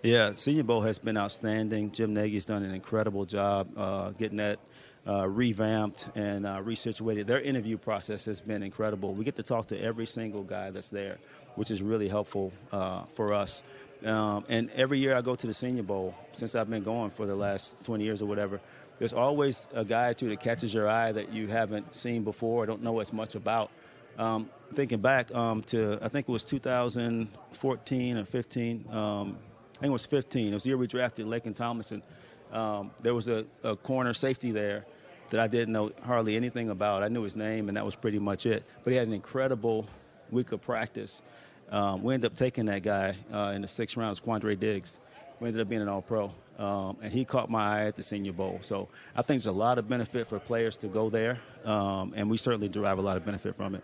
Yeah, 0.03 0.36
Senior 0.36 0.63
Bowl 0.63 0.82
has 0.82 0.99
been 0.99 1.18
outstanding. 1.18 1.91
Jim 1.91 2.13
Nagy's 2.13 2.45
done 2.45 2.63
an 2.63 2.74
incredible 2.74 3.26
job 3.26 3.68
uh, 3.76 4.11
getting 4.11 4.38
that 4.38 4.59
uh, 5.05 5.28
revamped 5.28 6.09
and 6.15 6.45
uh, 6.45 6.61
resituated. 6.61 7.26
Their 7.26 7.41
interview 7.41 7.78
process 7.78 8.24
has 8.26 8.39
been 8.39 8.63
incredible. 8.63 9.13
We 9.13 9.26
get 9.26 9.36
to 9.38 9.43
talk 9.43 9.68
to 9.68 9.82
every 9.82 10.05
single 10.05 10.43
guy 10.43 10.70
that's 10.70 10.89
there, 10.89 11.18
which 11.55 11.72
is 11.72 11.82
really 11.82 12.07
helpful 12.07 12.53
uh, 12.72 13.03
for 13.15 13.34
us. 13.34 13.63
Um, 14.05 14.45
and 14.47 14.69
every 14.71 14.99
year 14.99 15.15
I 15.15 15.21
go 15.21 15.35
to 15.35 15.47
the 15.47 15.53
Senior 15.53 15.83
Bowl, 15.83 16.13
since 16.33 16.55
I've 16.55 16.69
been 16.69 16.83
going 16.83 17.09
for 17.09 17.25
the 17.25 17.35
last 17.35 17.75
20 17.83 18.03
years 18.03 18.21
or 18.21 18.25
whatever, 18.25 18.61
there's 18.99 19.13
always 19.13 19.67
a 19.73 19.85
guy 19.85 20.09
or 20.09 20.13
two 20.13 20.29
that 20.29 20.39
catches 20.39 20.73
your 20.73 20.89
eye 20.89 21.11
that 21.11 21.31
you 21.31 21.47
haven't 21.47 21.93
seen 21.93 22.23
before, 22.23 22.63
or 22.63 22.65
don't 22.65 22.83
know 22.83 22.99
as 22.99 23.13
much 23.13 23.35
about. 23.35 23.71
Um, 24.17 24.49
thinking 24.73 24.99
back 24.99 25.33
um, 25.33 25.61
to, 25.63 25.99
I 26.01 26.07
think 26.07 26.27
it 26.27 26.31
was 26.31 26.43
2014 26.43 28.17
or 28.17 28.25
15. 28.25 28.85
Um, 28.89 29.37
I 29.75 29.79
think 29.79 29.89
it 29.89 29.93
was 29.93 30.05
15. 30.07 30.47
It 30.47 30.53
was 30.53 30.63
the 30.63 30.69
year 30.69 30.77
we 30.77 30.87
drafted 30.87 31.27
Laken 31.27 31.55
Tomlinson. 31.55 32.01
Um, 32.51 32.91
there 33.01 33.13
was 33.13 33.27
a, 33.27 33.45
a, 33.63 33.75
corner 33.75 34.13
safety 34.13 34.51
there 34.51 34.85
that 35.29 35.39
I 35.39 35.47
didn't 35.47 35.73
know 35.73 35.91
hardly 36.03 36.35
anything 36.35 36.69
about. 36.69 37.03
I 37.03 37.09
knew 37.09 37.21
his 37.21 37.35
name, 37.35 37.67
and 37.67 37.77
that 37.77 37.85
was 37.85 37.95
pretty 37.95 38.19
much 38.19 38.45
it. 38.45 38.63
But 38.83 38.91
he 38.91 38.97
had 38.97 39.07
an 39.07 39.13
incredible 39.13 39.87
week 40.31 40.51
of 40.51 40.61
practice. 40.61 41.21
Um, 41.72 42.03
we 42.03 42.13
ended 42.13 42.32
up 42.32 42.38
taking 42.38 42.65
that 42.65 42.84
guy 42.84 43.15
uh, 43.34 43.51
in 43.55 43.61
the 43.61 43.68
sixth 43.68 43.97
round, 43.97 44.22
Quandre 44.24 44.57
Diggs. 44.59 44.99
We 45.39 45.47
ended 45.47 45.61
up 45.61 45.70
being 45.70 45.82
an 45.82 45.88
All 45.88 46.01
Pro, 46.01 46.32
um, 46.57 46.97
and 47.01 47.11
he 47.11 47.26
caught 47.26 47.49
my 47.49 47.82
eye 47.82 47.86
at 47.86 47.95
the 47.95 48.03
Senior 48.03 48.34
Bowl. 48.34 48.59
So 48.61 48.88
I 49.15 49.22
think 49.22 49.41
there's 49.41 49.45
a 49.47 49.51
lot 49.51 49.78
of 49.78 49.88
benefit 49.88 50.28
for 50.28 50.39
players 50.39 50.76
to 50.78 50.88
go 50.88 51.09
there, 51.09 51.39
um, 51.65 52.13
and 52.15 52.30
we 52.30 52.38
certainly 52.38 52.70
derive 52.70 52.97
a 52.97 53.01
lot 53.01 53.18
of 53.18 53.26
benefit 53.26 53.55
from 53.55 53.76
it. 53.76 53.84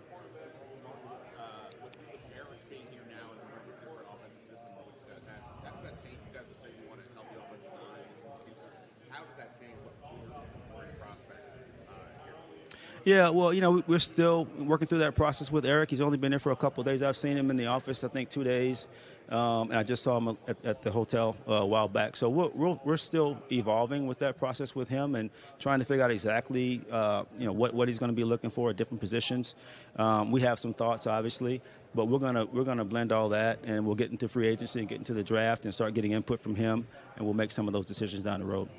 Yeah, 13.05 13.29
well, 13.29 13.53
you 13.53 13.59
know, 13.59 13.83
we're 13.85 13.99
still 13.99 14.47
working 14.57 14.87
through 14.87 14.99
that 14.99 15.13
process 15.13 15.51
with 15.51 15.65
Eric. 15.65 15.89
He's 15.89 15.99
only 15.99 16.17
been 16.17 16.31
there 16.31 16.39
for 16.39 16.53
a 16.53 16.55
couple 16.55 16.81
days. 16.85 17.03
I've 17.03 17.17
seen 17.17 17.35
him 17.35 17.49
in 17.49 17.57
the 17.57 17.65
office, 17.65 18.01
I 18.05 18.07
think, 18.07 18.29
two 18.29 18.45
days, 18.45 18.87
um, 19.27 19.71
and 19.71 19.75
I 19.77 19.83
just 19.83 20.03
saw 20.03 20.17
him 20.17 20.37
at, 20.47 20.55
at 20.63 20.81
the 20.81 20.89
hotel 20.89 21.35
uh, 21.45 21.55
a 21.55 21.65
while 21.65 21.89
back. 21.89 22.15
So 22.15 22.29
we're, 22.29 22.47
we're, 22.49 22.79
we're, 22.85 22.97
still 22.97 23.37
evolving 23.51 24.07
with 24.07 24.19
that 24.19 24.37
process 24.39 24.73
with 24.73 24.87
him 24.87 25.15
and 25.15 25.29
trying 25.59 25.79
to 25.79 25.85
figure 25.85 26.01
out 26.01 26.11
exactly, 26.11 26.81
uh, 26.89 27.25
you 27.37 27.45
know, 27.45 27.51
what, 27.51 27.73
what 27.73 27.89
he's 27.89 27.99
going 27.99 28.11
to 28.11 28.15
be 28.15 28.23
looking 28.23 28.49
for 28.49 28.69
at 28.69 28.77
different 28.77 29.01
positions. 29.01 29.55
Um, 29.97 30.31
we 30.31 30.39
have 30.39 30.57
some 30.57 30.73
thoughts, 30.73 31.05
obviously, 31.05 31.61
but 31.93 32.05
we're 32.05 32.19
gonna 32.19 32.45
we're 32.45 32.63
gonna 32.63 32.85
blend 32.85 33.11
all 33.11 33.29
that, 33.29 33.59
and 33.65 33.85
we'll 33.85 33.95
get 33.95 34.11
into 34.11 34.29
free 34.29 34.47
agency 34.47 34.79
and 34.79 34.87
get 34.87 34.97
into 34.97 35.13
the 35.13 35.23
draft 35.23 35.65
and 35.65 35.73
start 35.73 35.93
getting 35.93 36.13
input 36.13 36.41
from 36.41 36.55
him, 36.55 36.87
and 37.17 37.25
we'll 37.25 37.35
make 37.35 37.51
some 37.51 37.67
of 37.67 37.73
those 37.73 37.85
decisions 37.85 38.23
down 38.23 38.39
the 38.39 38.45
road. 38.45 38.69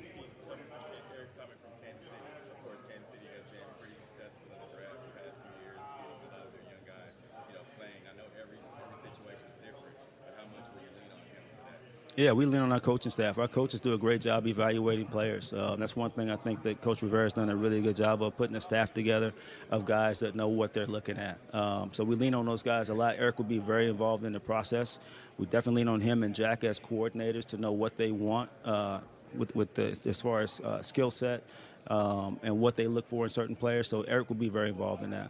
Yeah, 12.17 12.31
we 12.31 12.45
lean 12.45 12.61
on 12.61 12.71
our 12.71 12.79
coaching 12.79 13.11
staff. 13.11 13.37
Our 13.37 13.49
coaches 13.49 13.81
do 13.81 13.93
a 13.93 13.97
great 13.97 14.21
job 14.21 14.47
evaluating 14.47 15.07
players. 15.07 15.51
Um, 15.51 15.81
that's 15.81 15.97
one 15.97 16.11
thing 16.11 16.31
I 16.31 16.37
think 16.37 16.63
that 16.63 16.81
Coach 16.81 17.01
Rivera 17.01 17.23
has 17.23 17.33
done 17.33 17.49
a 17.49 17.55
really 17.57 17.81
good 17.81 17.97
job 17.97 18.23
of 18.23 18.37
putting 18.37 18.55
a 18.55 18.61
staff 18.61 18.93
together 18.93 19.33
of 19.69 19.85
guys 19.85 20.19
that 20.19 20.33
know 20.33 20.47
what 20.47 20.71
they're 20.71 20.85
looking 20.85 21.17
at. 21.17 21.37
Um, 21.53 21.89
so 21.91 22.05
we 22.05 22.15
lean 22.15 22.33
on 22.33 22.45
those 22.45 22.63
guys 22.63 22.87
a 22.87 22.93
lot. 22.93 23.15
Eric 23.19 23.37
will 23.37 23.43
be 23.43 23.59
very 23.59 23.89
involved 23.89 24.23
in 24.23 24.31
the 24.31 24.39
process. 24.39 24.99
We 25.37 25.45
definitely 25.47 25.81
lean 25.81 25.89
on 25.89 25.99
him 25.99 26.23
and 26.23 26.33
Jack 26.33 26.63
as 26.63 26.79
coordinators 26.79 27.43
to 27.47 27.57
know 27.57 27.73
what 27.73 27.97
they 27.97 28.11
want 28.11 28.49
uh, 28.63 29.01
with, 29.33 29.53
with 29.53 29.73
the, 29.73 29.99
as 30.05 30.21
far 30.21 30.39
as 30.39 30.61
uh, 30.61 30.81
skill 30.81 31.11
set 31.11 31.43
um, 31.87 32.39
and 32.43 32.57
what 32.61 32.77
they 32.77 32.87
look 32.87 33.09
for 33.09 33.25
in 33.25 33.29
certain 33.29 33.57
players. 33.57 33.89
So 33.89 34.03
Eric 34.03 34.29
will 34.29 34.37
be 34.37 34.47
very 34.47 34.69
involved 34.69 35.03
in 35.03 35.09
that. 35.09 35.29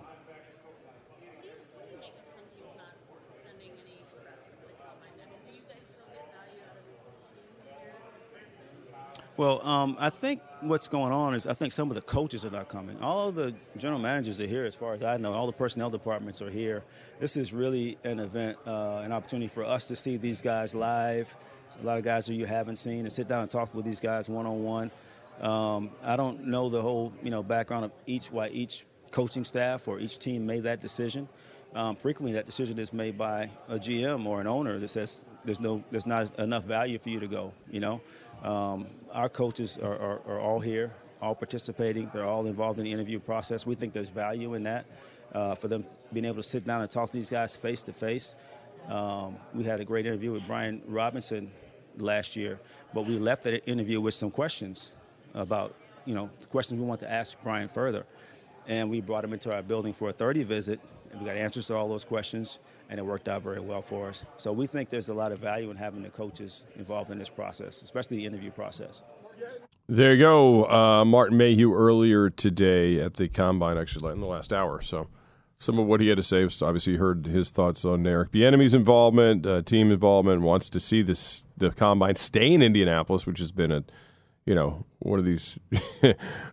Well, 9.38 9.66
um, 9.68 9.98
I 10.00 10.12
think 10.12 10.42
what's 10.62 10.88
going 10.88 11.12
on 11.12 11.36
is 11.36 11.46
I 11.46 11.54
think 11.54 11.74
some 11.74 11.90
of 11.90 11.96
the 11.96 12.02
coaches 12.02 12.46
are 12.46 12.50
not 12.50 12.70
coming. 12.70 12.98
All 13.02 13.28
of 13.28 13.36
the 13.36 13.54
general 13.76 14.00
managers 14.00 14.40
are 14.40 14.48
here, 14.48 14.64
as 14.64 14.76
far 14.76 14.94
as 14.94 15.04
I 15.04 15.18
know. 15.18 15.34
All 15.34 15.46
the 15.46 15.52
personnel 15.52 15.90
departments 15.90 16.42
are 16.42 16.50
here. 16.50 16.84
This 17.20 17.36
is 17.36 17.52
really 17.52 17.98
an 18.06 18.20
event, 18.20 18.58
uh, 18.66 19.02
an 19.04 19.12
opportunity 19.12 19.50
for 19.50 19.66
us 19.66 19.88
to 19.88 19.96
see 19.96 20.16
these 20.16 20.42
guys 20.42 20.74
live. 20.74 21.36
a 21.82 21.86
lot 21.86 21.98
of 21.98 22.06
guys 22.06 22.28
that 22.28 22.36
you 22.36 22.46
haven't 22.46 22.78
seen, 22.78 23.00
and 23.00 23.12
sit 23.12 23.28
down 23.28 23.42
and 23.42 23.52
talk 23.52 23.76
with 23.76 23.84
these 23.84 24.00
guys 24.00 24.30
one 24.30 24.46
on 24.46 24.64
one. 24.64 24.90
I 25.42 26.16
don't 26.16 26.48
know 26.48 26.70
the 26.70 26.82
whole 26.82 27.12
you 27.22 27.30
know 27.30 27.44
background 27.44 27.84
of 27.84 27.92
each 28.06 28.32
why 28.32 28.48
each 28.50 28.86
coaching 29.12 29.44
staff 29.44 29.88
or 29.88 30.00
each 30.00 30.18
team 30.18 30.46
made 30.46 30.64
that 30.64 30.82
decision. 30.82 31.28
Um, 31.76 31.98
frequently, 31.98 32.32
that 32.34 32.46
decision 32.46 32.80
is 32.80 32.94
made 32.94 33.18
by 33.18 33.50
a 33.68 33.78
GM 33.78 34.26
or 34.26 34.40
an 34.40 34.48
owner 34.48 34.80
that 34.80 34.90
says 34.90 35.26
there's 35.44 35.60
no, 35.60 35.84
there's 35.92 36.06
not 36.06 36.38
enough 36.40 36.64
value 36.64 36.98
for 36.98 37.10
you 37.10 37.20
to 37.20 37.28
go. 37.28 37.54
You 37.70 37.82
know, 37.82 38.02
um, 38.46 38.86
our 39.12 39.28
coaches 39.28 39.80
are, 39.82 39.98
are, 39.98 40.22
are, 40.28 40.40
all 40.40 40.60
here, 40.60 40.92
all 41.20 41.34
participating. 41.34 42.12
They're 42.14 42.26
all 42.26 42.46
involved 42.46 42.78
in 42.78 42.86
the 42.86 42.92
interview 42.92 43.20
process. 43.20 43.66
We 43.66 43.74
think 43.74 43.92
there's 43.92 44.10
value 44.10 44.54
in 44.54 44.64
that 44.64 44.86
uh, 45.34 45.56
for 45.56 45.68
them 45.68 45.84
being 46.14 46.26
able 46.26 46.38
to 46.38 46.44
sit 46.44 46.66
down 46.66 46.82
and 46.82 46.92
talk 46.92 47.10
to 47.10 47.16
these 47.16 47.30
guys 47.30 47.56
face 47.56 47.82
to 47.84 47.94
face. 47.94 48.36
We 49.54 49.64
had 49.64 49.80
a 49.80 49.86
great 49.86 50.06
interview 50.06 50.32
with 50.32 50.46
Brian 50.46 50.84
Robinson 50.88 51.50
last 51.98 52.36
year, 52.36 52.60
but 52.94 53.08
we 53.08 53.18
left 53.18 53.44
that 53.46 53.68
interview 53.68 54.00
with 54.00 54.14
some 54.14 54.30
questions 54.30 54.92
about, 55.34 55.74
you 56.06 56.14
know, 56.14 56.30
the 56.40 56.46
questions 56.46 56.80
we 56.80 56.86
want 56.86 57.00
to 57.02 57.12
ask 57.12 57.38
Brian 57.44 57.68
further. 57.68 58.06
And 58.68 58.92
we 58.92 59.02
brought 59.02 59.24
him 59.24 59.34
into 59.34 59.52
our 59.52 59.64
building 59.64 59.94
for 59.94 60.10
a 60.10 60.14
30 60.14 60.44
visit 60.44 60.80
and 61.16 61.24
we 61.24 61.30
got 61.30 61.38
answers 61.38 61.68
to 61.68 61.76
all 61.76 61.88
those 61.88 62.04
questions, 62.04 62.60
and 62.90 63.00
it 63.00 63.04
worked 63.04 63.30
out 63.30 63.42
very 63.42 63.62
well 63.62 63.82
for 63.82 64.10
us. 64.10 64.26
So 64.38 64.52
we 64.52 64.68
think 64.68 64.90
there's 64.90 65.10
a 65.10 65.14
lot 65.14 65.32
of 65.32 65.40
value 65.40 65.72
in 65.72 65.78
having 65.78 66.04
the 66.04 66.10
coaches 66.10 66.64
involved 66.76 67.10
in 67.10 67.18
this 67.18 67.30
process, 67.30 67.82
especially 67.82 68.18
the 68.18 68.26
interview 68.26 68.52
process. 68.52 69.02
There 69.88 70.14
you 70.14 70.20
go, 70.20 70.66
uh, 70.66 71.06
Martin 71.06 71.38
Mayhew 71.38 71.74
earlier 71.74 72.30
today 72.30 73.00
at 73.00 73.16
the 73.16 73.30
combine, 73.30 73.78
actually 73.78 74.12
in 74.12 74.20
the 74.20 74.28
last 74.28 74.52
hour. 74.52 74.82
So 74.82 75.08
some 75.58 75.80
of 75.80 75.86
what 75.86 76.02
he 76.02 76.10
had 76.10 76.18
to 76.18 76.24
say 76.24 76.44
was 76.44 76.62
obviously 76.62 76.98
heard 76.98 77.28
his 77.28 77.50
thoughts 77.50 77.86
on 77.86 78.06
Eric 78.06 78.32
Bieniemy's 78.32 78.74
involvement, 78.74 79.46
uh, 79.46 79.62
team 79.62 79.92
involvement, 79.92 80.42
wants 80.42 80.70
to 80.72 80.80
see 80.80 81.02
this 81.02 81.46
the 81.56 81.70
combine 81.70 82.16
stay 82.16 82.54
in 82.54 82.62
Indianapolis, 82.62 83.26
which 83.26 83.40
has 83.40 83.52
been 83.52 83.72
a 83.72 83.84
you 84.46 84.54
know 84.54 84.86
one 85.00 85.18
of 85.20 85.26
these 85.26 85.60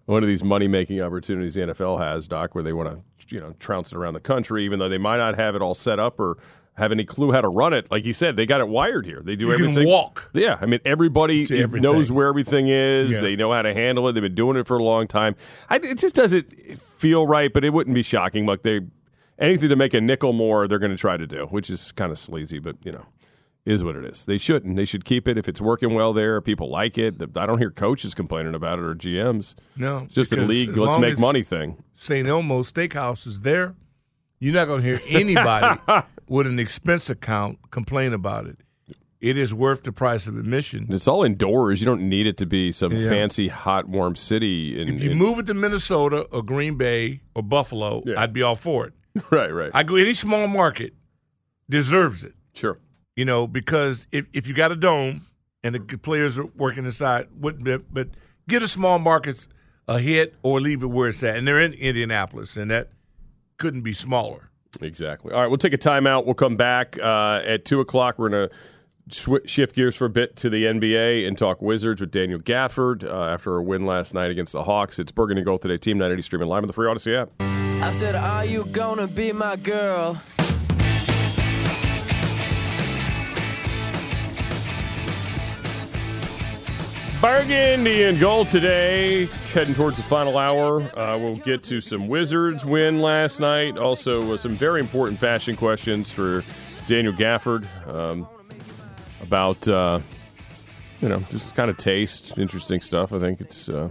one 0.06 0.22
of 0.22 0.28
these 0.28 0.44
money 0.44 0.68
making 0.68 1.00
opportunities 1.00 1.54
the 1.54 1.62
NFL 1.62 1.98
has, 1.98 2.28
Doc, 2.28 2.54
where 2.54 2.62
they 2.62 2.72
want 2.72 2.90
to 2.90 3.00
you 3.28 3.40
know 3.40 3.54
trounce 3.58 3.92
it 3.92 3.96
around 3.96 4.14
the 4.14 4.20
country, 4.20 4.64
even 4.64 4.78
though 4.78 4.88
they 4.88 4.98
might 4.98 5.18
not 5.18 5.36
have 5.36 5.54
it 5.54 5.62
all 5.62 5.74
set 5.74 5.98
up 5.98 6.18
or 6.18 6.38
have 6.74 6.90
any 6.90 7.04
clue 7.04 7.32
how 7.32 7.40
to 7.40 7.48
run 7.48 7.72
it. 7.72 7.90
Like 7.90 8.02
he 8.02 8.12
said, 8.12 8.36
they 8.36 8.46
got 8.46 8.60
it 8.60 8.68
wired 8.68 9.04
here. 9.04 9.20
They 9.22 9.36
do 9.36 9.46
you 9.46 9.52
everything. 9.52 9.86
Walk. 9.86 10.30
Yeah, 10.32 10.58
I 10.60 10.66
mean 10.66 10.80
everybody 10.84 11.46
knows 11.66 12.10
where 12.10 12.26
everything 12.28 12.68
is. 12.68 13.12
Yeah. 13.12 13.20
They 13.20 13.36
know 13.36 13.52
how 13.52 13.62
to 13.62 13.74
handle 13.74 14.08
it. 14.08 14.12
They've 14.12 14.22
been 14.22 14.34
doing 14.34 14.56
it 14.56 14.66
for 14.66 14.78
a 14.78 14.82
long 14.82 15.06
time. 15.06 15.36
I, 15.68 15.76
it 15.76 15.98
just 15.98 16.14
doesn't 16.14 16.80
feel 16.80 17.26
right, 17.26 17.52
but 17.52 17.64
it 17.64 17.70
wouldn't 17.70 17.94
be 17.94 18.02
shocking. 18.02 18.46
Like 18.46 18.62
they 18.62 18.80
anything 19.38 19.68
to 19.68 19.76
make 19.76 19.94
a 19.94 20.00
nickel 20.00 20.32
more, 20.32 20.66
they're 20.68 20.78
going 20.78 20.92
to 20.92 20.96
try 20.96 21.16
to 21.16 21.26
do, 21.26 21.46
which 21.46 21.68
is 21.68 21.92
kind 21.92 22.10
of 22.10 22.18
sleazy, 22.18 22.58
but 22.58 22.76
you 22.84 22.92
know 22.92 23.06
is 23.64 23.84
what 23.84 23.94
it 23.96 24.04
is. 24.04 24.24
They 24.26 24.38
shouldn't. 24.38 24.76
They 24.76 24.84
should 24.84 25.04
keep 25.04 25.28
it 25.28 25.38
if 25.38 25.48
it's 25.48 25.60
working 25.60 25.94
well 25.94 26.12
there. 26.12 26.40
People 26.40 26.68
like 26.70 26.98
it. 26.98 27.14
I 27.36 27.46
don't 27.46 27.58
hear 27.58 27.70
coaches 27.70 28.14
complaining 28.14 28.54
about 28.54 28.78
it 28.78 28.84
or 28.84 28.94
GMs. 28.94 29.54
No, 29.76 29.98
it's 29.98 30.14
just 30.16 30.32
a 30.32 30.36
league. 30.42 30.76
Let's 30.76 30.98
make 30.98 31.18
money 31.18 31.42
thing. 31.42 31.82
St. 31.94 32.26
Elmo 32.26 32.62
Steakhouse 32.62 33.26
is 33.26 33.42
there. 33.42 33.74
You're 34.40 34.54
not 34.54 34.66
going 34.66 34.82
to 34.82 34.86
hear 34.86 35.00
anybody 35.08 35.78
with 36.28 36.46
an 36.48 36.58
expense 36.58 37.08
account 37.08 37.58
complain 37.70 38.12
about 38.12 38.46
it. 38.46 38.58
It 39.20 39.38
is 39.38 39.54
worth 39.54 39.84
the 39.84 39.92
price 39.92 40.26
of 40.26 40.36
admission. 40.36 40.88
It's 40.90 41.06
all 41.06 41.22
indoors. 41.22 41.80
You 41.80 41.84
don't 41.86 42.08
need 42.08 42.26
it 42.26 42.36
to 42.38 42.46
be 42.46 42.72
some 42.72 42.90
Yeah. 42.90 43.08
fancy, 43.08 43.46
hot, 43.46 43.88
warm 43.88 44.16
city. 44.16 44.80
In, 44.82 44.88
If 44.88 45.00
you 45.00 45.12
in- 45.12 45.16
move 45.18 45.38
it 45.38 45.46
to 45.46 45.54
Minnesota 45.54 46.22
or 46.32 46.42
Green 46.42 46.76
Bay 46.76 47.20
or 47.36 47.44
Buffalo, 47.44 48.02
Yeah. 48.04 48.20
I'd 48.20 48.32
be 48.32 48.42
all 48.42 48.56
for 48.56 48.86
it. 48.88 48.94
right, 49.30 49.54
right. 49.54 49.70
I 49.72 49.84
go 49.84 49.94
any 49.94 50.12
small 50.12 50.48
market 50.48 50.94
deserves 51.70 52.24
it. 52.24 52.34
Sure. 52.54 52.78
You 53.16 53.24
know, 53.24 53.46
because 53.46 54.06
if, 54.10 54.26
if 54.32 54.48
you 54.48 54.54
got 54.54 54.72
a 54.72 54.76
dome 54.76 55.26
and 55.62 55.74
the 55.74 55.98
players 55.98 56.38
are 56.38 56.46
working 56.56 56.84
inside, 56.84 57.28
wouldn't 57.38 57.64
be, 57.64 57.76
but 57.76 58.08
get 58.48 58.62
a 58.62 58.68
small 58.68 58.98
markets 58.98 59.48
a 59.88 59.98
hit 59.98 60.34
or 60.42 60.60
leave 60.60 60.82
it 60.82 60.86
where 60.86 61.08
it's 61.08 61.22
at. 61.22 61.36
And 61.36 61.46
they're 61.46 61.60
in 61.60 61.72
Indianapolis, 61.74 62.56
and 62.56 62.70
that 62.70 62.90
couldn't 63.58 63.82
be 63.82 63.92
smaller. 63.92 64.50
Exactly. 64.80 65.32
All 65.32 65.40
right, 65.40 65.48
we'll 65.48 65.58
take 65.58 65.74
a 65.74 65.78
timeout. 65.78 66.24
We'll 66.24 66.34
come 66.34 66.56
back 66.56 66.98
uh, 66.98 67.42
at 67.44 67.64
2 67.64 67.80
o'clock. 67.80 68.18
We're 68.18 68.30
going 68.30 68.48
to 68.48 69.14
sw- 69.14 69.46
shift 69.48 69.74
gears 69.74 69.94
for 69.94 70.06
a 70.06 70.10
bit 70.10 70.36
to 70.36 70.48
the 70.48 70.64
NBA 70.64 71.26
and 71.28 71.36
talk 71.36 71.60
Wizards 71.60 72.00
with 72.00 72.10
Daniel 72.10 72.38
Gafford 72.38 73.04
uh, 73.04 73.24
after 73.26 73.56
a 73.56 73.62
win 73.62 73.84
last 73.84 74.14
night 74.14 74.30
against 74.30 74.52
the 74.52 74.64
Hawks. 74.64 74.98
It's 74.98 75.12
Burgundy 75.12 75.42
Gold 75.42 75.62
today, 75.62 75.76
Team 75.76 75.98
980 75.98 76.22
streaming 76.22 76.48
live 76.48 76.62
on 76.62 76.66
the 76.68 76.72
Free 76.72 76.88
Audacy 76.88 77.14
app. 77.14 77.30
I 77.40 77.90
said, 77.90 78.14
Are 78.14 78.44
you 78.44 78.64
gonna 78.66 79.08
be 79.08 79.32
my 79.32 79.56
girl? 79.56 80.22
Burgundy 87.22 88.02
and 88.02 88.18
gold 88.18 88.48
today, 88.48 89.26
heading 89.52 89.74
towards 89.74 89.96
the 89.96 90.02
final 90.02 90.36
hour. 90.36 90.82
Uh, 90.98 91.16
we'll 91.16 91.36
get 91.36 91.62
to 91.62 91.80
some 91.80 92.08
Wizards 92.08 92.64
win 92.64 93.00
last 93.00 93.38
night. 93.38 93.78
Also, 93.78 94.34
uh, 94.34 94.36
some 94.36 94.56
very 94.56 94.80
important 94.80 95.20
fashion 95.20 95.54
questions 95.54 96.10
for 96.10 96.42
Daniel 96.88 97.12
Gafford 97.12 97.64
um, 97.86 98.26
about, 99.22 99.68
uh, 99.68 100.00
you 101.00 101.08
know, 101.08 101.20
just 101.30 101.54
kind 101.54 101.70
of 101.70 101.78
taste, 101.78 102.38
interesting 102.38 102.80
stuff. 102.80 103.12
I 103.12 103.20
think 103.20 103.40
it's 103.40 103.68
uh, 103.68 103.90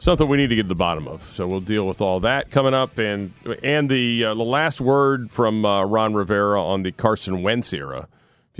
something 0.00 0.26
we 0.26 0.36
need 0.36 0.48
to 0.48 0.56
get 0.56 0.62
to 0.62 0.68
the 0.68 0.74
bottom 0.74 1.06
of. 1.06 1.22
So 1.22 1.46
we'll 1.46 1.60
deal 1.60 1.86
with 1.86 2.00
all 2.00 2.18
that 2.18 2.50
coming 2.50 2.74
up, 2.74 2.98
and 2.98 3.32
and 3.62 3.88
the 3.88 4.24
uh, 4.24 4.34
the 4.34 4.42
last 4.42 4.80
word 4.80 5.30
from 5.30 5.64
uh, 5.64 5.84
Ron 5.84 6.14
Rivera 6.14 6.60
on 6.60 6.82
the 6.82 6.90
Carson 6.90 7.44
Wentz 7.44 7.72
era. 7.72 8.08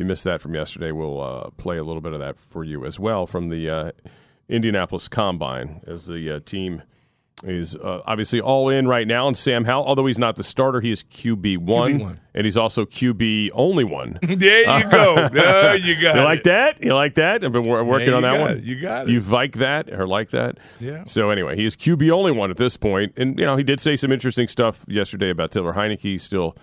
You 0.00 0.06
missed 0.06 0.24
that 0.24 0.40
from 0.40 0.54
yesterday, 0.54 0.92
we'll 0.92 1.20
uh, 1.20 1.50
play 1.58 1.76
a 1.76 1.84
little 1.84 2.00
bit 2.00 2.14
of 2.14 2.20
that 2.20 2.38
for 2.38 2.64
you 2.64 2.86
as 2.86 2.98
well 2.98 3.26
from 3.26 3.50
the 3.50 3.68
uh, 3.68 3.90
Indianapolis 4.48 5.08
Combine 5.08 5.82
as 5.86 6.06
the 6.06 6.36
uh, 6.36 6.40
team 6.40 6.80
is 7.44 7.76
uh, 7.76 8.00
obviously 8.06 8.40
all 8.40 8.70
in 8.70 8.88
right 8.88 9.06
now. 9.06 9.26
And 9.26 9.36
Sam 9.36 9.66
Howell, 9.66 9.84
although 9.84 10.06
he's 10.06 10.18
not 10.18 10.36
the 10.36 10.42
starter, 10.42 10.80
he 10.80 10.90
is 10.90 11.04
QB 11.04 11.58
one, 11.58 12.00
QB1. 12.00 12.18
and 12.34 12.44
he's 12.46 12.56
also 12.56 12.86
QB 12.86 13.50
only 13.52 13.84
one. 13.84 14.18
there 14.22 14.78
you 14.78 14.90
go. 14.90 15.28
There 15.28 15.76
you 15.76 15.94
got 16.00 16.14
you 16.14 16.22
it. 16.22 16.24
like 16.24 16.42
that? 16.44 16.82
You 16.82 16.94
like 16.94 17.16
that? 17.16 17.44
I've 17.44 17.52
been 17.52 17.64
wor- 17.64 17.84
working 17.84 18.14
on 18.14 18.22
that 18.22 18.40
one. 18.40 18.56
it. 18.56 18.64
You 18.64 18.80
got 18.80 19.06
it. 19.06 19.12
You 19.12 19.20
like 19.20 19.56
that 19.56 19.92
or 19.92 20.06
like 20.06 20.30
that? 20.30 20.56
Yeah. 20.80 21.04
So 21.04 21.28
anyway, 21.28 21.56
he 21.56 21.66
is 21.66 21.76
QB 21.76 22.10
only 22.10 22.32
one 22.32 22.50
at 22.50 22.56
this 22.56 22.78
point, 22.78 23.12
and 23.18 23.38
you 23.38 23.44
know 23.44 23.56
he 23.58 23.64
did 23.64 23.80
say 23.80 23.96
some 23.96 24.12
interesting 24.12 24.48
stuff 24.48 24.82
yesterday 24.88 25.28
about 25.28 25.50
Taylor 25.50 25.74
Heinicke 25.74 26.18
still 26.18 26.56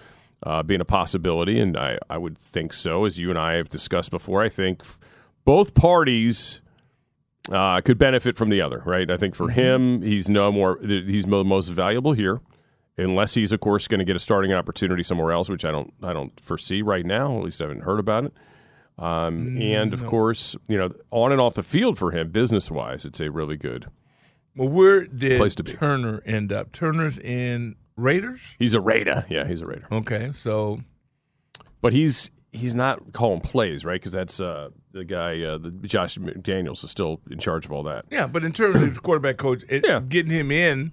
uh, 0.43 0.63
being 0.63 0.81
a 0.81 0.85
possibility, 0.85 1.59
and 1.59 1.77
I 1.77 1.97
I 2.09 2.17
would 2.17 2.38
think 2.38 2.73
so, 2.73 3.05
as 3.05 3.17
you 3.17 3.29
and 3.29 3.39
I 3.39 3.53
have 3.53 3.69
discussed 3.69 4.11
before. 4.11 4.41
I 4.41 4.49
think 4.49 4.83
both 5.45 5.73
parties. 5.73 6.61
Uh, 7.49 7.79
could 7.79 7.97
benefit 7.97 8.35
from 8.35 8.49
the 8.49 8.59
other, 8.59 8.83
right? 8.85 9.09
I 9.09 9.15
think 9.15 9.33
for 9.33 9.47
him, 9.47 10.01
he's 10.01 10.27
no 10.27 10.51
more. 10.51 10.79
He's 10.81 11.25
mo- 11.25 11.45
most 11.45 11.69
valuable 11.69 12.11
here, 12.11 12.41
unless 12.97 13.35
he's, 13.35 13.53
of 13.53 13.61
course, 13.61 13.88
going 13.88 13.99
to 13.99 14.03
get 14.03 14.17
a 14.17 14.19
starting 14.19 14.51
opportunity 14.51 15.01
somewhere 15.01 15.31
else, 15.31 15.47
which 15.47 15.63
I 15.63 15.71
don't. 15.71 15.93
I 16.03 16.11
don't 16.11 16.38
foresee 16.41 16.81
right 16.81 17.05
now. 17.05 17.38
At 17.38 17.45
least 17.45 17.61
I 17.61 17.65
haven't 17.65 17.83
heard 17.83 18.01
about 18.01 18.25
it. 18.25 18.33
Um, 18.99 19.61
and 19.61 19.93
of 19.93 20.01
no. 20.01 20.09
course, 20.09 20.55
you 20.67 20.77
know, 20.77 20.91
on 21.11 21.31
and 21.31 21.39
off 21.39 21.53
the 21.53 21.63
field 21.63 21.97
for 21.97 22.11
him, 22.11 22.31
business 22.31 22.71
wise, 22.71 23.05
it's 23.05 23.21
a 23.21 23.31
really 23.31 23.55
good. 23.55 23.85
Well, 24.55 24.69
where 24.69 25.05
did 25.05 25.38
Place 25.38 25.55
to 25.55 25.63
be. 25.63 25.71
Turner 25.71 26.21
end 26.25 26.51
up? 26.51 26.71
Turner's 26.71 27.19
in 27.19 27.75
Raiders. 27.97 28.55
He's 28.59 28.73
a 28.75 28.79
Raider. 28.81 29.25
Yeah, 29.29 29.45
he's 29.47 29.61
a 29.61 29.67
Raider. 29.67 29.87
Okay, 29.91 30.31
so 30.33 30.79
But 31.81 31.91
he's 31.93 32.31
he's 32.53 32.73
not 32.73 33.11
calling 33.13 33.41
plays, 33.41 33.83
right? 33.83 33.99
Because 33.99 34.13
that's 34.13 34.39
uh, 34.39 34.69
the 34.93 35.03
guy, 35.03 35.41
uh, 35.43 35.57
the 35.57 35.71
Josh 35.71 36.17
McDaniels, 36.17 36.83
is 36.83 36.91
still 36.91 37.19
in 37.29 37.39
charge 37.39 37.65
of 37.65 37.71
all 37.71 37.83
that. 37.83 38.05
yeah, 38.09 38.27
but 38.27 38.43
in 38.45 38.53
terms 38.53 38.81
of 38.81 39.01
quarterback 39.03 39.37
coach, 39.37 39.63
it, 39.69 39.83
getting 40.09 40.31
him 40.31 40.51
in, 40.51 40.91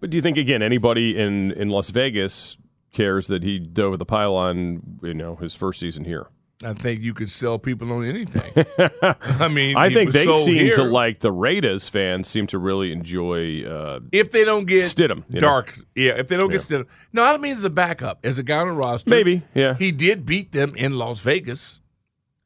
But 0.00 0.10
do 0.10 0.18
you 0.18 0.22
think 0.22 0.36
again 0.36 0.62
anybody 0.62 1.16
in 1.18 1.52
in 1.52 1.68
Las 1.68 1.90
Vegas 1.90 2.56
cares 2.92 3.28
that 3.28 3.42
he 3.42 3.58
dove 3.58 3.98
the 3.98 4.04
pylon? 4.06 4.98
You 5.02 5.14
know, 5.14 5.36
his 5.36 5.54
first 5.54 5.78
season 5.80 6.04
here. 6.04 6.26
I 6.62 6.74
think 6.74 7.00
you 7.00 7.14
could 7.14 7.30
sell 7.30 7.58
people 7.58 7.90
on 7.92 8.04
anything. 8.04 8.66
I 9.22 9.48
mean, 9.48 9.76
I 9.78 9.92
think 9.92 10.12
they 10.12 10.26
seem 10.44 10.56
here. 10.56 10.74
to 10.74 10.82
like 10.84 11.20
the 11.20 11.32
Raiders 11.32 11.88
fans 11.88 12.28
seem 12.28 12.46
to 12.48 12.58
really 12.58 12.92
enjoy. 12.92 13.62
Uh, 13.64 14.00
if 14.12 14.30
they 14.30 14.44
don't 14.44 14.66
get 14.66 14.82
Stidham, 14.84 15.24
you 15.30 15.36
know? 15.36 15.40
dark. 15.40 15.78
Yeah, 15.94 16.12
if 16.18 16.28
they 16.28 16.36
don't 16.36 16.50
get 16.50 16.60
Stidham. 16.60 16.86
No, 17.14 17.22
I 17.22 17.32
don't 17.32 17.40
mean 17.40 17.56
as 17.56 17.64
a 17.64 17.70
backup, 17.70 18.20
as 18.24 18.38
a 18.38 18.42
guy 18.42 18.58
on 18.58 18.66
the 18.66 18.74
roster. 18.74 19.08
Maybe, 19.08 19.42
yeah. 19.54 19.74
He 19.74 19.90
did 19.90 20.26
beat 20.26 20.52
them 20.52 20.76
in 20.76 20.98
Las 20.98 21.20
Vegas, 21.20 21.80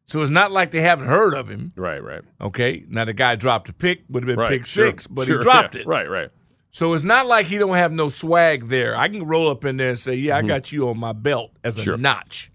so 0.06 0.22
it's 0.22 0.30
not 0.30 0.52
like 0.52 0.70
they 0.70 0.80
haven't 0.80 1.06
heard 1.06 1.34
of 1.34 1.48
him. 1.48 1.72
Right, 1.74 2.02
right. 2.02 2.22
Okay, 2.40 2.84
now 2.88 3.04
the 3.04 3.14
guy 3.14 3.34
dropped 3.34 3.68
a 3.68 3.72
pick, 3.72 4.04
would 4.08 4.22
have 4.22 4.28
been 4.28 4.38
Right, 4.38 4.48
pick 4.50 4.66
sure, 4.66 4.86
six, 4.86 5.08
but 5.08 5.26
sure, 5.26 5.38
he 5.38 5.42
dropped 5.42 5.74
yeah, 5.74 5.80
it. 5.80 5.86
Right, 5.88 6.08
right. 6.08 6.30
So 6.70 6.92
it's 6.94 7.04
not 7.04 7.26
like 7.26 7.46
he 7.46 7.58
don't 7.58 7.74
have 7.74 7.90
no 7.92 8.08
swag 8.10 8.68
there. 8.68 8.96
I 8.96 9.08
can 9.08 9.24
roll 9.26 9.48
up 9.48 9.64
in 9.64 9.76
there 9.76 9.90
and 9.90 9.98
say, 9.98 10.14
"Yeah, 10.14 10.36
I 10.36 10.42
got 10.42 10.70
you 10.72 10.88
on 10.88 10.98
my 10.98 11.12
belt 11.12 11.50
as 11.64 11.76
a 11.78 11.80
Mm-hmm. 11.90 12.02
Notch." 12.02 12.50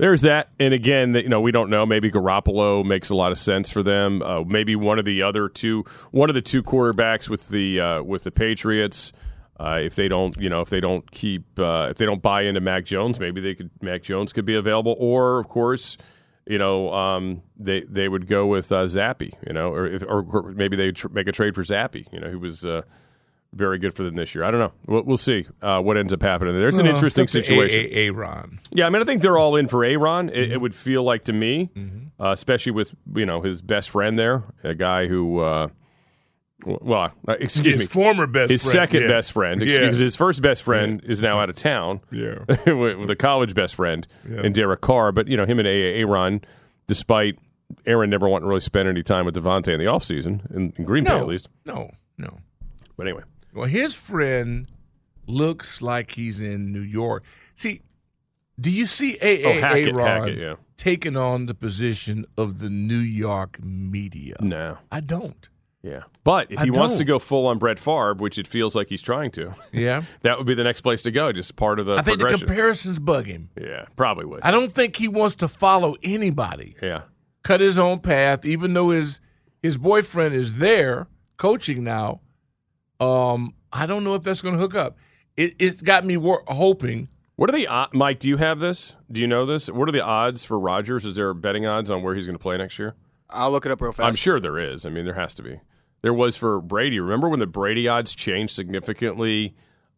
There's 0.00 0.22
that, 0.22 0.48
and 0.58 0.72
again, 0.72 1.14
you 1.14 1.28
know, 1.28 1.42
we 1.42 1.52
don't 1.52 1.68
know. 1.68 1.84
Maybe 1.84 2.10
Garoppolo 2.10 2.82
makes 2.82 3.10
a 3.10 3.14
lot 3.14 3.32
of 3.32 3.38
sense 3.38 3.68
for 3.68 3.82
them. 3.82 4.22
Uh, 4.22 4.40
maybe 4.44 4.74
one 4.74 4.98
of 4.98 5.04
the 5.04 5.22
other 5.22 5.50
two, 5.50 5.84
one 6.10 6.30
of 6.30 6.34
the 6.34 6.40
two 6.40 6.62
quarterbacks 6.62 7.28
with 7.28 7.50
the 7.50 7.80
uh, 7.80 8.02
with 8.02 8.24
the 8.24 8.30
Patriots. 8.30 9.12
Uh, 9.58 9.80
if 9.82 9.96
they 9.96 10.08
don't, 10.08 10.34
you 10.38 10.48
know, 10.48 10.62
if 10.62 10.70
they 10.70 10.80
don't 10.80 11.10
keep, 11.10 11.44
uh, 11.58 11.88
if 11.90 11.98
they 11.98 12.06
don't 12.06 12.22
buy 12.22 12.44
into 12.44 12.62
Mac 12.62 12.86
Jones, 12.86 13.20
maybe 13.20 13.42
they 13.42 13.54
could. 13.54 13.68
Mac 13.82 14.02
Jones 14.02 14.32
could 14.32 14.46
be 14.46 14.54
available, 14.54 14.96
or 14.98 15.38
of 15.38 15.48
course, 15.48 15.98
you 16.46 16.56
know, 16.56 16.90
um, 16.94 17.42
they 17.58 17.82
they 17.82 18.08
would 18.08 18.26
go 18.26 18.46
with 18.46 18.72
uh, 18.72 18.84
Zappe, 18.84 19.30
you 19.46 19.52
know, 19.52 19.70
or 19.70 19.86
if, 19.86 20.02
or 20.08 20.50
maybe 20.56 20.78
they 20.78 20.92
tr- 20.92 21.08
make 21.08 21.28
a 21.28 21.32
trade 21.32 21.54
for 21.54 21.62
Zappe, 21.62 22.10
you 22.10 22.20
know, 22.20 22.30
who 22.30 22.38
was. 22.38 22.64
Very 23.52 23.78
good 23.78 23.94
for 23.94 24.04
them 24.04 24.14
this 24.14 24.32
year. 24.34 24.44
I 24.44 24.50
don't 24.52 24.60
know. 24.60 24.72
We'll, 24.86 25.02
we'll 25.02 25.16
see 25.16 25.44
uh, 25.60 25.80
what 25.80 25.96
ends 25.96 26.12
up 26.12 26.22
happening. 26.22 26.54
There. 26.54 26.62
There's 26.62 26.78
an 26.78 26.86
Well, 26.86 26.94
interesting 26.94 27.26
situation. 27.26 27.88
Aaron. 27.90 28.60
Yeah, 28.70 28.86
I 28.86 28.90
mean, 28.90 29.02
I 29.02 29.04
think 29.04 29.22
they're 29.22 29.38
all 29.38 29.56
in 29.56 29.66
for 29.66 29.84
Aaron. 29.84 30.28
It, 30.28 30.34
Mm-hmm. 30.34 30.52
it 30.52 30.60
would 30.60 30.74
feel 30.74 31.02
like 31.02 31.24
to 31.24 31.32
me, 31.32 31.68
uh, 32.20 32.28
especially 32.30 32.70
with 32.72 32.94
you 33.16 33.26
know 33.26 33.42
his 33.42 33.60
best 33.60 33.90
friend 33.90 34.16
there, 34.16 34.44
a 34.62 34.74
guy 34.74 35.06
who, 35.08 35.40
uh, 35.40 35.68
well, 36.64 37.12
uh, 37.26 37.32
excuse 37.40 37.74
His 37.74 37.76
me, 37.78 37.86
former 37.86 38.26
best 38.26 38.50
his 38.50 38.62
friend, 38.62 38.72
second 38.72 39.02
yeah. 39.02 39.08
best 39.08 39.32
friend, 39.32 39.62
Yeah. 39.62 39.78
because 39.80 39.98
his 39.98 40.14
first 40.14 40.42
best 40.42 40.62
friend 40.62 41.02
is 41.04 41.20
now 41.22 41.40
out 41.40 41.48
of 41.50 41.56
town, 41.56 42.02
Yeah. 42.12 42.38
with, 42.72 43.10
a 43.10 43.16
college 43.16 43.54
best 43.54 43.74
friend 43.74 44.06
Yeah. 44.30 44.42
and 44.44 44.54
Derek 44.54 44.80
Carr. 44.82 45.10
But 45.10 45.26
you 45.26 45.36
know 45.36 45.44
him 45.46 45.58
and 45.58 45.66
Aaron, 45.66 46.42
despite 46.86 47.38
Aaron 47.86 48.10
never 48.10 48.28
wanting 48.28 48.44
to 48.44 48.48
really 48.48 48.60
spend 48.60 48.88
any 48.88 49.02
time 49.02 49.24
with 49.24 49.34
Davante 49.34 49.68
in 49.68 49.78
the 49.80 49.86
offseason, 49.86 50.54
in, 50.54 50.72
in 50.76 50.84
Green 50.84 51.02
Bay 51.04 51.16
at 51.16 51.26
least. 51.26 51.48
no, 51.66 51.90
no. 52.18 52.38
But 52.96 53.06
anyway, 53.06 53.22
Well, 53.54 53.66
his 53.66 53.94
friend 53.94 54.68
looks 55.26 55.80
like 55.82 56.12
he's 56.12 56.40
in 56.40 56.72
New 56.72 56.80
York. 56.80 57.24
See, 57.54 57.82
do 58.60 58.70
you 58.70 58.86
see 58.86 59.16
A. 59.22 59.44
Oh, 59.44 59.48
Aaron 59.50 60.38
yeah. 60.38 60.54
taking 60.76 61.16
on 61.16 61.46
the 61.46 61.54
position 61.54 62.26
of 62.36 62.58
the 62.60 62.68
New 62.70 62.98
York 62.98 63.62
media? 63.62 64.36
no, 64.40 64.78
I 64.92 65.00
don't. 65.00 65.48
yeah. 65.82 66.02
But 66.24 66.52
if 66.52 66.58
I 66.58 66.64
he 66.64 66.70
wants 66.70 66.98
to 66.98 67.04
go 67.04 67.18
full 67.18 67.46
on 67.46 67.58
Brett 67.58 67.78
Favre, 67.78 68.14
which 68.14 68.38
it 68.38 68.46
feels 68.46 68.74
like 68.76 68.88
he's 68.90 69.00
trying 69.02 69.30
to, 69.32 69.54
Yeah, 69.72 70.02
that 70.22 70.36
would 70.36 70.46
be 70.46 70.54
the 70.54 70.64
next 70.64 70.82
place 70.82 71.00
to 71.02 71.10
go. 71.10 71.32
Just 71.32 71.56
part 71.56 71.78
of 71.80 71.86
the 71.86 71.96
I 71.96 72.02
think 72.02 72.20
the 72.20 72.28
comparisons 72.28 72.98
bug 72.98 73.26
him. 73.26 73.48
yeah, 73.60 73.86
probably 73.96 74.26
would. 74.26 74.40
I 74.42 74.50
don't 74.50 74.74
think 74.74 74.96
he 74.96 75.08
wants 75.08 75.36
to 75.36 75.48
follow 75.48 75.96
anybody. 76.02 76.76
Yeah. 76.82 77.02
Cut 77.42 77.60
his 77.62 77.78
own 77.78 78.00
path, 78.00 78.44
even 78.44 78.74
though 78.74 78.90
his 78.90 79.20
his 79.62 79.78
boyfriend 79.78 80.34
is 80.34 80.58
there 80.58 81.06
coaching 81.38 81.82
now. 81.84 82.20
Um, 83.00 83.54
I 83.72 83.86
don't 83.86 84.04
know 84.04 84.14
if 84.14 84.22
that's 84.22 84.42
going 84.42 84.54
to 84.54 84.60
hook 84.60 84.74
up. 84.74 84.96
It, 85.36 85.54
it's 85.58 85.80
got 85.80 86.04
me 86.04 86.16
wor- 86.16 86.44
hoping. 86.48 87.08
What 87.36 87.48
are 87.48 87.52
the 87.56 87.66
od- 87.66 87.94
Mike? 87.94 88.18
Do 88.18 88.28
you 88.28 88.36
have 88.36 88.58
this? 88.58 88.94
Do 89.10 89.20
you 89.20 89.26
know 89.26 89.46
this? 89.46 89.68
What 89.70 89.88
are 89.88 89.92
the 89.92 90.04
odds 90.04 90.44
for 90.44 90.58
Rodgers? 90.58 91.04
Is 91.04 91.16
there 91.16 91.32
betting 91.32 91.66
odds 91.66 91.90
on 91.90 92.02
where 92.02 92.14
he's 92.14 92.26
going 92.26 92.36
to 92.36 92.42
play 92.42 92.56
next 92.58 92.78
year? 92.78 92.94
I'll 93.30 93.50
look 93.50 93.64
it 93.64 93.72
up 93.72 93.80
real 93.80 93.92
fast. 93.92 94.06
I'm 94.06 94.14
sure 94.14 94.38
there 94.40 94.58
is. 94.58 94.84
I 94.84 94.90
mean, 94.90 95.04
there 95.04 95.14
has 95.14 95.34
to 95.36 95.42
be. 95.42 95.60
There 96.02 96.12
was 96.12 96.36
for 96.36 96.60
Brady. 96.60 96.98
Remember 97.00 97.28
when 97.28 97.38
the 97.38 97.46
Brady 97.46 97.86
odds 97.88 98.14
changed 98.14 98.54
significantly 98.54 99.54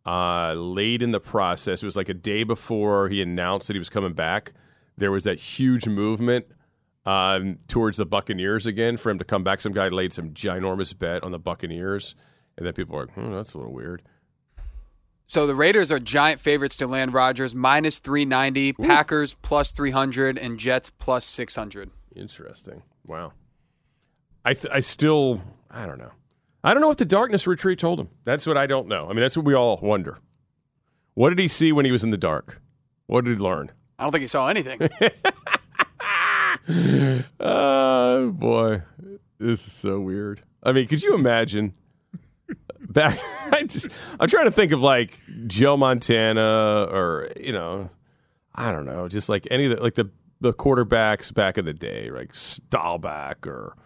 uh, 0.06 0.52
late 0.54 1.00
in 1.02 1.10
the 1.12 1.20
process? 1.20 1.82
It 1.82 1.86
was 1.86 1.96
like 1.96 2.08
a 2.08 2.14
day 2.14 2.44
before 2.44 3.08
he 3.08 3.22
announced 3.22 3.66
that 3.68 3.74
he 3.74 3.78
was 3.78 3.88
coming 3.88 4.12
back. 4.12 4.52
there 4.96 5.10
was 5.10 5.24
that 5.24 5.40
huge 5.40 5.88
movement 5.88 6.44
um, 7.06 7.56
towards 7.68 7.98
the 7.98 8.06
Buccaneers 8.06 8.66
again 8.66 8.96
for 8.96 9.10
him 9.10 9.18
to 9.18 9.24
come 9.24 9.42
back. 9.42 9.60
Some 9.60 9.72
guy 9.72 9.88
laid 9.88 10.12
some 10.12 10.30
ginormous 10.30 10.96
bet 10.96 11.24
on 11.24 11.32
the 11.32 11.38
Buccaneers, 11.38 12.14
and 12.56 12.66
then 12.66 12.72
people 12.72 12.96
are 12.96 13.06
like, 13.06 13.14
hmm, 13.14 13.32
that's 13.32 13.54
a 13.54 13.58
little 13.58 13.72
weird. 13.72 14.02
So 15.26 15.46
the 15.46 15.54
Raiders 15.54 15.90
are 15.90 15.98
giant 15.98 16.40
favorites 16.40 16.76
to 16.76 16.86
land 16.86 17.14
Rodgers, 17.14 17.54
minus 17.54 17.98
390, 18.00 18.74
Packers 18.74 19.34
plus 19.34 19.72
300, 19.72 20.36
and 20.36 20.58
Jets 20.58 20.90
plus 20.90 21.24
600. 21.24 21.90
Interesting. 22.14 22.82
Wow. 23.06 23.32
I 24.44 24.52
th- 24.54 24.72
I 24.72 24.80
still 24.80 25.40
I 25.70 25.86
don't 25.86 25.98
know. 25.98 26.10
I 26.64 26.74
don't 26.74 26.80
know 26.80 26.88
what 26.88 26.98
the 26.98 27.04
darkness 27.04 27.46
retreat 27.46 27.78
told 27.78 27.98
him. 27.98 28.08
That's 28.24 28.46
what 28.46 28.56
I 28.58 28.66
don't 28.66 28.88
know. 28.88 29.06
I 29.06 29.08
mean, 29.08 29.20
that's 29.20 29.36
what 29.36 29.46
we 29.46 29.54
all 29.54 29.78
wonder. 29.82 30.18
What 31.14 31.30
did 31.30 31.38
he 31.38 31.48
see 31.48 31.72
when 31.72 31.84
he 31.84 31.92
was 31.92 32.04
in 32.04 32.10
the 32.10 32.18
dark? 32.18 32.60
What 33.06 33.24
did 33.24 33.38
he 33.38 33.42
learn? 33.42 33.70
I 33.98 34.04
don't 34.04 34.12
think 34.12 34.22
he 34.22 34.28
saw 34.28 34.48
anything. 34.48 34.80
Oh 37.40 38.30
boy, 38.34 38.82
this 39.38 39.66
is 39.66 39.72
so 39.72 40.00
weird. 40.00 40.42
I 40.62 40.72
mean, 40.72 40.86
could 40.86 41.02
you 41.02 41.14
imagine? 41.14 41.74
Back, 42.88 43.18
I 43.52 43.62
just, 43.64 43.88
I'm 44.20 44.28
trying 44.28 44.44
to 44.46 44.50
think 44.50 44.72
of 44.72 44.80
like 44.82 45.18
Joe 45.46 45.76
Montana 45.76 46.84
or 46.90 47.30
you 47.38 47.52
know, 47.52 47.90
I 48.54 48.70
don't 48.72 48.86
know, 48.86 49.08
just 49.08 49.28
like 49.28 49.46
any 49.50 49.66
of 49.66 49.76
the 49.76 49.82
like 49.82 49.94
the 49.94 50.10
the 50.40 50.52
quarterbacks 50.52 51.32
back 51.32 51.58
in 51.58 51.64
the 51.64 51.72
day, 51.74 52.10
like 52.10 52.34
Staubach 52.34 53.46
or 53.46 53.76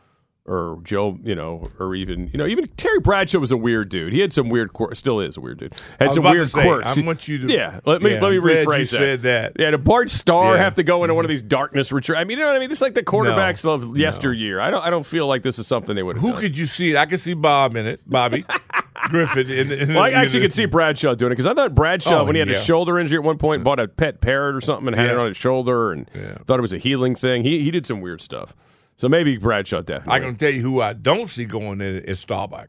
or 0.49 0.79
Joe, 0.85 1.19
you 1.25 1.35
know, 1.35 1.73
or 1.81 1.97
even 1.97 2.29
you 2.29 2.39
know, 2.39 2.47
even 2.47 2.69
Terry 2.77 3.01
Bradshaw 3.01 3.41
was 3.41 3.51
a 3.51 3.57
weird 3.57 3.89
dude. 3.89 4.13
He 4.13 4.21
had 4.21 4.33
some 4.33 4.49
weird, 4.49 4.73
quir- 4.73 4.95
still 4.95 5.19
is 5.19 5.37
a 5.37 5.41
weird 5.41 5.59
dude. 5.59 5.75
Had 5.99 6.13
some 6.13 6.23
weird 6.23 6.49
say, 6.49 6.63
quirks. 6.63 6.97
I 6.97 7.01
want 7.03 7.27
you 7.27 7.39
to- 7.39 7.53
yeah. 7.53 7.81
Let 7.85 8.01
me 8.01 8.13
Yeah, 8.13 8.21
let 8.21 8.31
me 8.31 8.37
I'm 8.37 8.41
glad 8.41 8.59
you 8.61 8.65
rephrase 8.65 8.89
said 8.91 9.23
that. 9.23 9.55
Yeah, 9.59 9.73
did 9.73 9.83
Bart 9.83 10.09
Starr 10.09 10.45
Yeah. 10.45 10.53
Mm-hmm. 10.53 10.63
have 10.63 10.75
to 10.77 10.85
go 10.85 11.03
into 11.03 11.15
one 11.15 11.25
of 11.25 11.29
these 11.31 11.43
darkness 11.43 11.91
retreat? 11.91 12.17
I 12.21 12.23
mean, 12.23 12.39
you 12.39 12.45
know 12.45 12.51
what 12.51 12.57
I 12.57 12.61
mean? 12.61 12.69
This 12.69 12.79
is 12.79 12.83
like 12.83 12.95
the 12.95 13.03
quarterbacks 13.03 13.67
of 13.67 13.99
yesteryear. 13.99 14.61
I 14.61 14.71
don't 14.71 14.85
I 14.85 14.89
don't 14.89 15.05
feel 15.05 15.27
like 15.27 15.43
this 15.43 15.59
is 15.59 15.67
something 15.67 15.97
they 15.97 16.05
would 16.05 16.17
Who 16.17 16.31
done. 16.31 16.41
could 16.41 16.57
you 16.57 16.67
see? 16.67 16.97
I 16.97 17.07
could 17.07 17.19
see 17.19 17.35
Bob 17.35 17.75
in 17.75 17.85
it, 17.89 18.09
Bobby 18.09 18.45
Griffin. 19.09 19.51
In, 19.51 19.73
in, 19.73 19.89
Well, 19.95 20.05
I 20.05 20.11
actually 20.11 20.41
could 20.41 20.53
see 20.53 20.65
Bradshaw 20.67 21.15
doing 21.15 21.33
it 21.33 21.35
because 21.37 21.47
I 21.47 21.55
thought 21.55 21.75
Bradshaw, 21.75 22.21
Oh, 22.21 22.25
when 22.25 22.35
he 22.35 22.39
had 22.41 22.49
yeah. 22.49 22.57
a 22.57 22.63
shoulder 22.63 22.99
injury 22.99 23.19
at 23.19 23.25
one 23.25 23.39
point, 23.39 23.65
bought 23.65 23.81
a 23.81 23.89
pet 23.89 24.21
parrot 24.21 24.55
or 24.57 24.61
something 24.61 24.87
and 24.89 24.97
had 24.97 25.11
it 25.11 25.17
on 25.17 25.29
his 25.29 25.37
shoulder 25.37 25.93
and 25.93 26.09
thought 26.47 26.59
it 26.59 26.63
was 26.63 26.73
a 26.73 26.79
healing 26.79 27.15
thing. 27.15 27.43
He 27.43 27.63
he 27.63 27.71
did 27.71 27.87
some 27.87 28.01
weird 28.01 28.21
stuff. 28.21 28.55
So 28.97 29.09
maybe 29.09 29.37
Bradshaw 29.37 29.83
definitely. 29.83 30.15
I 30.15 30.21
can 30.21 30.37
tell 30.37 30.51
you 30.51 30.63
who 30.63 30.81
I 30.81 30.93
don't 30.95 31.29
see 31.29 31.45
going 31.45 31.81
in 31.81 31.97
is 32.05 32.19
Staubach. 32.21 32.69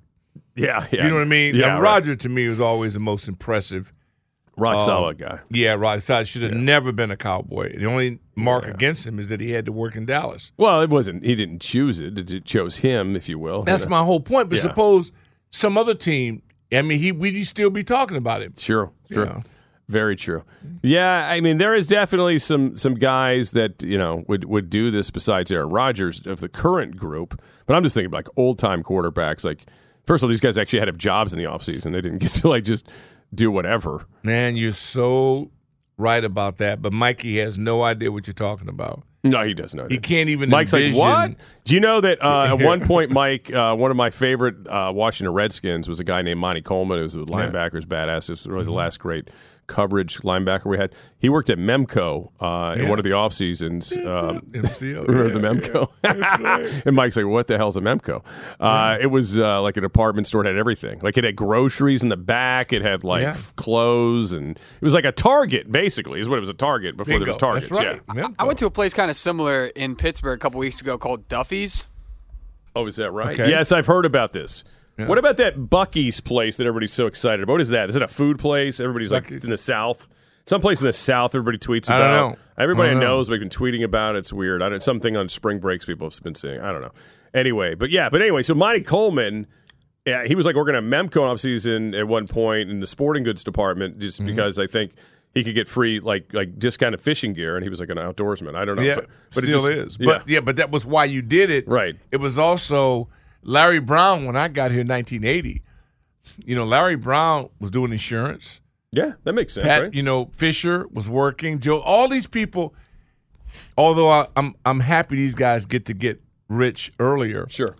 Yeah, 0.55 0.88
yeah. 0.91 1.03
You 1.03 1.09
know 1.09 1.15
what 1.15 1.21
I 1.21 1.25
mean? 1.25 1.55
Yeah, 1.55 1.67
Now, 1.67 1.75
right. 1.75 1.95
Roger 1.95 2.15
to 2.15 2.29
me 2.29 2.47
was 2.47 2.59
always 2.59 2.93
the 2.95 2.99
most 2.99 3.27
impressive. 3.27 3.93
Rock 4.57 4.79
um, 4.79 4.85
solid 4.85 5.19
guy. 5.19 5.39
Yeah, 5.51 5.73
Roger 5.73 6.01
solid. 6.01 6.27
Should 6.27 6.41
have 6.41 6.53
never 6.53 6.91
been 6.91 7.11
a 7.11 7.17
cowboy. 7.17 7.77
The 7.77 7.85
only 7.85 8.19
mark 8.35 8.65
against 8.65 9.05
him 9.05 9.19
is 9.19 9.29
that 9.29 9.39
he 9.39 9.51
had 9.51 9.65
to 9.67 9.71
work 9.71 9.95
in 9.95 10.07
Dallas. 10.07 10.51
Well, 10.57 10.81
it 10.81 10.89
wasn't. 10.89 11.23
He 11.23 11.35
didn't 11.35 11.61
choose 11.61 11.99
it. 11.99 12.17
It 12.17 12.43
chose 12.45 12.77
him, 12.77 13.15
if 13.15 13.29
you 13.29 13.38
will. 13.38 13.61
That's 13.61 13.83
You 13.83 13.89
know? 13.89 13.97
my 13.99 14.03
whole 14.03 14.19
point. 14.19 14.49
But 14.49 14.55
Yeah. 14.55 14.63
suppose 14.63 15.11
some 15.51 15.77
other 15.77 15.93
team. 15.95 16.41
I 16.71 16.81
mean, 16.81 16.99
he 16.99 17.11
we'd 17.11 17.43
still 17.45 17.69
be 17.69 17.83
talking 17.83 18.17
about 18.17 18.41
him. 18.41 18.53
Sure, 18.57 18.91
sure. 19.11 19.25
Yeah. 19.25 19.41
Very 19.89 20.17
true. 20.17 20.43
Yeah, 20.81 21.29
I 21.29 21.39
mean, 21.39 21.59
there 21.59 21.73
is 21.73 21.87
definitely 21.87 22.39
some 22.39 22.75
some 22.75 22.95
guys 22.95 23.51
that 23.51 23.81
you 23.81 23.97
know 23.97 24.25
would 24.27 24.43
would 24.43 24.69
do 24.69 24.91
this 24.91 25.09
besides 25.09 25.49
Aaron 25.49 25.69
Rodgers 25.69 26.27
of 26.27 26.41
the 26.41 26.49
current 26.49 26.97
group. 26.97 27.41
But 27.65 27.75
I'm 27.75 27.83
just 27.83 27.95
thinking 27.95 28.11
like 28.11 28.27
old 28.35 28.59
time 28.59 28.83
quarterbacks. 28.83 29.45
Like, 29.45 29.65
first 30.05 30.23
of 30.23 30.27
all, 30.27 30.29
these 30.29 30.41
guys 30.41 30.57
actually 30.57 30.79
had 30.79 30.99
jobs 30.99 31.31
in 31.31 31.39
the 31.39 31.45
offseason. 31.45 31.93
They 31.93 32.01
didn't 32.01 32.17
get 32.17 32.31
to 32.31 32.49
like 32.49 32.65
just 32.65 32.89
do 33.33 33.49
whatever. 33.49 34.05
Man, 34.23 34.57
you're 34.57 34.73
so 34.73 35.51
right 35.97 36.23
about 36.23 36.57
that. 36.57 36.81
But 36.81 36.91
Mikey 36.91 37.39
has 37.39 37.57
no 37.57 37.83
idea 37.83 38.11
what 38.11 38.27
you're 38.27 38.33
talking 38.33 38.67
about. 38.67 39.03
No, 39.24 39.43
he 39.43 39.53
does 39.53 39.74
not. 39.76 39.91
He 39.91 39.97
can't 39.97 40.30
even. 40.30 40.49
Mike's 40.49 40.74
envision, 40.74 40.99
like, 40.99 41.30
what? 41.32 41.38
Do 41.65 41.74
you 41.74 41.80
know 41.82 41.99
that 42.01 42.24
uh, 42.24 42.45
at 42.55 42.59
one 42.63 42.82
point, 42.88 43.11
Mike, 43.11 43.51
uh, 43.51 43.76
one 43.76 43.91
of 43.91 43.97
my 43.97 44.09
favorite 44.09 44.65
uh, 44.68 44.91
Washington 44.93 45.34
Redskins 45.34 45.89
was 45.89 45.99
a 45.99 46.03
guy 46.03 46.22
named 46.22 46.39
Monte 46.39 46.61
Coleman, 46.61 46.97
who 46.97 47.03
was 47.03 47.15
a 47.15 47.20
linebackers, 47.20 47.84
badass. 47.86 48.30
It's 48.30 48.45
really 48.45 48.63
the 48.63 48.70
Mm-hmm. 48.70 48.78
last 48.78 48.99
great 48.99 49.30
coverage 49.68 50.20
linebacker 50.20 50.65
we 50.65 50.78
had. 50.78 50.93
He 51.20 51.30
worked 51.30 51.49
at 51.49 51.57
Memco 51.57 52.32
uh, 52.39 52.76
in 52.80 52.88
one 52.89 52.97
of 52.99 53.03
the 53.03 53.11
off 53.13 53.34
seasons. 53.34 53.91
Um, 53.95 54.41
MCO, 54.51 55.07
remember 55.07 55.28
yeah, 55.28 55.34
the 55.34 55.39
Memco? 55.70 55.89
yeah. 56.03 56.82
And 56.86 56.95
Mike's 56.95 57.15
like, 57.18 57.26
"What 57.26 57.47
the 57.47 57.57
hell's 57.57 57.78
a 57.78 57.82
Memco?" 57.82 58.24
Uh, 58.59 58.97
It 58.99 59.07
was 59.07 59.38
uh, 59.38 59.61
like 59.61 59.78
a 59.78 59.82
department 59.82 60.28
store. 60.28 60.43
It 60.45 60.47
had 60.47 60.57
everything. 60.57 60.99
Like 61.01 61.18
it 61.18 61.24
had 61.24 61.36
groceries 61.36 62.01
in 62.03 62.09
the 62.09 62.18
back. 62.18 62.72
It 62.74 62.82
had 62.82 63.03
like 63.03 63.24
Yeah. 63.24 63.36
clothes, 63.55 64.34
and 64.34 64.51
it 64.57 64.82
was 64.82 64.93
like 64.93 65.05
a 65.05 65.11
Target. 65.11 65.72
Basically, 65.72 66.20
is 66.20 66.30
what 66.30 66.38
it 66.38 66.41
was. 66.41 66.49
A 66.49 66.53
Target 66.53 66.95
before 66.97 67.20
there 67.20 67.28
was 67.28 67.36
Bingo. 67.38 67.53
That's 67.53 67.68
Targets. 67.70 67.72
right. 67.72 68.01
Yeah. 68.15 68.30
I 68.39 68.45
went 68.45 68.57
to 68.59 68.65
a 68.65 68.72
place 68.72 68.93
kind 68.93 69.11
of 69.11 69.18
similar 69.18 69.65
in 69.68 69.95
Pittsburgh 69.95 70.38
a 70.38 70.41
couple 70.41 70.59
weeks 70.59 70.80
ago 70.82 70.97
called 70.97 71.28
Duffy's. 71.28 71.86
Oh, 72.76 72.86
is 72.86 72.95
that 72.97 73.11
right? 73.11 73.39
Okay. 73.39 73.49
Yes, 73.49 73.72
I've 73.72 73.88
heard 73.88 74.05
about 74.05 74.34
this. 74.34 74.63
Yeah. 74.97 75.07
What 75.07 75.17
about 75.17 75.37
that 75.37 75.55
Buc-ee's 75.57 76.19
place 76.21 76.57
that 76.57 76.65
everybody's 76.65 76.93
so 76.93 77.05
excited 77.07 77.43
about? 77.43 77.53
What 77.53 77.61
is 77.61 77.69
that? 77.69 77.89
Is 77.89 77.95
it 77.95 78.01
a 78.01 78.07
food 78.07 78.39
place? 78.39 78.79
Everybody's 78.79 79.11
like 79.11 79.29
in 79.29 79.49
the 79.49 79.57
South. 79.57 80.07
Some 80.45 80.61
place 80.61 80.79
in 80.79 80.87
the 80.87 80.93
South 80.93 81.35
everybody 81.35 81.57
tweets 81.57 81.89
I 81.89 81.97
about. 81.97 82.07
don't 82.19 82.31
know. 82.31 82.37
Everybody 82.57 82.89
I 82.89 82.91
don't 82.93 83.01
know. 83.01 83.07
knows 83.17 83.29
we've 83.29 83.39
been 83.39 83.49
tweeting 83.49 83.83
about 83.83 84.15
it. 84.15 84.19
It's 84.19 84.31
weird. 84.33 84.63
I 84.63 84.69
don't, 84.69 84.81
something 84.81 85.15
on 85.17 85.27
spring 85.29 85.59
breaks 85.59 85.85
people 85.85 86.09
have 86.09 86.23
been 86.23 86.35
seeing. 86.35 86.59
I 86.61 86.71
don't 86.71 86.81
know. 86.81 86.93
Anyway, 87.33 87.75
but 87.75 87.89
yeah, 87.91 88.09
but 88.09 88.21
anyway, 88.21 88.41
so 88.41 88.55
Monte 88.55 88.81
Coleman, 88.81 89.45
yeah, 90.05 90.23
he 90.25 90.33
was 90.35 90.45
like 90.45 90.55
working 90.55 90.73
at 90.73 90.83
Memco 90.83 91.21
off 91.21 91.39
season 91.41 91.93
at 91.93 92.07
one 92.07 92.25
point 92.27 92.71
in 92.71 92.79
the 92.79 92.87
sporting 92.87 93.23
goods 93.23 93.43
department 93.43 93.99
just 93.99 94.19
Mm-hmm. 94.19 94.27
because 94.27 94.57
I 94.57 94.65
think 94.67 94.93
he 95.35 95.43
could 95.43 95.53
get 95.53 95.67
free 95.67 95.99
like 95.99 96.33
like 96.33 96.57
discounted 96.57 97.01
fishing 97.01 97.33
gear 97.33 97.55
and 97.57 97.63
he 97.63 97.69
was 97.69 97.79
like 97.81 97.89
an 97.89 97.97
outdoorsman. 97.97 98.55
I 98.55 98.63
don't 98.65 98.77
know. 98.77 98.81
Yeah, 98.83 98.95
but, 98.95 99.07
but 99.35 99.43
it 99.43 99.47
still 99.47 99.67
just- 99.67 99.69
is. 99.69 99.97
But 99.97 100.27
yeah, 100.27 100.39
but 100.39 100.55
that 100.55 100.71
was 100.71 100.85
why 100.85 101.05
you 101.05 101.21
did 101.21 101.51
it. 101.51 101.67
Right. 101.67 101.95
It 102.11 102.17
was 102.17 102.39
also 102.39 103.09
Larry 103.47 103.79
Brown 103.79 104.25
when 104.25 104.35
I 104.35 104.47
got 104.49 104.71
here 104.71 104.81
in 104.81 104.87
1980. 104.87 105.63
You 106.45 106.55
know, 106.55 106.65
Larry 106.65 106.95
Brown 106.97 107.49
was 107.59 107.71
doing 107.71 107.91
insurance. 107.91 108.61
Yeah, 108.91 109.13
that 109.23 109.33
makes 109.33 109.53
sense, 109.53 109.65
Pat, 109.65 109.81
right? 109.83 109.93
you 109.93 110.03
know, 110.03 110.29
Fischer 110.33 110.85
was 110.91 111.09
working. 111.09 111.59
Joe, 111.59 111.79
all 111.79 112.07
these 112.07 112.27
people. 112.27 112.75
Although 113.77 114.09
I, 114.09 114.27
I'm 114.35 114.55
I'm 114.65 114.81
happy 114.81 115.15
these 115.15 115.33
guys 115.35 115.65
get 115.65 115.85
to 115.85 115.93
get 115.93 116.21
rich 116.49 116.91
earlier. 116.99 117.47
Sure. 117.49 117.75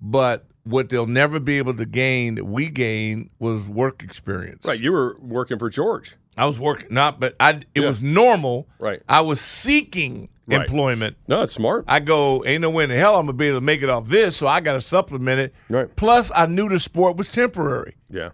But 0.00 0.46
what 0.64 0.88
they'll 0.88 1.06
never 1.06 1.38
be 1.40 1.58
able 1.58 1.74
to 1.74 1.84
gain 1.86 2.34
that 2.34 2.44
we 2.44 2.68
gain 2.68 3.30
was 3.38 3.66
work 3.66 4.02
experience. 4.02 4.66
Right, 4.66 4.80
you 4.80 4.92
were 4.92 5.16
working 5.20 5.58
for 5.58 5.70
George. 5.70 6.16
I 6.36 6.46
was 6.46 6.58
working 6.58 6.88
not, 6.90 7.20
but 7.20 7.34
I 7.38 7.50
it 7.74 7.82
Yeah. 7.82 7.86
was 7.86 8.00
normal. 8.02 8.66
Right. 8.78 9.02
I 9.08 9.20
was 9.20 9.40
seeking 9.40 10.28
Right. 10.58 10.62
employment. 10.62 11.16
No, 11.28 11.42
it's 11.42 11.52
smart. 11.52 11.84
I 11.88 12.00
go, 12.00 12.44
ain't 12.44 12.62
no 12.62 12.70
way 12.70 12.84
in 12.84 12.90
the 12.90 12.96
hell 12.96 13.16
I'm 13.16 13.26
gonna 13.26 13.32
be 13.36 13.46
able 13.46 13.58
to 13.58 13.64
make 13.64 13.82
it 13.82 13.90
off 13.90 14.08
this, 14.08 14.36
so 14.36 14.46
I 14.46 14.60
got 14.60 14.74
to 14.74 14.80
supplement 14.80 15.40
it. 15.40 15.54
Right. 15.68 15.94
Plus, 15.96 16.30
I 16.34 16.46
knew 16.46 16.68
the 16.68 16.80
sport 16.80 17.16
was 17.16 17.28
temporary. 17.28 17.96
Yeah. 18.08 18.30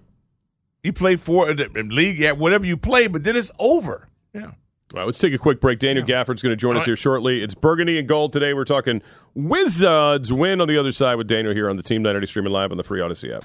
You 0.82 0.92
play 0.92 1.16
for 1.16 1.50
uh, 1.50 1.54
the 1.54 1.68
the 1.68 1.82
league, 1.82 2.18
yeah, 2.18 2.32
whatever 2.32 2.64
you 2.66 2.76
play, 2.76 3.06
but 3.06 3.24
then 3.24 3.36
it's 3.36 3.50
over. 3.58 4.08
Yeah. 4.32 4.52
All 4.94 5.00
right, 5.00 5.04
let's 5.04 5.18
take 5.18 5.34
a 5.34 5.38
quick 5.38 5.60
break. 5.60 5.80
Daniel 5.80 6.06
Gafford's 6.06 6.42
going 6.42 6.52
to 6.52 6.56
join 6.56 6.76
us 6.76 6.84
here 6.84 6.94
shortly. 6.94 7.42
It's 7.42 7.56
Burgundy 7.56 7.98
and 7.98 8.06
Gold 8.06 8.32
today. 8.32 8.54
We're 8.54 8.64
talking 8.64 9.02
Wizards 9.34 10.32
win 10.32 10.60
on 10.60 10.68
the 10.68 10.78
other 10.78 10.92
side 10.92 11.16
with 11.16 11.26
Daniel 11.26 11.52
here 11.52 11.68
on 11.68 11.76
the 11.76 11.82
Team 11.82 12.02
980 12.02 12.30
streaming 12.30 12.52
live 12.52 12.70
on 12.70 12.76
the 12.76 12.84
free 12.84 13.00
Audacy 13.00 13.34
app. 13.34 13.44